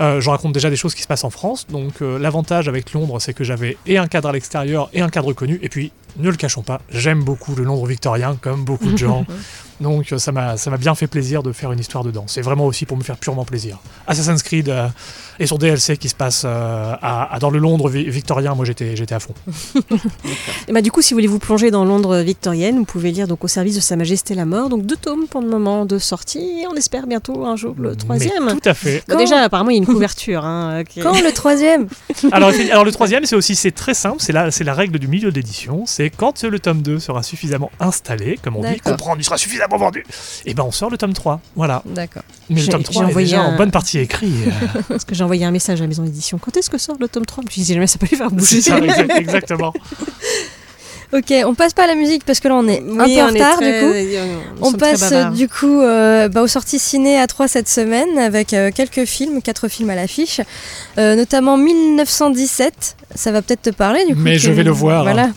euh, 0.00 0.20
je 0.20 0.28
raconte 0.28 0.52
déjà 0.52 0.70
des 0.70 0.76
choses 0.76 0.94
qui 0.94 1.02
se 1.02 1.06
passent 1.06 1.24
en 1.24 1.30
France. 1.30 1.66
Donc, 1.68 2.02
euh, 2.02 2.18
l'avantage 2.18 2.68
avec 2.68 2.92
Londres, 2.92 3.18
c'est 3.20 3.32
que 3.32 3.44
j'avais 3.44 3.76
et 3.86 3.96
un 3.96 4.06
cadre 4.08 4.28
à 4.28 4.32
l'extérieur 4.32 4.88
et 4.92 5.00
un 5.00 5.08
cadre 5.08 5.32
connu. 5.32 5.58
Et 5.62 5.68
puis, 5.68 5.92
ne 6.16 6.30
le 6.30 6.36
cachons 6.36 6.62
pas, 6.62 6.80
j'aime 6.90 7.22
beaucoup 7.22 7.54
le 7.54 7.64
Londres 7.64 7.86
victorien, 7.86 8.36
comme 8.40 8.64
beaucoup 8.64 8.90
de 8.90 8.96
gens. 8.98 9.24
Donc, 9.80 10.14
ça 10.18 10.30
m'a 10.30 10.56
ça 10.56 10.70
m'a 10.70 10.76
bien 10.76 10.94
fait 10.94 11.08
plaisir 11.08 11.42
de 11.42 11.50
faire 11.52 11.72
une 11.72 11.80
histoire 11.80 12.04
dedans. 12.04 12.24
C'est 12.28 12.42
vraiment 12.42 12.64
aussi 12.64 12.86
pour 12.86 12.96
me 12.96 13.02
faire 13.02 13.16
purement 13.16 13.44
plaisir. 13.44 13.78
Assassin's 14.06 14.42
Creed 14.44 14.68
euh, 14.68 14.86
et 15.40 15.46
son 15.46 15.56
DLC 15.58 15.96
qui 15.96 16.08
se 16.08 16.14
passe 16.14 16.44
euh, 16.46 16.94
à, 17.02 17.34
à- 17.34 17.38
dans 17.40 17.50
le 17.50 17.58
Londres 17.58 17.90
vi- 17.90 18.08
victorien, 18.08 18.54
moi 18.54 18.64
j'étais 18.64 18.94
j'étais 18.94 19.16
à 19.16 19.18
fond. 19.20 19.34
Et 20.68 20.72
bah, 20.72 20.80
du 20.80 20.90
coup, 20.90 21.02
si 21.02 21.12
vous 21.12 21.16
voulez 21.16 21.26
vous 21.26 21.38
plonger 21.40 21.70
dans 21.72 21.84
Londres 21.84 22.18
victorienne, 22.18 22.76
vous 22.78 22.84
pouvez 22.84 23.10
lire 23.10 23.26
donc 23.26 23.42
au 23.44 23.48
service 23.48 23.74
de 23.74 23.80
Sa 23.80 23.96
Majesté 23.96 24.34
la 24.34 24.44
Mort. 24.44 24.68
Donc 24.68 24.86
deux 24.86 24.96
tomes 24.96 25.26
pour 25.26 25.40
le 25.40 25.48
moment 25.48 25.84
de 25.84 25.98
sortie. 25.98 26.60
Et 26.62 26.66
on 26.70 26.74
espère 26.76 27.06
bientôt 27.06 27.44
un 27.44 27.56
jour 27.56 27.74
le 27.78 27.96
troisième. 27.96 28.44
Mais 28.46 28.52
tout 28.60 28.68
à 28.68 28.74
fait. 28.74 29.02
Bah, 29.08 29.16
déjà, 29.16 29.40
apparemment, 29.40 29.70
il 29.70 29.74
y 29.74 29.78
a 29.78 29.82
une 29.82 29.86
couverture. 29.86 30.44
hein, 30.44 30.82
Quand 31.02 31.20
le 31.20 31.32
troisième? 31.32 31.88
Alors, 32.32 32.50
alors 32.70 32.84
le 32.84 32.92
troisième, 32.92 33.24
c'est 33.26 33.36
aussi 33.36 33.56
c'est 33.56 33.72
très 33.72 33.94
simple, 33.94 34.18
c'est 34.20 34.32
la, 34.32 34.50
c'est 34.52 34.64
la 34.64 34.74
règle 34.74 34.98
du 35.00 35.08
milieu 35.08 35.32
d'édition, 35.32 35.82
c'est 35.86 36.03
quand 36.10 36.42
le 36.44 36.58
tome 36.58 36.82
2 36.82 36.98
sera 36.98 37.22
suffisamment 37.22 37.70
installé, 37.80 38.38
comme 38.42 38.56
on 38.56 38.62
dit, 38.70 38.80
comprendre, 38.80 39.16
il 39.20 39.24
sera 39.24 39.36
suffisamment 39.38 39.76
vendu, 39.76 40.04
et 40.46 40.54
ben 40.54 40.62
on 40.64 40.70
sort 40.72 40.90
le 40.90 40.96
tome 40.98 41.12
3. 41.12 41.40
Voilà. 41.56 41.82
D'accord. 41.86 42.22
Mais 42.50 42.56
le 42.56 42.62
J'ai- 42.62 42.72
tome 42.72 42.82
j'ai 42.86 42.92
3 42.92 43.08
est 43.10 43.14
déjà 43.14 43.40
un- 43.42 43.54
en 43.54 43.56
bonne 43.56 43.70
partie 43.70 43.98
écrit. 43.98 44.32
euh, 44.46 44.80
Parce 44.88 45.04
que 45.04 45.14
j'ai 45.14 45.24
envoyé 45.24 45.44
un 45.44 45.50
message 45.50 45.80
à 45.80 45.84
la 45.84 45.88
maison 45.88 46.02
d'édition. 46.02 46.38
Quand 46.38 46.56
est-ce 46.56 46.70
que 46.70 46.78
sort 46.78 46.96
le 47.00 47.08
tome 47.08 47.26
3 47.26 47.42
Je 47.42 47.46
me 47.46 47.50
suis 47.52 47.62
dit, 47.62 47.74
jamais 47.74 47.86
ça 47.86 47.98
peut 47.98 48.06
les 48.10 48.16
faire 48.16 48.30
bouger. 48.30 48.60
c'est 48.60 48.70
ça, 48.70 48.78
exa- 48.80 49.16
exactement. 49.16 49.72
Ok, 51.12 51.32
on 51.46 51.54
passe 51.54 51.74
pas 51.74 51.84
à 51.84 51.86
la 51.86 51.94
musique 51.94 52.24
parce 52.24 52.40
que 52.40 52.48
là 52.48 52.56
on 52.56 52.66
est 52.66 52.80
un 52.80 53.04
Oui, 53.04 53.14
peu 53.14 53.22
en 53.22 53.26
retard 53.28 53.56
très- 53.58 54.02
du 54.04 54.16
coup. 54.18 54.24
On 54.62 54.72
passe 54.72 54.98
bavards. 55.10 55.32
du 55.32 55.48
coup 55.48 55.80
euh, 55.80 56.28
bah, 56.28 56.42
aux 56.42 56.48
sorties 56.48 56.80
ciné 56.80 57.20
à 57.20 57.28
3 57.28 57.46
cette 57.46 57.68
semaine 57.68 58.18
avec 58.18 58.52
euh, 58.52 58.72
quelques 58.74 59.04
films, 59.04 59.40
quatre 59.40 59.68
films 59.68 59.90
à 59.90 59.94
l'affiche, 59.94 60.40
Euh, 60.98 61.14
notamment 61.14 61.56
1917. 61.56 62.96
Ça 63.14 63.30
va 63.30 63.42
peut-être 63.42 63.62
te 63.62 63.70
parler 63.70 64.04
du 64.08 64.14
coup. 64.16 64.22
Mais 64.22 64.38
je 64.38 64.50
vais 64.50 64.64
le 64.64 64.72
voir. 64.72 65.04
Voilà. 65.04 65.28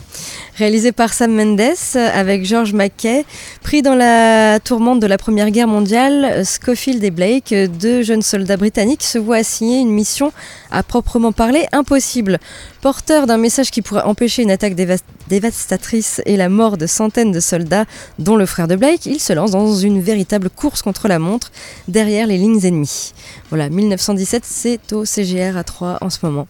Réalisé 0.58 0.90
par 0.90 1.12
Sam 1.12 1.32
Mendes 1.32 1.60
euh, 1.60 2.10
avec 2.12 2.44
George 2.44 2.72
McKay. 2.72 3.24
Pris 3.62 3.80
dans 3.80 3.94
la 3.94 4.58
tourmente 4.58 4.98
de 4.98 5.06
la 5.06 5.16
Première 5.16 5.50
Guerre 5.52 5.68
mondiale, 5.68 6.24
euh, 6.24 6.42
Schofield 6.44 7.04
et 7.04 7.12
Blake, 7.12 7.52
euh, 7.52 7.68
deux 7.68 8.02
jeunes 8.02 8.22
soldats 8.22 8.56
britanniques, 8.56 9.04
se 9.04 9.18
voient 9.18 9.36
assigner 9.36 9.78
une 9.78 9.92
mission 9.92 10.32
à 10.72 10.82
proprement 10.82 11.30
parler 11.30 11.66
impossible. 11.70 12.40
Porteur 12.80 13.28
d'un 13.28 13.36
message 13.36 13.70
qui 13.70 13.82
pourrait 13.82 14.02
empêcher 14.02 14.42
une 14.42 14.50
attaque 14.50 14.74
dévas- 14.74 14.98
dévastatrice 15.28 16.20
et 16.26 16.36
la 16.36 16.48
mort 16.48 16.76
de 16.76 16.86
centaines 16.86 17.32
de 17.32 17.40
soldats, 17.40 17.84
dont 18.18 18.36
le 18.36 18.46
frère 18.46 18.68
de 18.68 18.76
Blake, 18.76 19.06
il 19.06 19.20
se 19.20 19.32
lance 19.32 19.50
dans 19.50 19.74
une 19.74 20.00
véritable 20.00 20.50
course 20.50 20.82
contre 20.82 21.08
la 21.08 21.18
montre 21.18 21.52
derrière 21.86 22.26
les 22.26 22.38
lignes 22.38 22.64
ennemies. 22.64 23.12
Voilà, 23.50 23.68
1917, 23.68 24.42
c'est 24.44 24.92
au 24.92 25.04
CGR 25.04 25.56
à 25.56 25.64
3 25.64 25.98
en 26.00 26.10
ce 26.10 26.18
moment. 26.22 26.46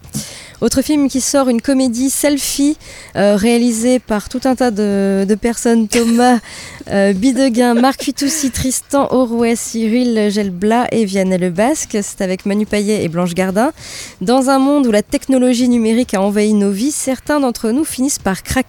Autre 0.60 0.82
film 0.82 1.08
qui 1.08 1.20
sort, 1.20 1.48
une 1.48 1.62
comédie 1.62 2.10
selfie 2.10 2.76
euh, 3.14 3.36
réalisée 3.36 4.00
par 4.00 4.28
tout 4.28 4.40
un 4.44 4.56
tas 4.56 4.72
de, 4.72 5.24
de 5.28 5.34
personnes, 5.36 5.86
Thomas 5.98 6.38
euh, 6.90 7.12
Bideguin, 7.12 7.74
Marc 7.74 8.02
Fitoussi, 8.02 8.50
Tristan 8.50 9.06
Orouet, 9.10 9.54
Cyril 9.54 10.30
Gelblat 10.30 10.86
et 10.90 11.04
Vianney 11.04 11.38
Le 11.38 11.50
Basque. 11.50 11.98
C'est 12.02 12.22
avec 12.22 12.44
Manu 12.44 12.66
Payet 12.66 13.04
et 13.04 13.08
Blanche 13.08 13.34
Gardin. 13.34 13.72
Dans 14.20 14.50
un 14.50 14.58
monde 14.58 14.86
où 14.86 14.90
la 14.90 15.02
technologie 15.02 15.68
numérique 15.68 16.14
a 16.14 16.20
envahi 16.20 16.54
nos 16.54 16.70
vies, 16.70 16.90
certains 16.90 17.38
d'entre 17.40 17.70
nous 17.70 17.84
finissent 17.84 18.18
par 18.18 18.42
craquer. 18.42 18.67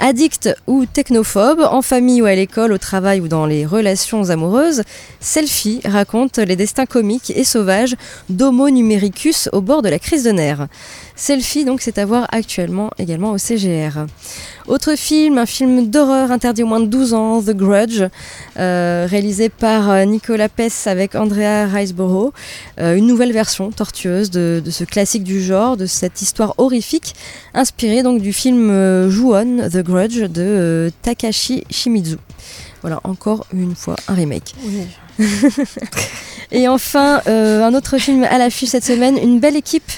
Addicts 0.00 0.48
ou 0.66 0.86
technophobes, 0.86 1.60
en 1.60 1.82
famille 1.82 2.22
ou 2.22 2.26
à 2.26 2.34
l'école, 2.34 2.72
au 2.72 2.78
travail 2.78 3.20
ou 3.20 3.28
dans 3.28 3.46
les 3.46 3.66
relations 3.66 4.30
amoureuses, 4.30 4.82
Selfie 5.20 5.80
raconte 5.84 6.38
les 6.38 6.56
destins 6.56 6.86
comiques 6.86 7.32
et 7.34 7.44
sauvages 7.44 7.96
d'Homo 8.28 8.70
numericus 8.70 9.48
au 9.52 9.60
bord 9.60 9.82
de 9.82 9.88
la 9.88 9.98
crise 9.98 10.24
de 10.24 10.30
nerfs. 10.30 10.66
Selfie, 11.14 11.64
donc, 11.64 11.80
c'est 11.80 11.98
à 11.98 12.04
voir 12.04 12.26
actuellement 12.30 12.90
également 12.98 13.32
au 13.32 13.38
CGR. 13.38 14.06
Autre 14.68 14.96
film, 14.96 15.38
un 15.38 15.46
film 15.46 15.88
d'horreur 15.88 16.32
interdit 16.32 16.64
au 16.64 16.66
moins 16.66 16.80
de 16.80 16.86
12 16.86 17.14
ans, 17.14 17.40
The 17.40 17.50
Grudge, 17.50 18.02
euh, 18.58 19.06
réalisé 19.08 19.48
par 19.48 19.90
euh, 19.90 20.04
Nicolas 20.04 20.48
Pess 20.48 20.88
avec 20.88 21.14
Andrea 21.14 21.66
Riseborough. 21.66 22.32
Euh, 22.80 22.96
une 22.96 23.06
nouvelle 23.06 23.32
version 23.32 23.70
tortueuse 23.70 24.30
de, 24.30 24.60
ce 24.68 24.82
classique 24.82 25.22
du 25.22 25.40
genre, 25.40 25.76
de 25.76 25.86
cette 25.86 26.20
histoire 26.20 26.54
horrifique, 26.58 27.14
inspirée 27.54 28.02
donc 28.02 28.20
du 28.20 28.32
film 28.32 28.70
euh, 28.70 29.08
Ju-On, 29.08 29.68
The 29.70 29.84
Grudge 29.84 30.22
de 30.22 30.90
Takashi 31.02 31.62
Shimizu. 31.70 32.16
Voilà, 32.80 33.00
encore 33.04 33.46
une 33.52 33.76
fois 33.76 33.94
un 34.08 34.14
remake. 34.14 34.52
Et 36.52 36.68
enfin, 36.68 37.22
euh, 37.26 37.64
un 37.64 37.74
autre 37.74 37.98
film 37.98 38.22
à 38.24 38.38
l'affiche 38.38 38.68
cette 38.68 38.84
semaine, 38.84 39.18
une 39.18 39.40
belle 39.40 39.56
équipe 39.56 39.90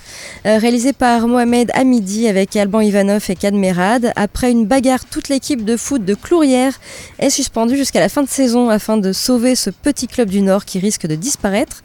euh, 0.46 0.56
réalisée 0.56 0.94
par 0.94 1.28
Mohamed 1.28 1.70
Hamidi 1.74 2.26
avec 2.26 2.56
Alban 2.56 2.80
Ivanov 2.80 3.24
et 3.28 3.36
Kad 3.36 3.54
Merad. 3.54 4.12
Après 4.16 4.50
une 4.50 4.64
bagarre, 4.64 5.04
toute 5.04 5.28
l'équipe 5.28 5.64
de 5.64 5.76
foot 5.76 6.04
de 6.04 6.14
Clourière 6.14 6.80
est 7.18 7.30
suspendue 7.30 7.76
jusqu'à 7.76 8.00
la 8.00 8.08
fin 8.08 8.22
de 8.22 8.28
saison 8.28 8.70
afin 8.70 8.96
de 8.96 9.12
sauver 9.12 9.56
ce 9.56 9.68
petit 9.68 10.06
club 10.06 10.30
du 10.30 10.40
Nord 10.40 10.64
qui 10.64 10.78
risque 10.78 11.06
de 11.06 11.16
disparaître. 11.16 11.82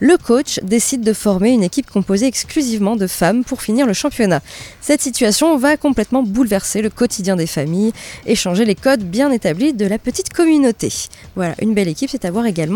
Le 0.00 0.16
coach 0.16 0.60
décide 0.62 1.02
de 1.02 1.12
former 1.12 1.50
une 1.50 1.62
équipe 1.62 1.90
composée 1.90 2.26
exclusivement 2.26 2.96
de 2.96 3.06
femmes 3.06 3.44
pour 3.44 3.62
finir 3.62 3.86
le 3.86 3.92
championnat. 3.92 4.40
Cette 4.80 5.02
situation 5.02 5.56
va 5.58 5.76
complètement 5.76 6.22
bouleverser 6.22 6.80
le 6.80 6.90
quotidien 6.90 7.36
des 7.36 7.46
familles 7.46 7.92
et 8.26 8.34
changer 8.34 8.64
les 8.64 8.74
codes 8.74 9.04
bien 9.04 9.30
établis 9.30 9.72
de 9.72 9.86
la 9.86 9.98
petite 9.98 10.32
communauté. 10.32 10.92
Voilà, 11.34 11.54
une 11.60 11.74
belle 11.74 11.88
équipe, 11.88 12.10
c'est 12.10 12.24
à 12.24 12.30
voir 12.30 12.46
également 12.46 12.75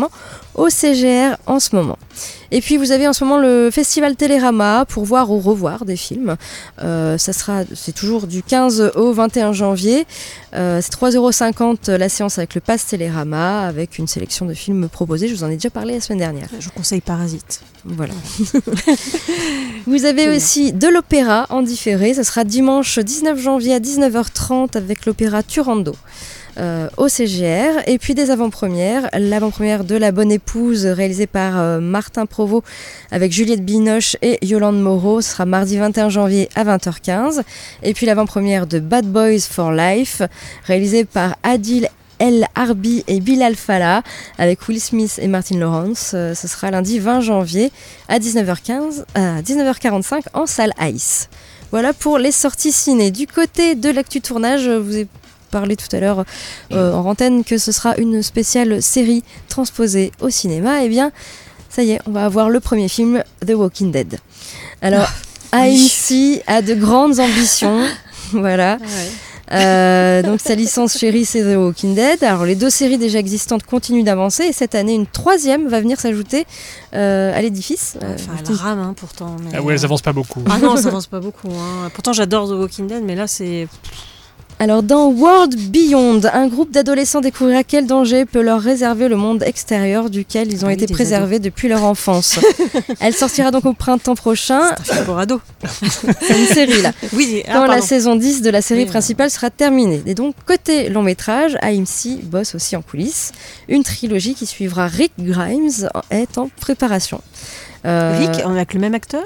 au 0.55 0.69
CGR 0.69 1.37
en 1.45 1.59
ce 1.59 1.75
moment. 1.75 1.97
Et 2.51 2.59
puis 2.59 2.75
vous 2.77 2.91
avez 2.91 3.07
en 3.07 3.13
ce 3.13 3.23
moment 3.23 3.39
le 3.39 3.69
festival 3.71 4.15
Télérama 4.15 4.85
pour 4.85 5.05
voir 5.05 5.31
ou 5.31 5.39
revoir 5.39 5.85
des 5.85 5.95
films. 5.95 6.35
Euh, 6.83 7.17
ça 7.17 7.31
sera, 7.31 7.63
c'est 7.73 7.93
toujours 7.93 8.27
du 8.27 8.43
15 8.43 8.91
au 8.95 9.13
21 9.13 9.53
janvier. 9.53 10.05
Euh, 10.53 10.81
c'est 10.81 10.93
3,50€ 10.93 11.91
la 11.95 12.09
séance 12.09 12.37
avec 12.37 12.53
le 12.55 12.61
pass 12.61 12.87
Télérama, 12.87 13.65
avec 13.65 13.97
une 13.97 14.07
sélection 14.07 14.45
de 14.45 14.53
films 14.53 14.89
proposés. 14.89 15.29
Je 15.29 15.35
vous 15.35 15.43
en 15.45 15.49
ai 15.49 15.55
déjà 15.55 15.69
parlé 15.69 15.93
la 15.93 16.01
semaine 16.01 16.19
dernière. 16.19 16.49
Je 16.59 16.65
vous 16.65 16.71
conseille 16.71 17.01
Parasite. 17.01 17.61
Voilà. 17.85 18.13
vous 19.87 20.05
avez 20.05 20.35
aussi 20.35 20.73
de 20.73 20.87
l'opéra 20.87 21.47
en 21.49 21.61
différé. 21.61 22.13
Ça 22.13 22.25
sera 22.25 22.43
dimanche 22.43 22.99
19 22.99 23.39
janvier 23.39 23.75
à 23.75 23.79
19h30 23.79 24.75
avec 24.75 25.05
l'opéra 25.05 25.41
Turando. 25.41 25.95
Euh, 26.57 26.89
au 26.97 27.07
CGR. 27.07 27.81
Et 27.87 27.97
puis 27.97 28.13
des 28.13 28.29
avant-premières. 28.29 29.09
L'avant-première 29.13 29.83
de 29.83 29.95
La 29.95 30.11
Bonne 30.11 30.31
Épouse, 30.31 30.85
réalisée 30.85 31.27
par 31.27 31.57
euh, 31.57 31.79
Martin 31.79 32.25
Provost 32.25 32.65
avec 33.09 33.31
Juliette 33.31 33.63
Binoche 33.63 34.17
et 34.21 34.37
Yolande 34.45 34.81
Moreau. 34.81 35.21
Sera 35.21 35.45
mardi 35.45 35.77
21 35.77 36.09
janvier 36.09 36.49
à 36.55 36.65
20h15. 36.65 37.41
Et 37.83 37.93
puis 37.93 38.05
l'avant-première 38.05 38.67
de 38.67 38.79
Bad 38.79 39.05
Boys 39.05 39.39
for 39.49 39.71
Life, 39.71 40.21
réalisée 40.65 41.05
par 41.05 41.35
Adil 41.43 41.87
El 42.19 42.47
Harbi 42.53 43.03
et 43.07 43.19
Bilal 43.19 43.55
Fallah 43.55 44.03
avec 44.37 44.67
Will 44.67 44.79
Smith 44.79 45.19
et 45.21 45.27
Martin 45.27 45.57
Lawrence. 45.57 46.11
Euh, 46.13 46.35
ce 46.35 46.47
sera 46.47 46.69
lundi 46.69 46.99
20 46.99 47.21
janvier 47.21 47.71
à 48.09 48.19
19h15, 48.19 49.05
à 49.15 49.41
19h45 49.41 50.23
en 50.33 50.45
salle 50.45 50.73
Ice. 50.81 51.29
Voilà 51.71 51.93
pour 51.93 52.17
les 52.17 52.33
sorties 52.33 52.73
ciné. 52.73 53.09
Du 53.09 53.25
côté 53.25 53.75
de 53.75 53.89
l'actu 53.89 54.19
tournage, 54.19 54.67
vous 54.67 54.97
parlé 55.51 55.75
tout 55.75 55.93
à 55.95 55.99
l'heure 55.99 56.25
euh, 56.71 56.93
en 56.93 57.05
antenne 57.05 57.43
que 57.43 57.57
ce 57.57 57.71
sera 57.71 57.95
une 57.97 58.23
spéciale 58.23 58.81
série 58.81 59.23
transposée 59.49 60.11
au 60.21 60.29
cinéma. 60.29 60.83
Eh 60.83 60.89
bien, 60.89 61.11
ça 61.69 61.83
y 61.83 61.91
est, 61.91 61.99
on 62.07 62.11
va 62.11 62.25
avoir 62.25 62.49
le 62.49 62.59
premier 62.59 62.87
film, 62.87 63.23
The 63.45 63.51
Walking 63.53 63.91
Dead. 63.91 64.17
Alors, 64.81 65.07
AMC 65.51 66.41
a 66.47 66.61
de 66.61 66.73
grandes 66.73 67.19
ambitions. 67.19 67.81
voilà. 68.31 68.77
Euh, 69.51 70.21
donc 70.21 70.39
sa 70.39 70.55
licence 70.55 70.97
chérie 70.97 71.25
c'est 71.25 71.41
The 71.43 71.57
Walking 71.57 71.93
Dead. 71.93 72.23
Alors 72.23 72.45
les 72.45 72.55
deux 72.55 72.69
séries 72.69 72.97
déjà 72.97 73.19
existantes 73.19 73.63
continuent 73.63 74.05
d'avancer 74.05 74.43
et 74.45 74.53
cette 74.53 74.75
année 74.75 74.93
une 74.93 75.07
troisième 75.07 75.67
va 75.67 75.81
venir 75.81 75.99
s'ajouter 75.99 76.45
euh, 76.93 77.37
à 77.37 77.41
l'édifice. 77.41 77.97
Euh, 78.01 78.15
Enfin, 78.15 78.31
elle 78.47 78.55
rame 78.55 78.79
hein, 78.79 78.93
pourtant. 78.95 79.35
mais, 79.43 79.49
Ah 79.53 79.61
ouais, 79.61 79.73
elles 79.73 79.83
avancent 79.83 80.01
pas 80.03 80.13
beaucoup. 80.13 80.41
Ah 80.49 80.57
non, 80.57 80.77
ça 80.77 80.87
avance 80.87 81.07
pas 81.07 81.19
beaucoup. 81.19 81.49
hein. 81.51 81.89
Pourtant, 81.93 82.13
j'adore 82.13 82.47
The 82.47 82.51
Walking 82.53 82.87
Dead, 82.87 83.03
mais 83.03 83.15
là, 83.15 83.27
c'est. 83.27 83.67
Alors 84.61 84.83
dans 84.83 85.07
World 85.07 85.55
Beyond, 85.71 86.21
un 86.31 86.45
groupe 86.45 86.69
d'adolescents 86.69 87.19
découvrira 87.19 87.63
quel 87.63 87.87
danger 87.87 88.25
peut 88.25 88.43
leur 88.43 88.61
réserver 88.61 89.07
le 89.07 89.15
monde 89.15 89.41
extérieur 89.41 90.11
duquel 90.11 90.53
ils 90.53 90.63
ont 90.63 90.67
Ah 90.67 90.73
oui, 90.77 90.83
été 90.83 90.93
préservés 90.93 91.39
depuis 91.39 91.67
leur 91.67 91.83
enfance. 91.83 92.39
Elle 92.99 93.15
sortira 93.15 93.49
donc 93.49 93.65
au 93.65 93.73
printemps 93.73 94.13
prochain. 94.13 94.61
C'est 94.83 94.91
un 94.91 94.93
film 94.93 95.05
pour 95.05 95.17
ados. 95.17 95.39
C'est 96.21 96.39
une 96.39 96.45
série 96.45 96.79
là. 96.83 96.91
Oui, 97.11 97.41
ah, 97.47 97.53
Quand 97.53 97.65
la 97.65 97.81
saison 97.81 98.15
10 98.15 98.43
de 98.43 98.51
la 98.51 98.61
série 98.61 98.83
Oui, 98.83 98.85
principale 98.85 99.31
sera 99.31 99.49
terminée. 99.49 100.03
Et 100.05 100.13
donc, 100.13 100.35
côté 100.45 100.89
long 100.89 101.01
métrage, 101.01 101.57
AMC 101.63 102.21
bosse 102.25 102.53
aussi 102.53 102.75
en 102.75 102.83
coulisses. 102.83 103.31
Une 103.67 103.81
trilogie 103.81 104.35
qui 104.35 104.45
suivra 104.45 104.85
Rick 104.85 105.13
Grimes 105.17 105.89
est 106.11 106.37
en 106.37 106.51
préparation. 106.59 107.19
Euh, 107.87 108.15
Rick, 108.15 108.45
on 108.45 108.55
a 108.55 108.65
que 108.65 108.75
le 108.75 108.81
même 108.81 108.93
acteur? 108.93 109.23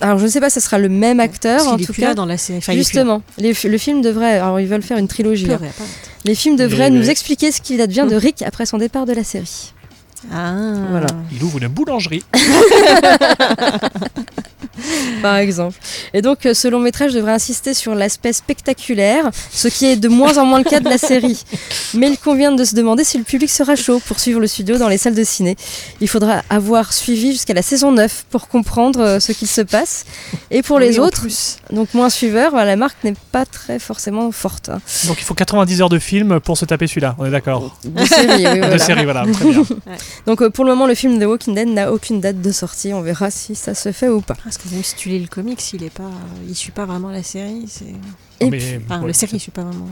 Alors, 0.00 0.18
je 0.18 0.24
ne 0.24 0.28
sais 0.30 0.40
pas, 0.40 0.50
ce 0.50 0.60
sera 0.60 0.78
le 0.78 0.88
même 0.88 1.20
acteur 1.20 1.66
en 1.66 1.76
tout 1.76 1.92
cas. 1.92 2.08
là 2.08 2.14
dans 2.14 2.26
la 2.26 2.36
série. 2.38 2.58
Enfin. 2.58 2.72
Justement, 2.74 3.22
les- 3.38 3.52
le 3.64 3.78
film 3.78 4.00
devrait. 4.02 4.38
Alors, 4.38 4.60
ils 4.60 4.66
veulent 4.68 4.82
faire 4.82 4.98
une 4.98 5.08
trilogie. 5.08 5.50
Hein. 5.52 5.58
Les 6.24 6.34
films 6.34 6.56
devraient 6.56 6.90
nous 6.90 7.10
expliquer 7.10 7.50
ce 7.52 7.60
qu'il 7.60 7.80
advient 7.80 8.06
de 8.08 8.14
Rick 8.16 8.42
après 8.42 8.66
son 8.66 8.78
départ 8.78 9.06
de 9.06 9.12
la 9.12 9.24
série. 9.24 9.72
Ah. 10.32 10.54
Voilà. 10.90 11.06
Il 11.32 11.42
ouvre 11.42 11.58
une 11.58 11.68
boulangerie. 11.68 12.22
par 15.22 15.36
exemple. 15.36 15.76
Et 16.14 16.22
donc, 16.22 16.46
euh, 16.46 16.54
ce 16.54 16.68
long 16.68 16.78
métrage 16.78 17.12
devrait 17.12 17.32
insister 17.32 17.74
sur 17.74 17.94
l'aspect 17.96 18.32
spectaculaire, 18.32 19.28
ce 19.50 19.66
qui 19.66 19.86
est 19.86 19.96
de 19.96 20.08
moins 20.08 20.38
en 20.38 20.44
moins 20.44 20.58
le 20.58 20.64
cas 20.64 20.78
de 20.80 20.88
la 20.88 20.98
série. 20.98 21.42
Mais 21.94 22.08
il 22.10 22.16
convient 22.18 22.52
de 22.52 22.62
se 22.64 22.76
demander 22.76 23.02
si 23.02 23.18
le 23.18 23.24
public 23.24 23.50
sera 23.50 23.74
chaud 23.74 24.00
pour 24.06 24.20
suivre 24.20 24.38
le 24.38 24.46
studio 24.46 24.78
dans 24.78 24.88
les 24.88 24.96
salles 24.98 25.16
de 25.16 25.24
ciné. 25.24 25.56
Il 26.00 26.08
faudra 26.08 26.42
avoir 26.48 26.92
suivi 26.92 27.32
jusqu'à 27.32 27.54
la 27.54 27.62
saison 27.62 27.90
9 27.90 28.26
pour 28.30 28.46
comprendre 28.48 29.00
euh, 29.00 29.20
ce 29.20 29.32
qu'il 29.32 29.48
se 29.48 29.60
passe. 29.62 30.04
Et 30.52 30.62
pour 30.62 30.78
les 30.78 30.92
Oui, 30.92 30.98
autres, 31.00 31.26
donc 31.72 31.92
moins 31.94 32.10
suiveurs, 32.10 32.50
voilà, 32.52 32.66
la 32.66 32.76
marque 32.76 33.02
n'est 33.02 33.14
pas 33.32 33.44
très 33.46 33.80
forcément 33.80 34.30
forte. 34.30 34.68
hein. 34.68 34.80
Donc 35.08 35.16
il 35.18 35.24
faut 35.24 35.34
90 35.34 35.82
heures 35.82 35.88
de 35.88 35.98
film 35.98 36.38
pour 36.38 36.56
se 36.56 36.64
taper 36.64 36.86
celui-là. 36.86 37.16
On 37.18 37.24
est 37.26 37.30
d'accord. 37.30 37.76
De 37.84 38.04
série, 38.04 38.46
oui, 38.46 38.54
De 38.54 38.58
voilà. 38.60 38.78
série, 38.78 39.04
voilà. 39.04 39.24
Très 39.32 39.44
bien. 39.50 39.62
Donc 40.26 40.42
euh, 40.42 40.50
pour 40.50 40.64
le 40.64 40.72
moment, 40.72 40.86
le 40.86 40.94
film 40.94 41.18
The 41.20 41.24
Walking 41.24 41.54
Dead 41.54 41.68
n'a 41.68 41.92
aucune 41.92 42.20
date 42.20 42.40
de 42.40 42.52
sortie. 42.52 42.92
On 42.92 43.00
verra 43.02 43.30
si 43.30 43.54
ça 43.54 43.74
se 43.74 43.92
fait 43.92 44.08
ou 44.08 44.20
pas. 44.20 44.34
Parce 44.42 44.58
que 44.58 44.68
même 44.70 44.82
si 44.82 44.94
tu 44.96 45.08
lis 45.08 45.18
le 45.20 45.28
comics, 45.28 45.72
il 45.72 45.82
est 45.84 45.90
pas, 45.90 46.10
il 46.48 46.54
suit 46.54 46.72
pas 46.72 46.84
vraiment 46.86 47.10
la 47.10 47.22
série. 47.22 47.64
C'est. 47.68 47.84
Et 48.40 48.50
Mais- 48.50 48.58
puis- 48.58 48.80
Enfin, 48.84 49.00
ouais. 49.00 49.08
la 49.08 49.12
série, 49.12 49.44
pas 49.52 49.62
vraiment. 49.62 49.88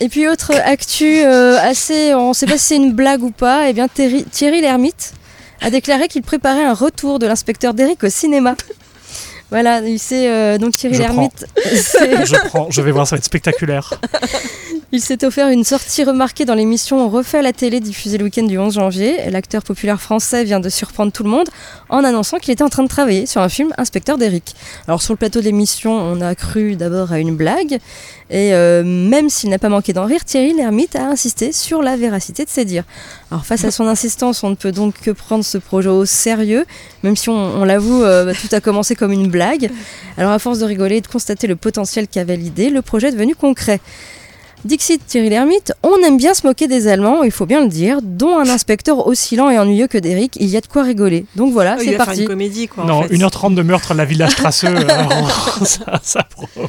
Et 0.00 0.08
puis 0.08 0.28
autre 0.28 0.52
actu 0.64 1.04
euh, 1.24 1.58
assez, 1.60 2.14
on 2.14 2.28
ne 2.28 2.34
sait 2.34 2.46
pas 2.46 2.56
si 2.58 2.64
c'est 2.66 2.76
une 2.76 2.92
blague 2.92 3.22
ou 3.22 3.30
pas, 3.30 3.68
et 3.68 3.72
bien 3.72 3.88
Thierry, 3.88 4.24
Thierry 4.24 4.60
Lhermitte 4.60 5.14
a 5.60 5.70
déclaré 5.70 6.06
qu'il 6.06 6.22
préparait 6.22 6.64
un 6.64 6.74
retour 6.74 7.18
de 7.18 7.26
l'inspecteur 7.26 7.74
Derrick 7.74 8.04
au 8.04 8.08
cinéma. 8.08 8.54
Voilà, 9.50 9.80
il 9.80 9.98
s'est 9.98 10.28
euh, 10.30 10.58
donc 10.58 10.74
Thierry 10.74 10.98
Lhermitte, 10.98 11.46
Je 11.56 12.48
prends, 12.48 12.70
je 12.70 12.82
vais 12.82 12.90
voir, 12.90 13.06
ça 13.06 13.16
va 13.16 13.18
être 13.18 13.24
spectaculaire. 13.24 13.98
il 14.92 15.00
s'est 15.00 15.24
offert 15.24 15.48
une 15.48 15.64
sortie 15.64 16.04
remarquée 16.04 16.44
dans 16.44 16.54
l'émission 16.54 17.04
On 17.04 17.08
refait 17.08 17.38
à 17.38 17.42
la 17.42 17.52
télé 17.52 17.80
diffusée 17.80 18.18
le 18.18 18.24
week-end 18.24 18.42
du 18.42 18.58
11 18.58 18.74
janvier. 18.74 19.30
L'acteur 19.30 19.62
populaire 19.62 20.00
français 20.00 20.44
vient 20.44 20.60
de 20.60 20.68
surprendre 20.68 21.12
tout 21.12 21.22
le 21.22 21.30
monde 21.30 21.48
en 21.88 22.04
annonçant 22.04 22.38
qu'il 22.38 22.52
était 22.52 22.62
en 22.62 22.68
train 22.68 22.82
de 22.82 22.88
travailler 22.88 23.24
sur 23.24 23.40
un 23.40 23.48
film 23.48 23.72
Inspecteur 23.78 24.18
Derrick. 24.18 24.54
Alors 24.86 25.00
sur 25.00 25.14
le 25.14 25.18
plateau 25.18 25.40
de 25.40 25.44
l'émission, 25.44 25.92
on 25.92 26.20
a 26.20 26.34
cru 26.34 26.76
d'abord 26.76 27.12
à 27.12 27.18
une 27.18 27.34
blague, 27.34 27.78
et 28.30 28.52
euh, 28.52 28.82
même 28.84 29.30
s'il 29.30 29.48
n'a 29.48 29.58
pas 29.58 29.70
manqué 29.70 29.94
d'en 29.94 30.04
rire, 30.04 30.24
Thierry 30.24 30.52
Lhermitte 30.52 30.96
a 30.96 31.06
insisté 31.06 31.52
sur 31.52 31.82
la 31.82 31.96
véracité 31.96 32.44
de 32.44 32.50
ses 32.50 32.66
dires. 32.66 32.84
Alors 33.30 33.46
face 33.46 33.64
à 33.64 33.70
son 33.70 33.86
insistance, 33.86 34.44
on 34.44 34.50
ne 34.50 34.54
peut 34.54 34.72
donc 34.72 35.00
que 35.00 35.10
prendre 35.10 35.44
ce 35.44 35.56
projet 35.56 35.88
au 35.88 36.04
sérieux, 36.04 36.66
même 37.02 37.16
si 37.16 37.30
on, 37.30 37.34
on 37.34 37.64
l'avoue, 37.64 38.02
euh, 38.04 38.26
bah, 38.26 38.32
tout 38.34 38.54
a 38.54 38.60
commencé 38.60 38.94
comme 38.94 39.12
une 39.12 39.28
blague. 39.28 39.37
Alors 40.16 40.32
à 40.32 40.38
force 40.38 40.58
de 40.58 40.64
rigoler 40.64 40.96
et 40.96 41.00
de 41.00 41.06
constater 41.06 41.46
le 41.46 41.56
potentiel 41.56 42.08
qu'avait 42.08 42.36
l'idée, 42.36 42.70
le 42.70 42.82
projet 42.82 43.08
est 43.08 43.12
devenu 43.12 43.34
concret. 43.34 43.80
Dixit 44.64 45.00
Thierry 45.06 45.30
Lhermitte, 45.30 45.72
on 45.82 45.96
aime 46.04 46.16
bien 46.16 46.34
se 46.34 46.46
moquer 46.46 46.66
des 46.66 46.88
Allemands, 46.88 47.22
il 47.22 47.30
faut 47.30 47.46
bien 47.46 47.62
le 47.62 47.68
dire, 47.68 48.00
dont 48.02 48.38
un 48.38 48.48
inspecteur 48.48 49.06
aussi 49.06 49.36
lent 49.36 49.48
et 49.50 49.58
ennuyeux 49.58 49.86
que 49.86 49.98
Derrick, 49.98 50.36
il 50.40 50.46
y 50.48 50.56
a 50.56 50.60
de 50.60 50.66
quoi 50.66 50.82
rigoler. 50.82 51.26
Donc 51.36 51.52
voilà, 51.52 51.76
il 51.78 51.84
c'est 51.84 51.90
va 51.92 51.96
faire 51.98 52.06
parti. 52.06 52.22
une 52.22 52.28
comédie, 52.28 52.66
quoi. 52.68 52.84
en 52.84 52.86
non, 52.86 53.02
fait. 53.04 53.14
1h30 53.14 53.54
de 53.54 53.62
meurtre 53.62 53.92
à 53.92 53.94
la 53.94 54.04
village 54.04 54.34
traceux. 54.34 54.66
alors, 54.66 55.58
ça, 55.64 56.00
ça 56.02 56.22
promet. 56.24 56.68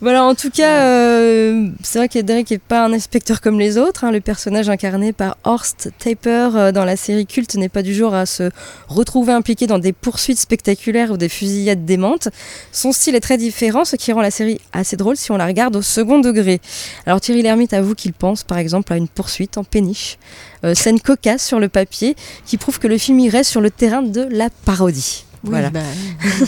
Voilà, 0.00 0.24
en 0.24 0.34
tout 0.34 0.50
cas, 0.50 0.80
euh, 0.82 1.68
c'est 1.84 1.98
vrai 2.00 2.08
que 2.08 2.18
Derek 2.18 2.50
n'est 2.50 2.58
pas 2.58 2.84
un 2.86 2.92
inspecteur 2.92 3.40
comme 3.40 3.60
les 3.60 3.78
autres. 3.78 4.02
hein. 4.02 4.10
Le 4.10 4.20
personnage 4.20 4.68
incarné 4.68 5.12
par 5.12 5.36
Horst 5.44 5.90
Taper 6.00 6.48
euh, 6.56 6.72
dans 6.72 6.84
la 6.84 6.96
série 6.96 7.24
culte 7.24 7.54
n'est 7.54 7.68
pas 7.68 7.82
du 7.82 7.94
genre 7.94 8.12
à 8.14 8.26
se 8.26 8.50
retrouver 8.88 9.32
impliqué 9.32 9.68
dans 9.68 9.78
des 9.78 9.92
poursuites 9.92 10.40
spectaculaires 10.40 11.12
ou 11.12 11.16
des 11.16 11.28
fusillades 11.28 11.84
démentes. 11.84 12.28
Son 12.72 12.90
style 12.90 13.14
est 13.14 13.20
très 13.20 13.36
différent, 13.38 13.84
ce 13.84 13.94
qui 13.94 14.10
rend 14.12 14.22
la 14.22 14.32
série 14.32 14.60
assez 14.72 14.96
drôle 14.96 15.16
si 15.16 15.30
on 15.30 15.36
la 15.36 15.46
regarde 15.46 15.76
au 15.76 15.82
second 15.82 16.18
degré. 16.18 16.60
Alors 17.06 17.11
Thierry 17.20 17.42
Lhermitte 17.42 17.72
avoue 17.72 17.94
qu'il 17.94 18.12
pense 18.12 18.42
par 18.44 18.58
exemple 18.58 18.92
à 18.92 18.96
une 18.96 19.08
poursuite 19.08 19.58
en 19.58 19.64
péniche, 19.64 20.18
euh, 20.64 20.74
scène 20.74 21.00
cocasse 21.00 21.44
sur 21.46 21.58
le 21.60 21.68
papier, 21.68 22.16
qui 22.46 22.56
prouve 22.56 22.78
que 22.78 22.86
le 22.88 22.98
film 22.98 23.18
irait 23.20 23.44
sur 23.44 23.60
le 23.60 23.70
terrain 23.70 24.02
de 24.02 24.22
la 24.30 24.48
parodie. 24.64 25.24
Oui, 25.44 25.50
Voilà. 25.50 25.70
bah, 25.70 25.80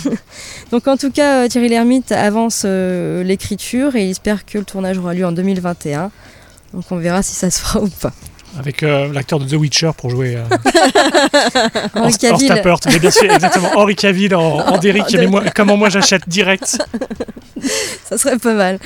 Donc 0.70 0.86
en 0.88 0.96
tout 0.96 1.10
cas, 1.10 1.44
euh, 1.44 1.48
Thierry 1.48 1.68
Lhermitte 1.68 2.12
avance 2.12 2.62
euh, 2.64 3.22
l'écriture 3.24 3.96
et 3.96 4.04
il 4.04 4.10
espère 4.10 4.44
que 4.46 4.58
le 4.58 4.64
tournage 4.64 4.98
aura 4.98 5.14
lieu 5.14 5.26
en 5.26 5.32
2021. 5.32 6.10
Donc 6.72 6.84
on 6.90 6.96
verra 6.96 7.22
si 7.22 7.34
ça 7.34 7.50
se 7.50 7.60
fera 7.60 7.80
ou 7.82 7.88
pas. 7.88 8.12
Avec 8.56 8.84
euh, 8.84 9.12
l'acteur 9.12 9.40
de 9.40 9.46
The 9.48 9.54
Witcher 9.58 9.90
pour 9.96 10.10
jouer. 10.10 10.36
Euh, 10.36 10.42
Henri 11.96 12.16
Cavill. 12.16 12.32
Horst 12.34 12.46
Tappert. 12.46 12.76
Mais 12.86 13.00
bien 13.00 13.10
sûr, 13.10 13.28
exactement. 13.32 13.68
Henri 13.74 13.96
Cavill 13.96 14.32
en, 14.36 14.58
en 14.60 14.78
Derrick. 14.78 15.10
De- 15.10 15.18
Mais 15.18 15.26
moi, 15.26 15.42
comment 15.56 15.76
moi 15.76 15.88
j'achète 15.88 16.28
direct 16.28 16.78
Ça 18.08 18.18
serait 18.18 18.38
pas 18.38 18.54
mal. 18.54 18.78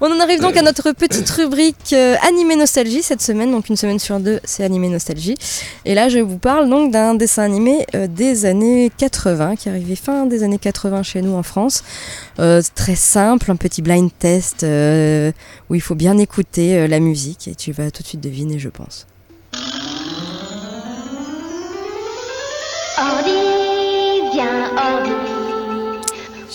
On 0.00 0.06
en 0.06 0.20
arrive 0.20 0.40
donc 0.40 0.56
à 0.56 0.62
notre 0.62 0.92
petite 0.92 1.28
rubrique 1.30 1.92
euh, 1.92 2.16
animé 2.26 2.56
nostalgie 2.56 3.02
cette 3.02 3.22
semaine. 3.22 3.50
Donc 3.50 3.68
une 3.68 3.76
semaine 3.76 3.98
sur 3.98 4.20
deux, 4.20 4.40
c'est 4.44 4.64
animé 4.64 4.88
nostalgie. 4.88 5.36
Et 5.84 5.94
là, 5.94 6.08
je 6.08 6.18
vous 6.18 6.38
parle 6.38 6.68
donc 6.68 6.92
d'un 6.92 7.14
dessin 7.14 7.42
animé 7.42 7.86
euh, 7.94 8.06
des 8.06 8.46
années 8.46 8.90
80 8.96 9.56
qui 9.56 9.68
est 9.68 9.72
arrivé 9.72 9.96
fin 9.96 10.26
des 10.26 10.42
années 10.42 10.58
80 10.58 11.02
chez 11.02 11.22
nous 11.22 11.34
en 11.34 11.42
France. 11.42 11.82
Euh, 12.38 12.62
très 12.74 12.94
simple, 12.94 13.50
un 13.50 13.56
petit 13.56 13.82
blind 13.82 14.10
test 14.16 14.62
euh, 14.62 15.32
où 15.68 15.74
il 15.74 15.80
faut 15.80 15.96
bien 15.96 16.18
écouter 16.18 16.76
euh, 16.76 16.86
la 16.86 17.00
musique 17.00 17.48
et 17.48 17.54
tu 17.54 17.72
vas 17.72 17.90
tout 17.90 18.02
de 18.02 18.08
suite 18.08 18.20
deviner, 18.20 18.58
je 18.58 18.68
pense. 18.68 19.06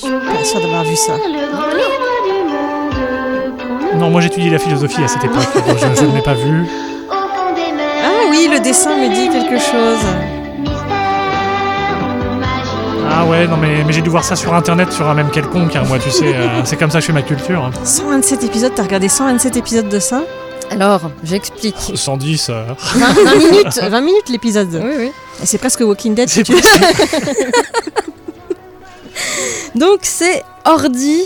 Suis 0.08 0.38
pas 0.38 0.43
sûre 0.43 0.62
d'avoir 0.62 0.84
vu 0.84 0.95
ça. 0.95 1.14
Le 1.14 1.51
grand 1.51 1.68
livre 1.70 2.16
du 2.26 2.34
monde. 3.60 3.91
qu'on 3.91 3.97
Non, 3.99 4.10
moi 4.10 4.22
j'étudie 4.22 4.49
la 4.49 4.60
philosophie 4.60 5.04
à 5.04 5.08
cette 5.08 5.24
époque. 5.24 5.47
donc 5.68 5.78
je, 5.78 6.01
je 6.01 6.06
ne 6.06 6.16
l'ai 6.16 6.22
pas 6.22 6.34
vu. 6.34 6.66
Ah 7.12 8.28
oui, 8.30 8.49
le 8.51 8.60
dessin 8.60 8.95
me 8.97 9.14
dit 9.14 9.30
quelque 9.30 9.60
chose. 9.60 10.06
Ah 13.16 13.26
ouais, 13.26 13.47
non 13.47 13.58
mais, 13.58 13.84
mais 13.86 13.93
j'ai 13.93 14.01
dû 14.01 14.10
voir 14.10 14.24
ça 14.24 14.36
sur 14.36 14.54
internet, 14.54 14.91
sur 14.91 15.08
un 15.08 15.14
même 15.14 15.30
quelconque, 15.30 15.76
hein, 15.76 15.84
moi 15.88 15.99
tu 15.99 16.10
sais, 16.10 16.34
euh, 16.36 16.64
c'est 16.66 16.78
comme 16.78 16.89
ça 16.89 16.97
que 16.97 17.01
je 17.04 17.08
fais 17.08 17.14
ma 17.14 17.22
culture. 17.22 17.70
127 17.84 18.43
épisodes, 18.43 18.72
t'as 18.76 18.84
regardé 18.84 19.08
127 19.08 19.56
épisodes 19.58 19.88
de 19.89 19.99
ça? 19.99 20.24
Alors, 20.72 21.01
j'explique. 21.24 21.76
110, 21.93 22.47
euh, 22.49 22.64
20, 22.95 23.06
20 23.24 23.36
minutes, 23.36 23.80
20 23.89 24.01
minutes 24.01 24.30
l'épisode. 24.30 24.82
Oui, 24.84 24.91
oui. 24.97 25.12
Et 25.41 25.45
C'est 25.45 25.58
presque 25.60 25.82
Walking 25.82 26.16
Dead. 26.16 26.28
si 26.28 26.36
c'est 26.38 26.43
tu 26.43 26.54
veux. 26.54 26.60
Donc, 29.76 29.99
c'est 30.03 30.43
Ordi 30.66 31.22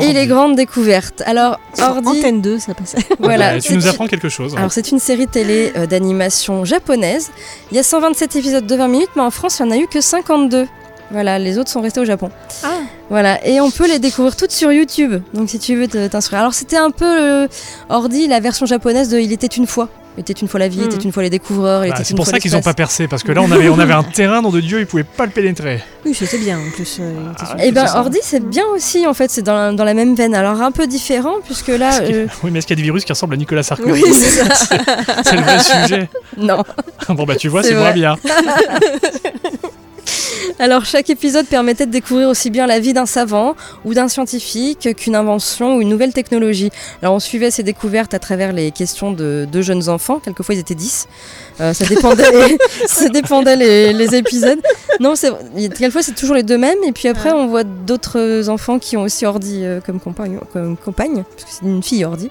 et 0.00 0.12
les 0.12 0.26
grandes 0.26 0.56
découvertes. 0.56 1.22
Alors, 1.24 1.58
Sur 1.74 1.86
Ordi. 1.90 2.08
Antenne 2.18 2.40
2, 2.40 2.58
ça 2.58 2.74
passait. 2.74 2.98
Voilà. 3.20 3.54
Bah, 3.54 3.60
tu 3.60 3.68
c'est 3.68 3.74
nous 3.74 3.82
une- 3.82 3.88
apprends 3.88 4.06
quelque 4.08 4.28
chose. 4.28 4.54
hein. 4.54 4.58
Alors, 4.58 4.72
c'est 4.72 4.90
une 4.90 4.98
série 4.98 5.28
télé 5.28 5.72
euh, 5.76 5.86
d'animation 5.86 6.64
japonaise. 6.64 7.30
Il 7.70 7.76
y 7.76 7.80
a 7.80 7.82
127 7.84 8.36
épisodes 8.36 8.66
de 8.66 8.74
20 8.76 8.88
minutes, 8.88 9.10
mais 9.16 9.22
en 9.22 9.30
France, 9.30 9.58
il 9.60 9.66
n'y 9.66 9.72
en 9.72 9.74
a 9.76 9.78
eu 9.78 9.86
que 9.86 10.00
52. 10.00 10.66
Voilà, 11.10 11.38
les 11.38 11.58
autres 11.58 11.70
sont 11.70 11.80
restés 11.82 12.00
au 12.00 12.04
Japon. 12.04 12.30
Ah. 12.64 12.78
Voilà, 13.10 13.46
et 13.46 13.60
on 13.60 13.70
peut 13.70 13.86
les 13.86 13.98
découvrir 14.00 14.34
toutes 14.36 14.50
sur 14.50 14.72
YouTube. 14.72 15.22
Donc, 15.34 15.50
si 15.50 15.58
tu 15.60 15.76
veux 15.76 15.86
te- 15.86 16.08
t'instruire. 16.08 16.40
Alors, 16.40 16.54
c'était 16.54 16.78
un 16.78 16.90
peu 16.90 17.04
euh, 17.04 17.46
Ordi, 17.88 18.26
la 18.26 18.40
version 18.40 18.66
japonaise 18.66 19.10
de 19.10 19.18
Il 19.18 19.30
était 19.32 19.46
une 19.46 19.66
fois. 19.66 19.88
Était 20.16 20.32
une 20.32 20.46
fois 20.46 20.60
la 20.60 20.68
vie, 20.68 20.82
était 20.84 20.96
une 20.96 21.10
fois 21.10 21.24
les 21.24 21.30
découvreurs, 21.30 21.82
Bah, 21.88 21.96
c'est 22.04 22.14
pour 22.14 22.24
fois 22.24 22.34
ça 22.34 22.38
qu'ils 22.38 22.52
n'ont 22.52 22.60
pas 22.62 22.72
percé, 22.74 23.08
parce 23.08 23.24
que 23.24 23.32
là 23.32 23.42
on 23.42 23.50
avait, 23.50 23.68
on 23.68 23.78
avait 23.80 23.94
un 23.94 24.04
terrain, 24.04 24.40
nom 24.42 24.50
de 24.50 24.60
Dieu, 24.60 24.78
ils 24.78 24.86
pouvaient 24.86 25.02
pas 25.02 25.24
le 25.26 25.32
pénétrer. 25.32 25.82
Oui, 26.06 26.14
c'était 26.14 26.38
bien 26.38 26.56
en 26.58 26.70
plus. 26.70 26.98
euh, 27.00 27.12
il 27.12 27.30
était 27.32 27.40
Ah, 27.40 27.46
sûr. 27.46 27.56
Et 27.66 27.72
ben. 27.72 27.86
Ordi 27.96 28.18
c'est 28.22 28.44
bien 28.48 28.64
aussi 28.72 29.06
en 29.08 29.14
fait, 29.14 29.28
c'est 29.30 29.42
dans, 29.42 29.54
la- 29.56 29.72
dans 29.72 29.82
la 29.84 29.92
même 29.94 30.14
veine. 30.14 30.34
Alors 30.36 30.62
un 30.62 30.70
peu 30.70 30.86
différent 30.86 31.34
puisque 31.44 31.68
là, 31.68 32.00
euh, 32.02 32.26
Oui, 32.44 32.50
mais 32.52 32.60
est-ce 32.60 32.66
qu'il 32.68 32.76
y 32.76 32.78
a 32.78 32.82
des 32.82 32.84
virus 32.84 33.04
qui 33.04 33.10
ressemblent 33.12 33.34
à 33.34 33.36
Nicolas 33.36 33.64
Sarkozy 33.64 34.02
oui 34.04 34.12
c'est 34.14 34.44
ça. 34.44 34.54
C'est 35.24 35.36
le 35.36 35.42
vrai 35.42 35.58
sujet. 35.58 36.08
Non. 36.36 36.62
Bon 37.08 37.24
bah 37.24 37.34
tu 37.36 37.48
vois, 37.48 37.62
C'est 37.64 37.74
vrai. 37.74 37.92
bien. 37.92 38.16
Alors 40.58 40.84
chaque 40.84 41.10
épisode 41.10 41.46
permettait 41.46 41.86
de 41.86 41.90
découvrir 41.90 42.28
aussi 42.28 42.50
bien 42.50 42.66
la 42.66 42.78
vie 42.78 42.92
d'un 42.92 43.06
savant 43.06 43.56
ou 43.84 43.94
d'un 43.94 44.08
scientifique 44.08 44.94
qu'une 44.96 45.16
invention 45.16 45.76
ou 45.76 45.80
une 45.80 45.88
nouvelle 45.88 46.12
technologie. 46.12 46.70
Alors 47.02 47.14
on 47.14 47.20
suivait 47.20 47.50
ces 47.50 47.62
découvertes 47.62 48.14
à 48.14 48.18
travers 48.18 48.52
les 48.52 48.70
questions 48.70 49.12
de 49.12 49.46
deux 49.50 49.62
jeunes 49.62 49.88
enfants, 49.88 50.20
quelquefois 50.20 50.54
ils 50.54 50.60
étaient 50.60 50.74
10. 50.74 51.08
Euh, 51.60 51.72
ça 51.72 51.84
dépendait, 51.86 52.58
ça 52.86 53.08
dépendait 53.08 53.56
les, 53.56 53.92
les 53.92 54.14
épisodes. 54.14 54.60
Non, 55.00 55.14
quelquefois 55.76 56.02
c'est 56.02 56.14
toujours 56.14 56.34
les 56.34 56.42
deux 56.42 56.58
mêmes 56.58 56.82
et 56.84 56.92
puis 56.92 57.08
après 57.08 57.30
on 57.32 57.46
voit 57.46 57.64
d'autres 57.64 58.48
enfants 58.48 58.78
qui 58.78 58.96
ont 58.96 59.02
aussi 59.02 59.24
Ordi 59.24 59.60
euh, 59.62 59.80
comme 59.80 60.00
compagne, 60.00 60.38
comme 60.52 60.76
compagne, 60.76 61.24
parce 61.30 61.44
que 61.44 61.50
c'est 61.50 61.66
une 61.66 61.82
fille 61.82 62.04
Ordi. 62.04 62.30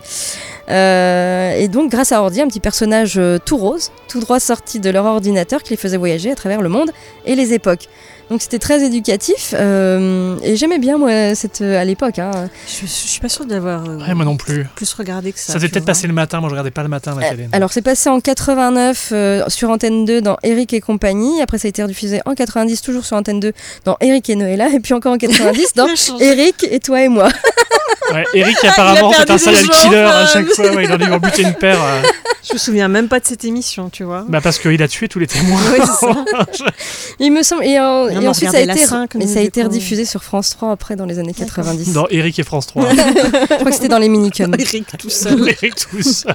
Euh, 0.70 1.56
et 1.58 1.68
donc 1.68 1.92
grâce 1.92 2.12
à 2.12 2.22
Ordi, 2.22 2.42
un 2.42 2.48
petit 2.48 2.60
personnage 2.60 3.20
tout 3.46 3.58
rose, 3.58 3.92
tout 4.08 4.20
droit 4.20 4.40
sorti 4.40 4.80
de 4.80 4.90
leur 4.90 5.06
ordinateur 5.06 5.64
qui 5.64 5.72
les 5.72 5.78
faisait 5.78 5.98
voyager 5.98 6.32
à 6.32 6.36
travers 6.36 6.62
le 6.62 6.70
monde 6.70 6.92
et 7.26 7.36
les 7.36 7.54
époques. 7.54 7.88
Donc 8.30 8.42
c'était 8.42 8.60
très 8.60 8.84
éducatif 8.84 9.54
euh, 9.58 10.38
et 10.44 10.56
j'aimais 10.56 10.80
bien 10.80 10.98
moi 10.98 11.36
cette 11.36 11.62
euh, 11.62 11.80
à 11.80 11.84
l'époque. 11.86 12.20
hein. 12.20 12.50
Je, 12.68 12.82
je 12.86 12.92
suis 12.92 13.20
pas 13.20 13.30
sûre 13.30 13.46
d'avoir 13.46 13.88
euh, 13.88 13.98
Ouais, 14.00 14.14
moi 14.14 14.26
non 14.26 14.38
plus. 14.38 14.66
plus 14.76 14.94
regardé 14.94 15.32
que 15.34 15.40
ça. 15.40 15.54
Ça 15.54 15.60
s'est 15.60 15.66
tu 15.68 15.72
peut-être 15.74 15.86
passé 15.86 16.08
le 16.08 16.14
matin, 16.14 16.40
moi 16.40 16.50
je 16.50 16.54
regardais 16.54 16.72
pas 16.72 16.84
le 16.84 16.90
matin 16.90 17.16
la 17.20 17.28
Euh, 17.28 17.30
télé. 17.32 17.48
alors 17.52 17.72
c'est 17.72 17.82
passé 17.82 18.10
en 18.10 18.20
89 18.20 19.10
euh, 19.12 19.44
sur 19.50 19.70
Antenne 19.70 20.06
2 20.06 20.22
dans 20.22 20.38
Eric 20.44 20.74
et 20.74 20.82
compagnie. 20.82 21.42
Après 21.42 21.58
ça 21.58 21.68
a 21.68 21.70
été 21.70 21.84
rediffusé 21.84 22.22
en 22.26 22.34
90 22.34 22.82
toujours 22.82 23.06
sur 23.06 23.18
Antenne 23.18 23.40
2 23.40 23.52
dans 23.86 23.98
Eric 24.00 24.30
et 24.30 24.36
Noëlla 24.36 24.70
et 24.70 24.80
puis 24.80 24.94
encore 24.94 25.14
en 25.14 25.18
90 25.18 25.74
dans. 25.76 25.88
Eric 26.20 26.66
et 26.70 26.80
toi 26.80 27.02
et 27.04 27.10
moi. 27.10 27.30
Ouais, 28.14 28.24
Eric 28.34 28.58
apparemment 28.64 29.12
Il 29.12 29.16
a 29.16 29.18
c'est 29.20 29.32
un 29.32 29.38
serial 29.38 29.70
killer 29.70 29.98
à 29.98 30.26
chaque 30.28 30.48
fois, 30.50 30.72
ouais, 30.74 30.86
il 30.86 30.92
en 30.92 31.14
a 31.14 31.20
buté 31.20 31.44
une 31.44 31.54
paire. 31.54 31.78
euh, 31.82 32.02
Je 32.48 32.54
me 32.54 32.58
souviens 32.60 32.88
même 32.88 33.08
pas 33.08 33.20
de 33.20 33.26
cette 33.26 33.44
émission, 33.46 33.90
tu 33.90 34.04
vois. 34.04 34.26
bah 34.28 34.42
parce 34.42 34.60
qu'il 34.60 34.82
a 34.84 34.88
tué 34.88 35.08
tous 35.08 35.20
les 35.20 35.28
témoins. 35.28 35.60
Oui, 35.72 35.80
c'est 35.86 36.06
ça. 36.06 36.66
Il 37.20 37.32
me 37.32 37.44
semble 37.44 37.64
et, 37.66 37.80
en- 37.80 38.06
Non, 38.06 38.10
et 38.10 38.16
mais 38.20 38.28
ensuite 38.28 38.52
ça 38.52 38.58
a 38.58 38.62
été 38.62 38.86
mais 39.16 39.28
ça 39.28 39.40
a 39.40 39.64
rediffusé 39.64 40.06
sur 40.06 40.24
France 40.24 40.50
3 40.52 40.72
après 40.72 40.96
dans 40.96 41.06
les 41.06 41.20
années 41.20 41.34
90. 41.34 41.94
Dans 41.94 42.08
Eric 42.10 42.38
et 42.40 42.44
France 42.44 42.68
3. 42.68 42.90
Je 42.96 43.56
crois 43.56 43.66
que 43.66 43.72
c'était 43.72 43.88
dans 43.88 44.00
les 44.00 44.10
minicums. 44.10 44.54
Eric 44.60 44.86
tout 44.98 45.10
seul. 45.10 45.48
Eric 45.48 45.74
tous. 45.76 46.26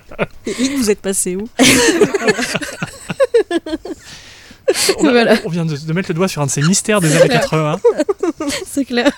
Eric, 0.47 0.79
vous 0.79 0.91
êtes 0.91 1.01
passé 1.01 1.37
où 1.37 1.49
On, 4.99 5.07
a- 5.07 5.11
Voilà. 5.11 5.35
on 5.45 5.49
vient 5.49 5.65
de, 5.65 5.77
de 5.77 5.93
mettre 5.93 6.09
le 6.11 6.15
doigt 6.15 6.29
sur 6.29 6.43
un 6.43 6.47
de 6.47 6.51
ces 6.51 6.63
mystères 6.63 7.01
des 7.01 7.17
années 7.17 7.29
80. 7.29 7.81
C'est 8.67 8.85
clair. 8.85 9.11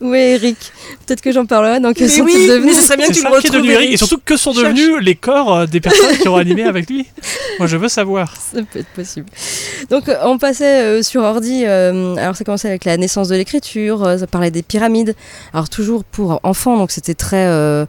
Où 0.00 0.14
est 0.14 0.32
Eric 0.34 0.56
Peut-être 1.06 1.20
que 1.20 1.32
j'en 1.32 1.46
parlerai 1.46 1.80
dans 1.80 1.92
que 1.92 2.00
Mais 2.02 2.08
sont 2.08 2.22
oui, 2.24 2.46
devenus 2.46 2.66
mais 2.66 2.72
ce 2.80 2.86
serait 2.86 2.96
bien 2.96 3.06
C'est 3.06 3.12
que 3.12 3.16
tu 3.18 3.22
ça 3.22 3.30
le 3.30 3.40
qui 3.40 3.46
est 3.46 3.50
devenu 3.50 3.68
retrouves. 3.68 3.82
Eric. 3.82 3.94
Et 3.94 3.96
surtout, 3.96 4.18
que 4.24 4.36
sont 4.36 4.52
Cherche. 4.52 4.74
devenus 4.74 4.96
les 5.02 5.14
corps 5.14 5.54
euh, 5.54 5.66
des 5.66 5.80
personnes 5.80 6.16
qui 6.18 6.28
ont 6.28 6.36
animé 6.36 6.62
avec 6.64 6.88
lui? 6.90 7.06
Moi 7.58 7.66
je 7.66 7.76
veux 7.76 7.88
savoir. 7.88 8.34
Ça 8.36 8.58
peut 8.70 8.78
être 8.80 8.88
possible. 8.88 9.26
Donc 9.90 10.08
euh, 10.08 10.16
on 10.24 10.38
passait 10.38 10.82
euh, 10.82 11.02
sur 11.02 11.22
ordi, 11.22 11.64
euh, 11.66 12.14
alors 12.16 12.36
ça 12.36 12.44
commençait 12.44 12.68
avec 12.68 12.84
la 12.84 12.96
naissance 12.96 13.28
de 13.28 13.36
l'écriture, 13.36 14.04
euh, 14.04 14.18
ça 14.18 14.26
parlait 14.26 14.50
des 14.50 14.62
pyramides, 14.62 15.14
alors 15.52 15.68
toujours 15.68 16.04
pour 16.04 16.40
enfants, 16.42 16.76
donc 16.76 16.90
c'était 16.90 17.14
très 17.14 17.46
euh, 17.46 17.86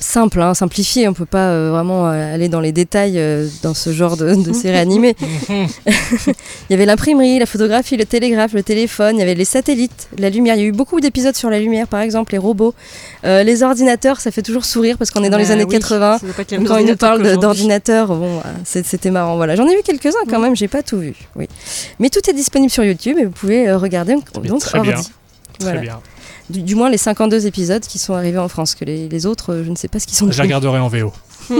simple, 0.00 0.40
hein, 0.40 0.54
simplifié, 0.54 1.08
on 1.08 1.12
peut 1.12 1.26
pas 1.26 1.48
euh, 1.48 1.70
vraiment 1.72 2.08
euh, 2.08 2.34
aller 2.34 2.48
dans 2.48 2.60
les 2.60 2.72
détails 2.72 3.18
euh, 3.18 3.48
dans 3.62 3.74
ce 3.74 3.92
genre 3.92 4.16
de, 4.16 4.34
de 4.34 4.52
série 4.62 4.76
animée. 4.78 5.16
Il 5.50 6.70
y 6.70 6.74
avait 6.74 6.86
l'imprimerie, 6.86 7.38
la 7.38 7.46
photographie, 7.46 7.96
le 7.96 8.04
télégraphe, 8.04 8.52
le 8.52 8.62
téléphone, 8.62 9.16
il 9.16 9.20
y 9.20 9.22
avait 9.22 9.34
les 9.34 9.44
satellites, 9.44 10.08
la 10.18 10.30
lumière, 10.30 10.54
il 10.56 10.60
y 10.60 10.64
a 10.64 10.66
eu 10.66 10.72
beaucoup 10.72 11.00
d'épisodes 11.00 11.34
sur 11.34 11.50
la 11.50 11.58
lumière 11.58 11.86
par 11.88 12.00
exemple, 12.00 12.32
les 12.32 12.38
robots, 12.38 12.74
Euh, 13.24 13.42
les 13.42 13.62
ordinateurs, 13.62 14.20
ça 14.20 14.30
fait 14.30 14.42
toujours 14.42 14.64
sourire 14.64 14.96
parce 14.98 15.10
qu'on 15.10 15.24
est 15.24 15.30
dans 15.30 15.38
les 15.38 15.46
Bah 15.46 15.52
années 15.54 15.64
oui, 15.64 15.78
80. 15.78 16.18
ça 16.18 16.26
doit 16.26 16.34
pas 16.34 16.42
être 16.42 16.50
les 16.52 16.58
mêmes 16.58 16.66
Quand 16.68 16.76
il 16.76 16.84
nous 16.86 16.90
ordinateurs 16.92 17.08
parle 17.08 17.18
de- 17.18 17.24
qu'aujourd'hui. 17.24 17.40
d'ordinateur, 17.42 18.06
bon, 18.14 18.40
c'était 18.64 19.10
marrant. 19.10 19.36
Voilà, 19.36 19.56
j'en 19.56 19.66
ai 19.66 19.74
vu 19.74 19.82
quelques-uns 19.82 20.24
quand 20.30 20.38
Mm. 20.38 20.42
même. 20.42 20.56
J'ai 20.56 20.68
pas 20.68 20.82
tout 20.82 20.98
vu. 20.98 21.14
Oui, 21.34 21.48
mais 21.98 22.10
tout 22.10 22.20
est 22.28 22.32
disponible 22.32 22.70
sur 22.70 22.84
YouTube 22.84 23.16
et 23.18 23.24
vous 23.24 23.30
pouvez 23.32 23.72
regarder. 23.72 24.14
Donc 24.14 24.24
Ordi. 24.36 24.48
bien. 24.82 24.96
Voilà. 25.60 25.76
Très 25.78 25.80
bien. 25.86 26.00
Du, 26.50 26.62
du 26.62 26.74
moins 26.74 26.88
les 26.90 26.96
52 26.98 27.46
épisodes 27.46 27.82
qui 27.82 27.98
sont 27.98 28.14
arrivés 28.14 28.38
en 28.38 28.48
France. 28.48 28.74
Que 28.74 28.84
les, 28.84 29.08
les 29.08 29.26
autres, 29.26 29.52
euh, 29.54 29.64
je 29.64 29.70
ne 29.70 29.76
sais 29.76 29.88
pas 29.88 30.00
ce 30.00 30.06
qu'ils 30.06 30.16
sont. 30.16 30.30
Je 30.30 30.40
regarderai 30.42 30.78
en 30.78 30.88
VO. 30.88 31.12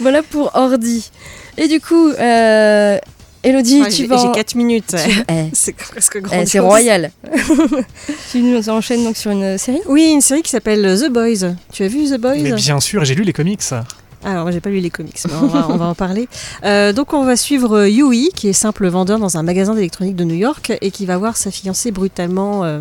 Voilà 0.00 0.22
pour 0.22 0.50
Ordi. 0.54 1.10
Et 1.56 1.68
du 1.68 1.80
coup, 1.80 2.08
euh, 2.10 2.98
Elodie, 3.42 3.80
Ouais, 3.82 3.88
tu 3.88 4.06
vas. 4.06 4.16
j'ai 4.18 4.26
en- 4.26 4.32
4 4.32 4.54
minutes. 4.56 4.94
tu- 5.02 5.24
eh, 5.28 5.44
C'est 5.52 5.72
presque 5.74 6.16
eh, 6.16 6.20
grand. 6.20 6.46
c'est 6.46 6.58
royal. 6.58 7.10
tu 8.32 8.40
nous 8.42 8.68
enchaînes 8.68 9.04
donc 9.04 9.16
sur 9.16 9.30
une 9.30 9.56
série? 9.56 9.80
Oui, 9.86 10.10
une 10.12 10.20
série 10.20 10.42
qui 10.42 10.50
s'appelle 10.50 10.82
The 11.00 11.08
Boys. 11.10 11.54
Tu 11.72 11.84
as 11.84 11.88
vu 11.88 12.04
The 12.10 12.18
Boys? 12.20 12.36
Mais 12.40 12.52
bien 12.52 12.80
sûr, 12.80 13.04
j'ai 13.04 13.14
lu 13.14 13.22
les 13.22 13.32
comics. 13.32 13.62
Alors, 14.26 14.50
j'ai 14.50 14.60
pas 14.60 14.70
lu 14.70 14.80
les 14.80 14.90
comics, 14.90 15.16
mais 15.24 15.34
on 15.40 15.46
va, 15.46 15.68
on 15.70 15.76
va 15.76 15.84
en 15.84 15.94
parler. 15.94 16.28
Euh, 16.64 16.92
donc, 16.92 17.14
on 17.14 17.24
va 17.24 17.36
suivre 17.36 17.78
euh, 17.78 17.88
Yui, 17.88 18.30
qui 18.34 18.48
est 18.48 18.52
simple 18.52 18.88
vendeur 18.88 19.20
dans 19.20 19.36
un 19.36 19.44
magasin 19.44 19.72
d'électronique 19.72 20.16
de 20.16 20.24
New 20.24 20.34
York 20.34 20.76
et 20.80 20.90
qui 20.90 21.06
va 21.06 21.16
voir 21.16 21.36
sa 21.36 21.52
fiancée 21.52 21.92
brutalement 21.92 22.64
euh, 22.64 22.80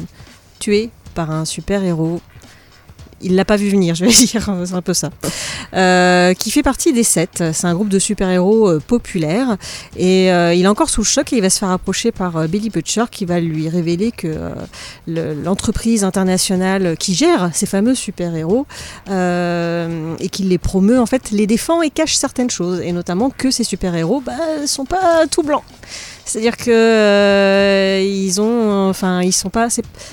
tuée 0.57 0.89
par 1.13 1.29
un 1.29 1.45
super-héros. 1.45 2.19
Il 3.27 3.35
l'a 3.35 3.43
pas 3.43 3.57
vu 3.57 3.69
venir, 3.69 3.95
je 3.95 4.05
vais 4.05 4.11
dire, 4.25 4.49
c'est 4.65 4.73
un 4.75 4.81
peu 4.81 4.93
ça. 4.93 5.09
Euh, 5.73 6.33
qui 6.35 6.51
fait 6.51 6.61
partie 6.63 6.93
des 6.93 7.03
Sept. 7.03 7.43
C'est 7.53 7.65
un 7.67 7.73
groupe 7.73 7.89
de 7.89 7.97
super-héros 7.99 8.69
euh, 8.69 8.79
populaires. 8.79 9.57
Et 9.97 10.31
euh, 10.31 10.53
il 10.53 10.63
est 10.63 10.67
encore 10.67 10.89
sous 10.89 11.01
le 11.01 11.05
choc 11.05 11.33
et 11.33 11.37
il 11.37 11.41
va 11.41 11.49
se 11.49 11.57
faire 11.59 11.71
approcher 11.71 12.11
par 12.11 12.37
euh, 12.37 12.47
Billy 12.47 12.69
Butcher 12.69 13.05
qui 13.09 13.25
va 13.25 13.39
lui 13.39 13.67
révéler 13.67 14.11
que 14.11 14.27
le- 15.07 15.33
l'entreprise 15.33 16.03
internationale 16.03 16.95
qui 16.97 17.15
gère 17.15 17.49
ces 17.53 17.65
fameux 17.65 17.95
super-héros 17.95 18.67
et 19.09 20.29
qui 20.29 20.43
les 20.43 20.57
promeut, 20.57 20.99
en 20.99 21.05
fait, 21.05 21.31
les 21.31 21.47
défend 21.47 21.81
et 21.81 21.89
cache 21.89 22.15
certaines 22.15 22.49
choses. 22.49 22.79
Et 22.81 22.91
notamment 22.91 23.29
que 23.29 23.49
ces 23.51 23.63
super-héros 23.63 24.21
bah, 24.21 24.33
sont 24.67 24.85
pas 24.85 25.25
tout 25.29 25.43
blancs. 25.43 25.63
C'est-à-dire 26.25 26.57
que 26.57 26.71
euh, 26.71 28.01
ils 28.03 28.41
ont, 28.41 28.89
enfin, 28.89 29.21
ils 29.21 29.31
sont 29.31 29.51
pas, 29.51 29.67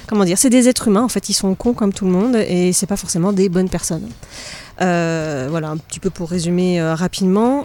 comment 0.06 0.24
dire, 0.24 0.36
c'est 0.36 0.50
des 0.50 0.68
êtres 0.68 0.88
humains. 0.88 1.02
En 1.02 1.08
fait, 1.08 1.30
ils 1.30 1.34
sont 1.34 1.54
cons 1.54 1.72
comme 1.72 1.92
tout 1.92 2.04
le 2.04 2.10
monde 2.10 2.36
et 2.36 2.72
c'est 2.72 2.86
pas 2.86 2.98
forcément 2.98 3.32
des 3.32 3.48
bonnes 3.48 3.70
personnes. 3.70 4.06
Euh, 4.80 5.48
voilà, 5.50 5.70
un 5.70 5.76
petit 5.78 6.00
peu 6.00 6.10
pour 6.10 6.28
résumer 6.28 6.80
euh, 6.80 6.94
rapidement. 6.94 7.64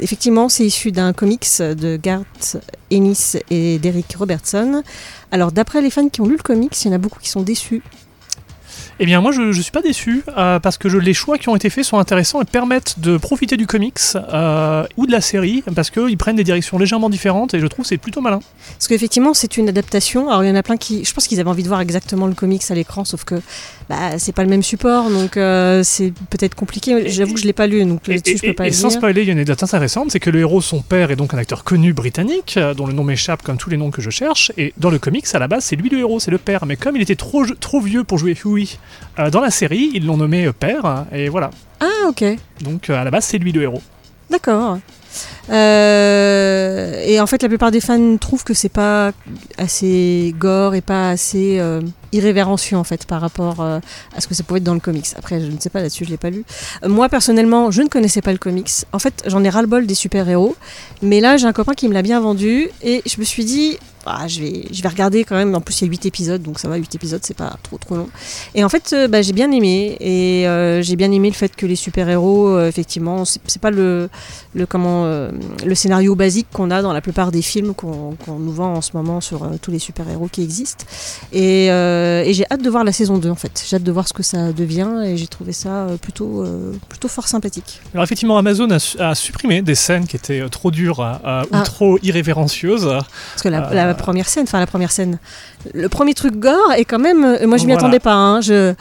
Effectivement, 0.00 0.48
c'est 0.48 0.64
issu 0.64 0.90
d'un 0.90 1.12
comics 1.12 1.46
de 1.60 1.96
Garth 1.96 2.56
Ennis 2.90 3.36
et 3.50 3.78
d'Eric 3.78 4.16
Robertson. 4.18 4.82
Alors, 5.30 5.52
d'après 5.52 5.80
les 5.82 5.90
fans 5.90 6.08
qui 6.08 6.20
ont 6.20 6.26
lu 6.26 6.36
le 6.36 6.42
comics, 6.42 6.84
il 6.84 6.88
y 6.88 6.90
en 6.90 6.94
a 6.94 6.98
beaucoup 6.98 7.20
qui 7.20 7.28
sont 7.28 7.42
déçus. 7.42 7.82
Eh 8.98 9.04
bien, 9.04 9.20
moi, 9.20 9.30
je, 9.30 9.52
je 9.52 9.60
suis 9.60 9.72
pas 9.72 9.82
déçu 9.82 10.22
euh, 10.38 10.58
parce 10.58 10.78
que 10.78 10.88
les 10.88 11.12
choix 11.12 11.36
qui 11.36 11.50
ont 11.50 11.56
été 11.56 11.68
faits 11.68 11.84
sont 11.84 11.98
intéressants 11.98 12.40
et 12.40 12.46
permettent 12.46 12.98
de 12.98 13.18
profiter 13.18 13.58
du 13.58 13.66
comics 13.66 13.98
euh, 14.16 14.86
ou 14.96 15.06
de 15.06 15.12
la 15.12 15.20
série 15.20 15.62
parce 15.74 15.90
qu'ils 15.90 16.16
prennent 16.16 16.36
des 16.36 16.44
directions 16.44 16.78
légèrement 16.78 17.10
différentes 17.10 17.52
et 17.52 17.60
je 17.60 17.66
trouve 17.66 17.84
c'est 17.84 17.98
plutôt 17.98 18.22
malin. 18.22 18.40
Parce 18.72 18.88
qu'effectivement, 18.88 19.34
c'est 19.34 19.58
une 19.58 19.68
adaptation. 19.68 20.30
Alors, 20.30 20.44
il 20.44 20.48
y 20.48 20.50
en 20.50 20.56
a 20.56 20.62
plein 20.62 20.78
qui. 20.78 21.04
Je 21.04 21.12
pense 21.12 21.26
qu'ils 21.26 21.38
avaient 21.40 21.50
envie 21.50 21.62
de 21.62 21.68
voir 21.68 21.82
exactement 21.82 22.26
le 22.26 22.34
comics 22.34 22.62
à 22.70 22.74
l'écran, 22.74 23.04
sauf 23.04 23.24
que 23.24 23.42
bah, 23.88 24.18
c'est 24.18 24.32
pas 24.34 24.42
le 24.42 24.48
même 24.50 24.62
support, 24.62 25.10
donc 25.10 25.36
euh, 25.36 25.82
c'est 25.84 26.12
peut-être 26.30 26.54
compliqué. 26.56 27.08
J'avoue 27.08 27.34
que 27.34 27.40
je 27.40 27.44
l'ai 27.46 27.52
pas 27.52 27.66
lu, 27.66 27.84
donc 27.84 28.08
Et, 28.08 28.14
là-dessus, 28.14 28.38
je 28.38 28.44
et- 28.44 28.48
peux 28.48 28.54
pas 28.54 28.66
et 28.66 28.70
le 28.70 28.74
sans 28.74 28.90
spoiler, 28.90 29.22
il 29.22 29.26
y 29.26 29.30
a 29.30 29.32
une 29.32 29.38
anecdote 29.38 29.62
intéressante, 29.62 30.10
c'est 30.10 30.18
que 30.20 30.30
le 30.30 30.40
héros, 30.40 30.60
son 30.60 30.80
père, 30.82 31.10
est 31.10 31.16
donc 31.16 31.34
un 31.34 31.38
acteur 31.38 31.62
connu 31.62 31.92
britannique, 31.92 32.54
euh, 32.56 32.74
dont 32.74 32.86
le 32.86 32.92
nom 32.92 33.04
m'échappe 33.04 33.42
comme 33.42 33.56
tous 33.58 33.70
les 33.70 33.76
noms 33.76 33.90
que 33.90 34.02
je 34.02 34.10
cherche, 34.10 34.50
et 34.56 34.72
dans 34.76 34.90
le 34.90 34.98
comics, 34.98 35.26
à 35.32 35.38
la 35.38 35.46
base, 35.48 35.64
c'est 35.64 35.76
lui 35.76 35.88
le 35.88 35.98
héros, 36.00 36.18
c'est 36.20 36.30
le 36.32 36.38
père. 36.38 36.66
Mais 36.66 36.76
comme 36.76 36.96
il 36.96 37.02
était 37.02 37.14
trop, 37.16 37.44
trop 37.46 37.80
vieux 37.80 38.02
pour 38.04 38.18
jouer 38.18 38.34
Huey 38.44 38.66
euh, 39.18 39.30
dans 39.30 39.40
la 39.40 39.50
série, 39.50 39.90
ils 39.94 40.04
l'ont 40.04 40.16
nommé 40.16 40.50
père, 40.58 41.04
et 41.12 41.28
voilà. 41.28 41.50
Ah, 41.80 42.08
ok. 42.08 42.24
Donc 42.62 42.90
à 42.90 43.04
la 43.04 43.10
base, 43.10 43.24
c'est 43.24 43.38
lui 43.38 43.52
le 43.52 43.62
héros. 43.62 43.82
D'accord. 44.30 44.78
Euh, 45.50 47.02
et 47.04 47.20
en 47.20 47.26
fait, 47.26 47.42
la 47.42 47.48
plupart 47.48 47.70
des 47.70 47.80
fans 47.80 48.16
trouvent 48.16 48.44
que 48.44 48.54
c'est 48.54 48.68
pas 48.68 49.12
assez 49.58 50.34
gore 50.38 50.74
et 50.74 50.80
pas 50.80 51.10
assez 51.10 51.58
euh, 51.58 51.80
irrévérencieux 52.12 52.76
en 52.76 52.84
fait 52.84 53.06
par 53.06 53.20
rapport 53.20 53.60
euh, 53.60 53.78
à 54.16 54.20
ce 54.20 54.28
que 54.28 54.34
ça 54.34 54.42
pouvait 54.42 54.58
être 54.58 54.64
dans 54.64 54.74
le 54.74 54.80
comics. 54.80 55.06
Après, 55.16 55.40
je 55.40 55.46
ne 55.46 55.58
sais 55.58 55.70
pas 55.70 55.80
là-dessus, 55.80 56.04
je 56.04 56.10
l'ai 56.10 56.16
pas 56.16 56.30
lu. 56.30 56.44
Moi 56.86 57.08
personnellement, 57.08 57.70
je 57.70 57.82
ne 57.82 57.88
connaissais 57.88 58.22
pas 58.22 58.32
le 58.32 58.38
comics. 58.38 58.70
En 58.92 58.98
fait, 58.98 59.22
j'en 59.26 59.42
ai 59.44 59.48
ras-le-bol 59.48 59.86
des 59.86 59.94
super-héros, 59.94 60.56
mais 61.02 61.20
là, 61.20 61.36
j'ai 61.36 61.46
un 61.46 61.52
copain 61.52 61.74
qui 61.74 61.88
me 61.88 61.94
l'a 61.94 62.02
bien 62.02 62.20
vendu 62.20 62.68
et 62.82 63.02
je 63.06 63.18
me 63.18 63.24
suis 63.24 63.44
dit. 63.44 63.78
Ah, 64.08 64.28
je, 64.28 64.40
vais, 64.40 64.62
je 64.72 64.82
vais 64.82 64.88
regarder 64.88 65.24
quand 65.24 65.34
même. 65.34 65.54
En 65.54 65.60
plus, 65.60 65.80
il 65.80 65.84
y 65.84 65.88
a 65.88 65.90
8 65.90 66.06
épisodes, 66.06 66.42
donc 66.42 66.58
ça 66.58 66.68
va, 66.68 66.76
8 66.76 66.94
épisodes, 66.94 67.20
c'est 67.22 67.36
pas 67.36 67.56
trop 67.62 67.76
trop 67.78 67.96
long. 67.96 68.08
Et 68.54 68.62
en 68.64 68.68
fait, 68.68 68.92
euh, 68.92 69.08
bah, 69.08 69.22
j'ai 69.22 69.32
bien 69.32 69.50
aimé. 69.50 69.96
Et 70.00 70.46
euh, 70.46 70.82
j'ai 70.82 70.96
bien 70.96 71.10
aimé 71.12 71.28
le 71.28 71.34
fait 71.34 71.54
que 71.56 71.66
les 71.66 71.76
super-héros, 71.76 72.48
euh, 72.48 72.68
effectivement, 72.68 73.24
c'est 73.24 73.60
pas 73.60 73.70
le, 73.70 74.08
le, 74.54 74.66
comment, 74.66 75.04
euh, 75.06 75.30
le 75.64 75.74
scénario 75.74 76.14
basique 76.14 76.46
qu'on 76.52 76.70
a 76.70 76.82
dans 76.82 76.92
la 76.92 77.00
plupart 77.00 77.32
des 77.32 77.42
films 77.42 77.74
qu'on 77.74 78.14
nous 78.38 78.52
vend 78.52 78.74
en 78.74 78.80
ce 78.80 78.90
moment 78.94 79.20
sur 79.20 79.48
tous 79.60 79.70
les 79.70 79.78
super-héros 79.78 80.28
qui 80.30 80.42
existent. 80.42 80.84
Et, 81.32 81.66
et 81.66 82.32
j'ai 82.32 82.44
hâte 82.50 82.62
de 82.62 82.70
voir 82.70 82.84
la 82.84 82.92
saison 82.92 83.18
2 83.18 83.28
en 83.30 83.34
fait. 83.34 83.64
J'ai 83.68 83.76
hâte 83.76 83.82
de 83.82 83.92
voir 83.92 84.06
ce 84.08 84.12
que 84.12 84.22
ça 84.22 84.52
devient 84.52 85.02
et 85.04 85.16
j'ai 85.16 85.26
trouvé 85.26 85.52
ça 85.52 85.86
plutôt, 86.00 86.44
plutôt 86.88 87.08
fort 87.08 87.28
sympathique. 87.28 87.80
Alors 87.94 88.04
effectivement, 88.04 88.38
Amazon 88.38 88.70
a, 88.70 88.78
su- 88.78 88.98
a 89.00 89.14
supprimé 89.14 89.62
des 89.62 89.74
scènes 89.74 90.06
qui 90.06 90.16
étaient 90.16 90.42
trop 90.50 90.70
dures 90.70 90.98
ou 91.00 91.02
Ah. 91.52 91.62
trop 91.64 91.98
irrévérencieuses. 92.02 92.84
Parce 92.86 93.42
que 93.42 93.48
la, 93.48 93.72
la 93.74 93.94
première 93.96 94.28
scène, 94.28 94.44
enfin 94.44 94.60
la 94.60 94.66
première 94.66 94.92
scène, 94.92 95.18
le 95.74 95.88
premier 95.88 96.14
truc 96.14 96.36
gore 96.36 96.72
est 96.76 96.84
quand 96.84 96.98
même. 96.98 97.24
euh, 97.24 97.46
moi 97.46 97.56
je 97.58 97.62
m'y 97.64 97.72
Voilà. 97.72 97.78
attendais 97.78 97.98
pas. 98.00 98.12
hein, 98.14 98.40
je, 98.40 98.74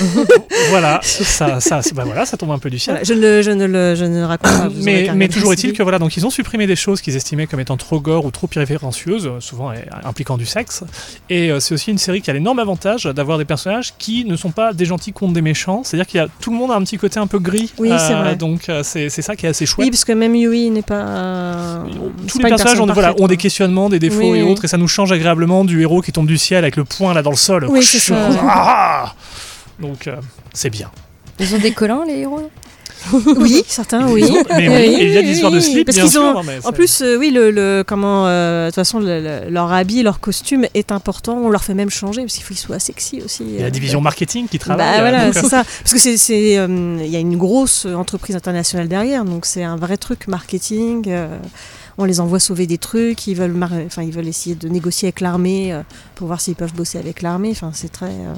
voilà, 0.70 1.00
ça, 1.02 1.60
ça, 1.60 1.80
bah 1.94 2.02
voilà, 2.04 2.26
ça 2.26 2.36
tombe 2.36 2.50
un 2.50 2.58
peu 2.58 2.70
du 2.70 2.78
ciel. 2.78 2.94
voilà, 2.96 3.04
je, 3.04 3.14
ne 3.14 3.20
le- 3.20 3.42
je 3.42 3.50
ne 3.50 3.66
le 3.66 3.94
je 3.94 4.04
ne 4.04 4.22
raconte 4.24 4.50
pas. 4.50 4.68
Mais, 4.82 5.10
mais 5.14 5.28
toujours 5.28 5.52
est-il 5.52 5.72
que 5.72 5.82
voilà, 5.82 5.98
donc 5.98 6.16
ils 6.16 6.26
ont 6.26 6.30
supprimé 6.30 6.66
des 6.66 6.76
choses 6.76 7.00
qu'ils 7.00 7.16
estimaient 7.16 7.46
comme 7.46 7.60
étant 7.60 7.76
trop 7.76 8.00
gore 8.00 8.24
ou 8.24 8.30
trop 8.30 8.48
irrévérencieuses, 8.54 9.30
souvent 9.40 9.70
euh, 9.70 9.74
impliquant 10.04 10.36
du 10.36 10.46
sexe. 10.46 10.84
Et 11.30 11.50
euh, 11.50 11.60
c'est 11.60 11.74
aussi 11.74 11.90
une 11.90 11.98
série 11.98 12.20
qui 12.22 12.30
a 12.30 12.32
l'énorme 12.34 12.58
avantage 12.58 13.04
d'avoir 13.04 13.38
des 13.38 13.44
personnages 13.44 13.94
qui 13.98 14.24
ne 14.24 14.36
sont 14.36 14.50
pas 14.50 14.72
des 14.72 14.84
gentils 14.84 15.12
contre 15.12 15.32
des 15.34 15.42
méchants. 15.42 15.82
C'est-à-dire 15.84 16.06
qu'il 16.06 16.18
y 16.18 16.22
a 16.22 16.28
tout 16.40 16.50
le 16.50 16.56
monde 16.56 16.70
a 16.70 16.74
un 16.74 16.82
petit 16.82 16.98
côté 16.98 17.18
un 17.18 17.26
peu 17.26 17.38
gris. 17.38 17.72
Oui, 17.78 17.90
c'est 17.98 18.14
vrai. 18.14 18.36
Donc 18.36 18.70
c'est 18.82 19.08
ça 19.10 19.36
qui 19.36 19.46
est 19.46 19.50
assez 19.50 19.66
chouette. 19.66 19.84
Oui, 19.86 19.90
parce 19.90 20.04
que 20.04 20.12
même 20.12 20.34
Yui 20.34 20.70
n'est 20.70 20.82
pas. 20.82 21.84
Tous 22.28 22.38
les 22.38 22.42
pas 22.42 22.48
personnages 22.50 22.80
ont, 22.80 22.86
voilà, 22.86 23.14
ont 23.18 23.26
des 23.26 23.36
questionnements, 23.36 23.88
des 23.88 23.98
défauts 23.98 24.18
Oui, 24.32 24.38
et 24.38 24.42
oui. 24.42 24.50
autres, 24.50 24.64
et 24.64 24.68
ça 24.68 24.76
nous 24.78 24.88
change 24.88 25.12
agréablement 25.12 25.64
du 25.64 25.80
héros 25.82 25.95
qui 26.00 26.12
tombe 26.12 26.26
du 26.26 26.38
ciel 26.38 26.64
avec 26.64 26.76
le 26.76 26.84
poing 26.84 27.14
là 27.14 27.22
dans 27.22 27.30
le 27.30 27.36
sol. 27.36 27.66
Oui, 27.68 27.82
c'est 27.82 27.98
ça. 27.98 28.28
Ah 28.42 29.14
Donc 29.78 30.06
euh, 30.06 30.16
c'est 30.52 30.70
bien. 30.70 30.90
Ils 31.38 31.54
ont 31.54 31.58
des 31.58 31.72
collants, 31.72 32.04
les 32.04 32.20
héros? 32.20 32.50
Oui, 33.36 33.62
certains, 33.66 34.08
oui. 34.08 34.24
Mais 34.56 34.68
oui, 34.68 34.74
et 35.00 35.04
il 35.06 35.12
y 35.12 35.18
a 35.18 35.22
des 35.22 35.30
histoires 35.32 35.52
de 35.52 35.60
slip, 35.60 35.86
Parce 35.86 35.96
bien 35.96 36.04
qu'ils 36.04 36.12
sûr. 36.12 36.22
ont, 36.22 36.42
En 36.68 36.72
plus, 36.72 37.02
euh, 37.02 37.16
oui, 37.18 37.30
le, 37.30 37.50
le- 37.50 37.84
comment, 37.86 38.26
euh, 38.26 38.66
de 38.66 38.70
toute 38.70 38.74
façon, 38.76 38.98
le- 38.98 39.20
le- 39.20 39.50
leur 39.50 39.72
habit, 39.72 40.02
leur 40.02 40.20
costume 40.20 40.66
est 40.74 40.92
important. 40.92 41.38
On 41.38 41.48
leur 41.50 41.64
fait 41.64 41.74
même 41.74 41.90
changer 41.90 42.22
parce 42.22 42.34
qu'il 42.34 42.42
faut 42.44 42.48
qu'ils 42.54 42.58
soient 42.58 42.78
sexy 42.78 43.22
aussi. 43.24 43.44
il 43.46 43.54
y 43.54 43.58
a 43.58 43.60
la 43.62 43.66
euh. 43.66 43.70
division 43.70 44.00
marketing 44.00 44.48
qui 44.48 44.58
travaille. 44.58 44.86
Bah 44.86 45.00
voilà, 45.00 45.32
c'est 45.32 45.46
ça. 45.46 45.64
Parce 45.82 45.92
que 45.92 45.98
c'est, 46.16 46.50
il 46.54 47.06
y 47.10 47.16
a 47.16 47.20
une 47.20 47.36
grosse 47.36 47.86
entreprise 47.86 48.36
internationale 48.36 48.88
derrière, 48.88 49.24
donc 49.24 49.46
c'est 49.46 49.62
un 49.64 49.76
vrai 49.76 49.96
truc 49.96 50.28
marketing. 50.28 51.08
on 51.98 52.04
les 52.04 52.20
envoie 52.20 52.38
sauver 52.40 52.66
des 52.66 52.76
trucs, 52.78 53.26
ils 53.26 53.34
veulent, 53.34 53.52
mar- 53.54 53.70
enfin, 53.86 54.02
ils 54.02 54.12
veulent 54.12 54.28
essayer 54.28 54.54
de 54.54 54.68
négocier 54.68 55.06
avec 55.08 55.20
l'armée 55.22 55.72
euh, 55.72 55.80
pour 56.14 56.26
voir 56.26 56.40
s'ils 56.42 56.54
peuvent 56.54 56.74
bosser 56.74 56.98
avec 56.98 57.22
l'armée. 57.22 57.48
Enfin, 57.52 57.70
c'est 57.72 57.90
très. 57.90 58.10
euh, 58.10 58.34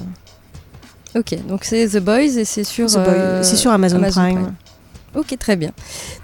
Ok, 1.15 1.35
donc 1.47 1.63
c'est 1.63 1.87
The 1.87 1.99
Boys 1.99 2.37
et 2.37 2.45
c'est 2.45 2.63
sur, 2.63 2.87
euh, 2.95 3.41
c'est 3.41 3.55
sur 3.55 3.71
Amazon, 3.71 3.99
Prime. 3.99 4.53
Ok, 5.15 5.35
très 5.39 5.55
bien. 5.55 5.71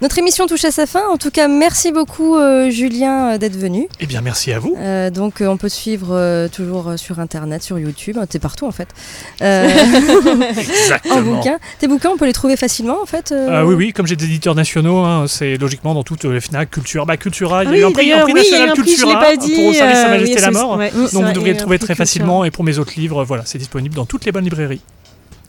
Notre 0.00 0.18
émission 0.18 0.46
touche 0.46 0.64
à 0.64 0.70
sa 0.70 0.86
fin. 0.86 1.02
En 1.12 1.16
tout 1.16 1.30
cas, 1.30 1.48
merci 1.48 1.90
beaucoup 1.92 2.36
euh, 2.36 2.70
Julien 2.70 3.34
euh, 3.34 3.38
d'être 3.38 3.56
venu. 3.56 3.88
Eh 4.00 4.06
bien, 4.06 4.20
merci 4.20 4.52
à 4.52 4.58
vous. 4.58 4.76
Euh, 4.78 5.10
donc 5.10 5.40
euh, 5.40 5.46
on 5.48 5.56
peut 5.56 5.68
te 5.68 5.74
suivre 5.74 6.08
euh, 6.12 6.46
toujours 6.48 6.92
sur 6.96 7.18
internet, 7.18 7.62
sur 7.62 7.78
YouTube, 7.78 8.16
t'es 8.30 8.38
partout 8.38 8.66
en 8.66 8.72
fait. 8.72 8.88
Euh, 9.42 9.68
en 9.68 10.58
Exactement. 10.58 11.20
bouquin. 11.36 11.58
Tes 11.78 11.88
bouquins, 11.88 12.10
on 12.10 12.16
peut 12.16 12.26
les 12.26 12.32
trouver 12.32 12.56
facilement 12.56 13.00
en 13.02 13.06
fait 13.06 13.32
euh, 13.32 13.48
Euh, 13.62 13.64
oui, 13.64 13.74
oui, 13.74 13.92
comme 13.92 14.06
j'ai 14.06 14.16
des 14.16 14.24
éditeurs 14.24 14.54
nationaux, 14.54 14.98
hein, 14.98 15.26
c'est 15.28 15.56
logiquement 15.56 15.94
dans 15.94 16.02
toutes 16.04 16.24
les 16.24 16.40
FNAC, 16.40 16.70
Cultura, 16.70 17.04
bah, 17.04 17.16
Cultura, 17.16 17.64
il 17.64 17.70
y 17.70 17.72
a 17.72 17.74
Ah 17.74 17.78
eu 17.78 17.84
un 17.84 17.86
oui, 17.88 17.92
prix, 17.92 18.34
national 18.34 18.72
Cultura 18.72 19.12
l'ai 19.12 19.26
pas 19.26 19.36
dit, 19.36 19.54
pour 19.54 19.66
au 19.66 19.72
service 19.72 19.96
Sa 19.98 20.08
Majesté 20.08 20.34
oui, 20.36 20.40
la 20.40 20.50
mort. 20.50 20.76
ouais, 20.78 20.90
Donc 20.90 21.08
ça, 21.08 21.18
vous 21.20 21.32
devriez 21.32 21.52
le 21.54 21.58
trouver 21.58 21.78
très 21.78 21.94
facilement 21.94 22.44
et 22.44 22.50
pour 22.50 22.64
mes 22.64 22.78
autres 22.78 22.92
livres, 22.96 23.24
voilà, 23.24 23.42
c'est 23.46 23.58
disponible 23.58 23.94
dans 23.94 24.06
toutes 24.06 24.24
les 24.24 24.32
bonnes 24.32 24.44
librairies. 24.44 24.80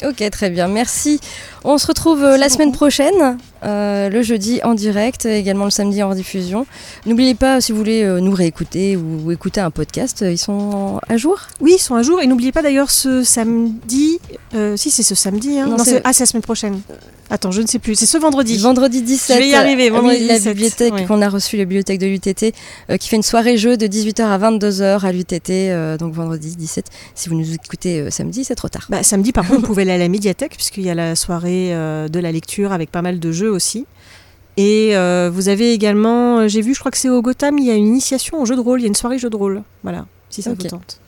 Ok, 0.05 0.29
très 0.29 0.49
bien, 0.49 0.67
merci. 0.67 1.19
On 1.63 1.77
se 1.77 1.87
retrouve 1.87 2.23
euh, 2.23 2.37
la 2.37 2.49
semaine 2.49 2.71
prochaine, 2.71 3.37
euh, 3.63 4.09
le 4.09 4.21
jeudi 4.21 4.59
en 4.63 4.73
direct, 4.73 5.25
également 5.25 5.65
le 5.65 5.71
samedi 5.71 6.01
en 6.03 6.09
rediffusion. 6.09 6.65
N'oubliez 7.05 7.35
pas, 7.35 7.61
si 7.61 7.71
vous 7.71 7.77
voulez 7.77 8.03
euh, 8.03 8.19
nous 8.19 8.31
réécouter 8.33 8.95
ou 8.97 9.31
écouter 9.31 9.59
un 9.61 9.71
podcast, 9.71 10.21
euh, 10.21 10.31
ils 10.31 10.37
sont 10.37 10.99
à 11.07 11.17
jour 11.17 11.39
Oui, 11.61 11.73
ils 11.77 11.81
sont 11.81 11.95
à 11.95 12.03
jour. 12.03 12.21
Et 12.21 12.27
n'oubliez 12.27 12.51
pas 12.51 12.61
d'ailleurs 12.61 12.91
ce 12.91 13.23
samedi. 13.23 14.19
si, 14.75 14.89
c'est 14.91 15.03
ce 15.03 15.15
samedi. 15.15 15.59
Hein. 15.59 15.65
Non, 15.67 15.77
Non, 15.77 15.83
c'est- 15.83 15.91
c'est- 15.91 16.01
Ah, 16.03 16.13
c'est 16.13 16.23
la 16.23 16.27
semaine 16.27 16.43
prochaine. 16.43 16.79
Attends, 17.29 17.51
je 17.51 17.61
ne 17.61 17.67
sais 17.67 17.79
plus. 17.79 17.95
C'est 17.95 18.05
ce 18.05 18.17
vendredi. 18.17 18.57
Vendredi 18.57 19.01
17. 19.01 19.35
Je 19.37 19.41
vais 19.41 19.49
y 19.49 19.53
arriver, 19.55 19.89
euh, 19.89 19.93
vendredi 19.93 20.19
oui, 20.21 20.27
la 20.27 20.35
17, 20.37 20.53
bibliothèque 20.53 20.93
ouais. 20.93 21.05
qu'on 21.05 21.21
a 21.21 21.27
reçue, 21.27 21.57
la 21.57 21.65
bibliothèque 21.65 21.99
de 21.99 22.05
l'UTT, 22.05 22.53
qui 22.99 23.09
fait 23.09 23.17
une 23.17 23.23
soirée 23.23 23.57
jeu 23.57 23.75
de 23.75 23.85
18h 23.85 24.21
à 24.25 24.37
22h 24.37 25.03
à 25.05 25.11
l'UTT, 25.11 25.97
donc 25.99 26.13
vendredi 26.13 26.55
17. 26.55 26.85
Si 27.15 27.27
vous 27.27 27.35
nous 27.35 27.53
écoutez 27.53 28.09
samedi, 28.11 28.45
c'est 28.45 28.55
trop 28.55 28.69
tard. 28.69 28.85
Bah, 28.89 29.03
samedi, 29.03 29.33
par 29.33 29.45
contre, 29.45 29.59
vous 29.61 29.67
pouvez 29.67 29.81
aller 29.83 29.91
à 29.91 29.97
la 29.97 30.07
médiathèque, 30.07 30.53
puisqu'il 30.55 30.85
y 30.85 30.89
a 30.89 30.95
la 30.95 31.15
soirée 31.17 31.71
de 31.71 32.19
la 32.19 32.31
lecture 32.31 32.71
avec 32.71 32.91
pas 32.91 33.01
mal 33.01 33.19
de 33.19 33.31
jeux 33.33 33.46
aussi. 33.49 33.85
Et 34.57 34.97
euh, 34.97 35.29
vous 35.31 35.49
avez 35.49 35.71
également, 35.73 36.39
euh, 36.39 36.47
j'ai 36.47 36.61
vu, 36.61 36.73
je 36.73 36.79
crois 36.79 36.91
que 36.91 36.97
c'est 36.97 37.09
au 37.09 37.21
Gotham, 37.21 37.59
il 37.59 37.65
y 37.65 37.71
a 37.71 37.75
une 37.75 37.85
initiation 37.87 38.41
au 38.41 38.45
jeu 38.45 38.55
de 38.55 38.61
rôle. 38.61 38.79
Il 38.79 38.83
y 38.83 38.85
a 38.85 38.87
une 38.87 38.95
soirée 38.95 39.19
jeu 39.19 39.29
de 39.29 39.35
rôle. 39.35 39.61
Voilà, 39.83 40.05
si 40.29 40.41
ça 40.41 40.51
Ok. 40.51 40.57
vous 40.63 40.67
tente. 40.69 40.99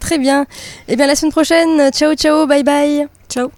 Très 0.00 0.18
bien. 0.18 0.46
Eh 0.88 0.96
bien, 0.96 1.06
la 1.06 1.14
semaine 1.16 1.32
prochaine, 1.32 1.90
ciao 1.92 2.14
ciao, 2.14 2.46
bye 2.46 2.62
bye. 2.62 3.06
Ciao. 3.28 3.50